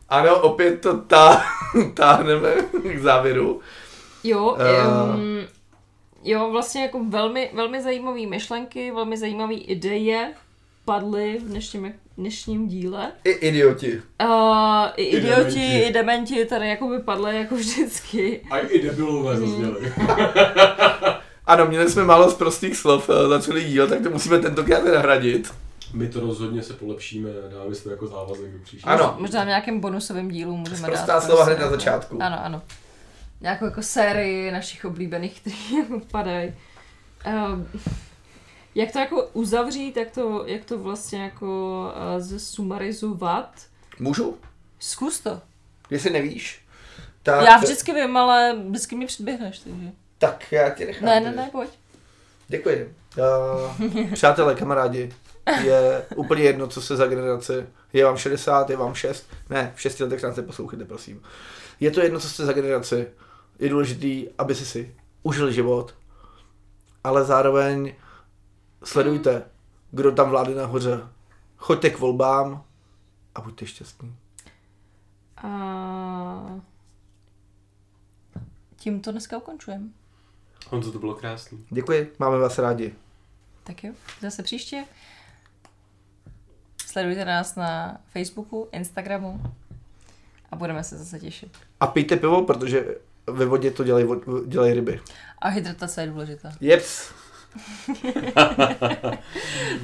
Ano, 0.08 0.40
opět 0.40 0.80
to 0.80 0.96
tá, 0.98 1.42
táhneme 1.94 2.54
k 2.94 2.98
závěru. 3.02 3.60
Jo, 4.24 4.56
Eh. 4.58 4.86
um, 5.14 5.38
jo, 6.24 6.50
vlastně 6.50 6.82
jako 6.82 7.04
velmi, 7.08 7.50
velmi 7.54 7.82
zajímavé 7.82 8.26
myšlenky, 8.26 8.90
velmi 8.90 9.16
zajímavé 9.16 9.54
ideje 9.54 10.32
padly 10.84 11.38
v 11.38 11.48
dnešním, 11.48 11.92
dnešním 12.18 12.68
díle. 12.68 13.12
I 13.24 13.30
idioti. 13.30 14.02
Uh, 14.24 14.28
i 14.96 15.02
I 15.02 15.16
idioti, 15.16 15.40
dementi. 15.54 15.78
i 15.88 15.92
dementi 15.92 16.44
tady 16.44 16.68
jako 16.68 16.88
by 16.88 16.98
padly 16.98 17.36
jako 17.36 17.54
vždycky. 17.54 18.40
A 18.50 18.58
i 18.58 18.78
debilové 18.82 19.34
Mhm. 19.36 19.46
zazněly. 19.50 19.92
Ano, 21.46 21.66
měli 21.66 21.90
jsme 21.90 22.04
málo 22.04 22.30
z 22.30 22.34
prostých 22.34 22.76
slov 22.76 23.10
eh, 23.10 23.28
za 23.28 23.40
celý 23.40 23.64
díl, 23.64 23.88
tak 23.88 24.02
to 24.02 24.10
musíme 24.10 24.38
tentokrát 24.38 24.84
nahradit. 24.84 25.50
My 25.94 26.08
to 26.08 26.20
rozhodně 26.20 26.62
se 26.62 26.72
polepšíme 26.74 27.30
dáme 27.58 27.74
si 27.74 27.84
to 27.84 27.90
jako 27.90 28.06
závazek 28.06 28.52
do 28.52 28.58
příště. 28.64 28.86
Ano. 28.90 29.14
Možná 29.18 29.44
v 29.44 29.46
nějakém 29.46 29.80
bonusovém 29.80 30.28
dílu 30.30 30.56
můžeme 30.56 30.80
dát. 30.80 30.86
Prostá 30.86 31.20
slova 31.20 31.36
prostě 31.36 31.50
hned 31.50 31.58
na 31.58 31.64
jako- 31.64 31.76
začátku. 31.76 32.18
Ano, 32.22 32.36
ano. 32.44 32.62
Nějakou 33.40 33.64
jako 33.64 33.82
sérii 33.82 34.50
našich 34.50 34.84
oblíbených, 34.84 35.40
které 35.40 35.84
padají. 36.10 36.54
Um, 37.26 37.68
jak 38.74 38.92
to 38.92 38.98
jako 38.98 39.22
uzavřít, 39.32 39.96
jak 39.96 40.10
to, 40.10 40.44
jak 40.46 40.64
to 40.64 40.78
vlastně 40.78 41.22
jako 41.22 41.46
uh, 41.86 42.20
zesumarizovat? 42.22 43.52
Můžu? 43.98 44.38
Zkus 44.78 45.20
to. 45.20 45.40
Jestli 45.90 46.10
nevíš, 46.10 46.64
tak, 47.22 47.44
Já 47.44 47.56
vždycky 47.58 47.92
vím, 47.92 48.16
ale 48.16 48.56
vždycky 48.68 48.96
mi 48.96 49.06
předběhneš, 49.06 49.58
takže. 49.58 49.92
tak 50.18 50.52
já 50.52 50.70
ti 50.70 50.84
nechám. 50.84 51.04
Ne, 51.08 51.20
ne, 51.20 51.32
ne, 51.32 51.48
pojď. 51.52 51.70
Děkuji. 52.48 52.94
Uh, 53.18 54.12
přátelé, 54.12 54.54
kamarádi, 54.54 55.12
je 55.64 56.02
úplně 56.16 56.42
jedno, 56.42 56.66
co 56.68 56.82
se 56.82 56.96
za 56.96 57.06
generaci. 57.06 57.66
Je 57.92 58.04
vám 58.04 58.16
60, 58.16 58.70
je 58.70 58.76
vám 58.76 58.94
6. 58.94 59.26
Ne, 59.50 59.72
v 59.74 59.80
6 59.80 60.00
letech 60.00 60.22
nás 60.22 60.36
neposlouchejte, 60.36 60.84
prosím. 60.84 61.22
Je 61.80 61.90
to 61.90 62.00
jedno, 62.00 62.20
co 62.20 62.28
jste 62.28 62.44
za 62.44 62.52
generaci. 62.52 63.06
Je 63.60 63.68
důležitý, 63.68 64.28
aby 64.38 64.54
si 64.54 64.66
si 64.66 64.94
užili 65.22 65.52
život, 65.52 65.94
ale 67.04 67.24
zároveň 67.24 67.94
sledujte, 68.84 69.42
kdo 69.90 70.12
tam 70.12 70.30
vládne 70.30 70.54
nahoře. 70.54 71.00
Choďte 71.56 71.90
k 71.90 71.98
volbám 71.98 72.64
a 73.34 73.40
buďte 73.40 73.66
šťastní. 73.66 74.16
A 75.36 76.60
tím 78.76 79.00
to 79.00 79.12
dneska 79.12 79.36
ukončujeme. 79.36 79.84
Honzo, 80.68 80.92
to 80.92 80.98
bylo 80.98 81.14
krásný. 81.14 81.66
Děkuji, 81.70 82.12
máme 82.18 82.38
vás 82.38 82.58
rádi. 82.58 82.94
Tak 83.64 83.84
jo, 83.84 83.92
zase 84.20 84.42
příště. 84.42 84.84
Sledujte 86.86 87.24
nás 87.24 87.56
na 87.56 88.00
Facebooku, 88.12 88.68
Instagramu 88.72 89.42
a 90.50 90.56
budeme 90.56 90.84
se 90.84 90.98
zase 90.98 91.20
těšit. 91.20 91.58
A 91.80 91.86
pijte 91.86 92.16
pivo, 92.16 92.44
protože 92.44 92.96
ve 93.32 93.46
vodě 93.46 93.70
to 93.70 93.84
dělají, 93.84 94.06
dělají 94.46 94.74
ryby. 94.74 95.00
A 95.38 95.48
hydratace 95.48 96.00
je 96.00 96.06
důležitá. 96.06 96.52
Jeps. 96.60 97.10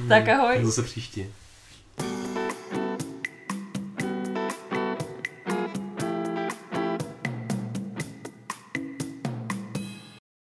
tak 0.09 0.29
ahoj. 0.29 0.65
Zase 0.65 0.83
příště. 0.83 1.27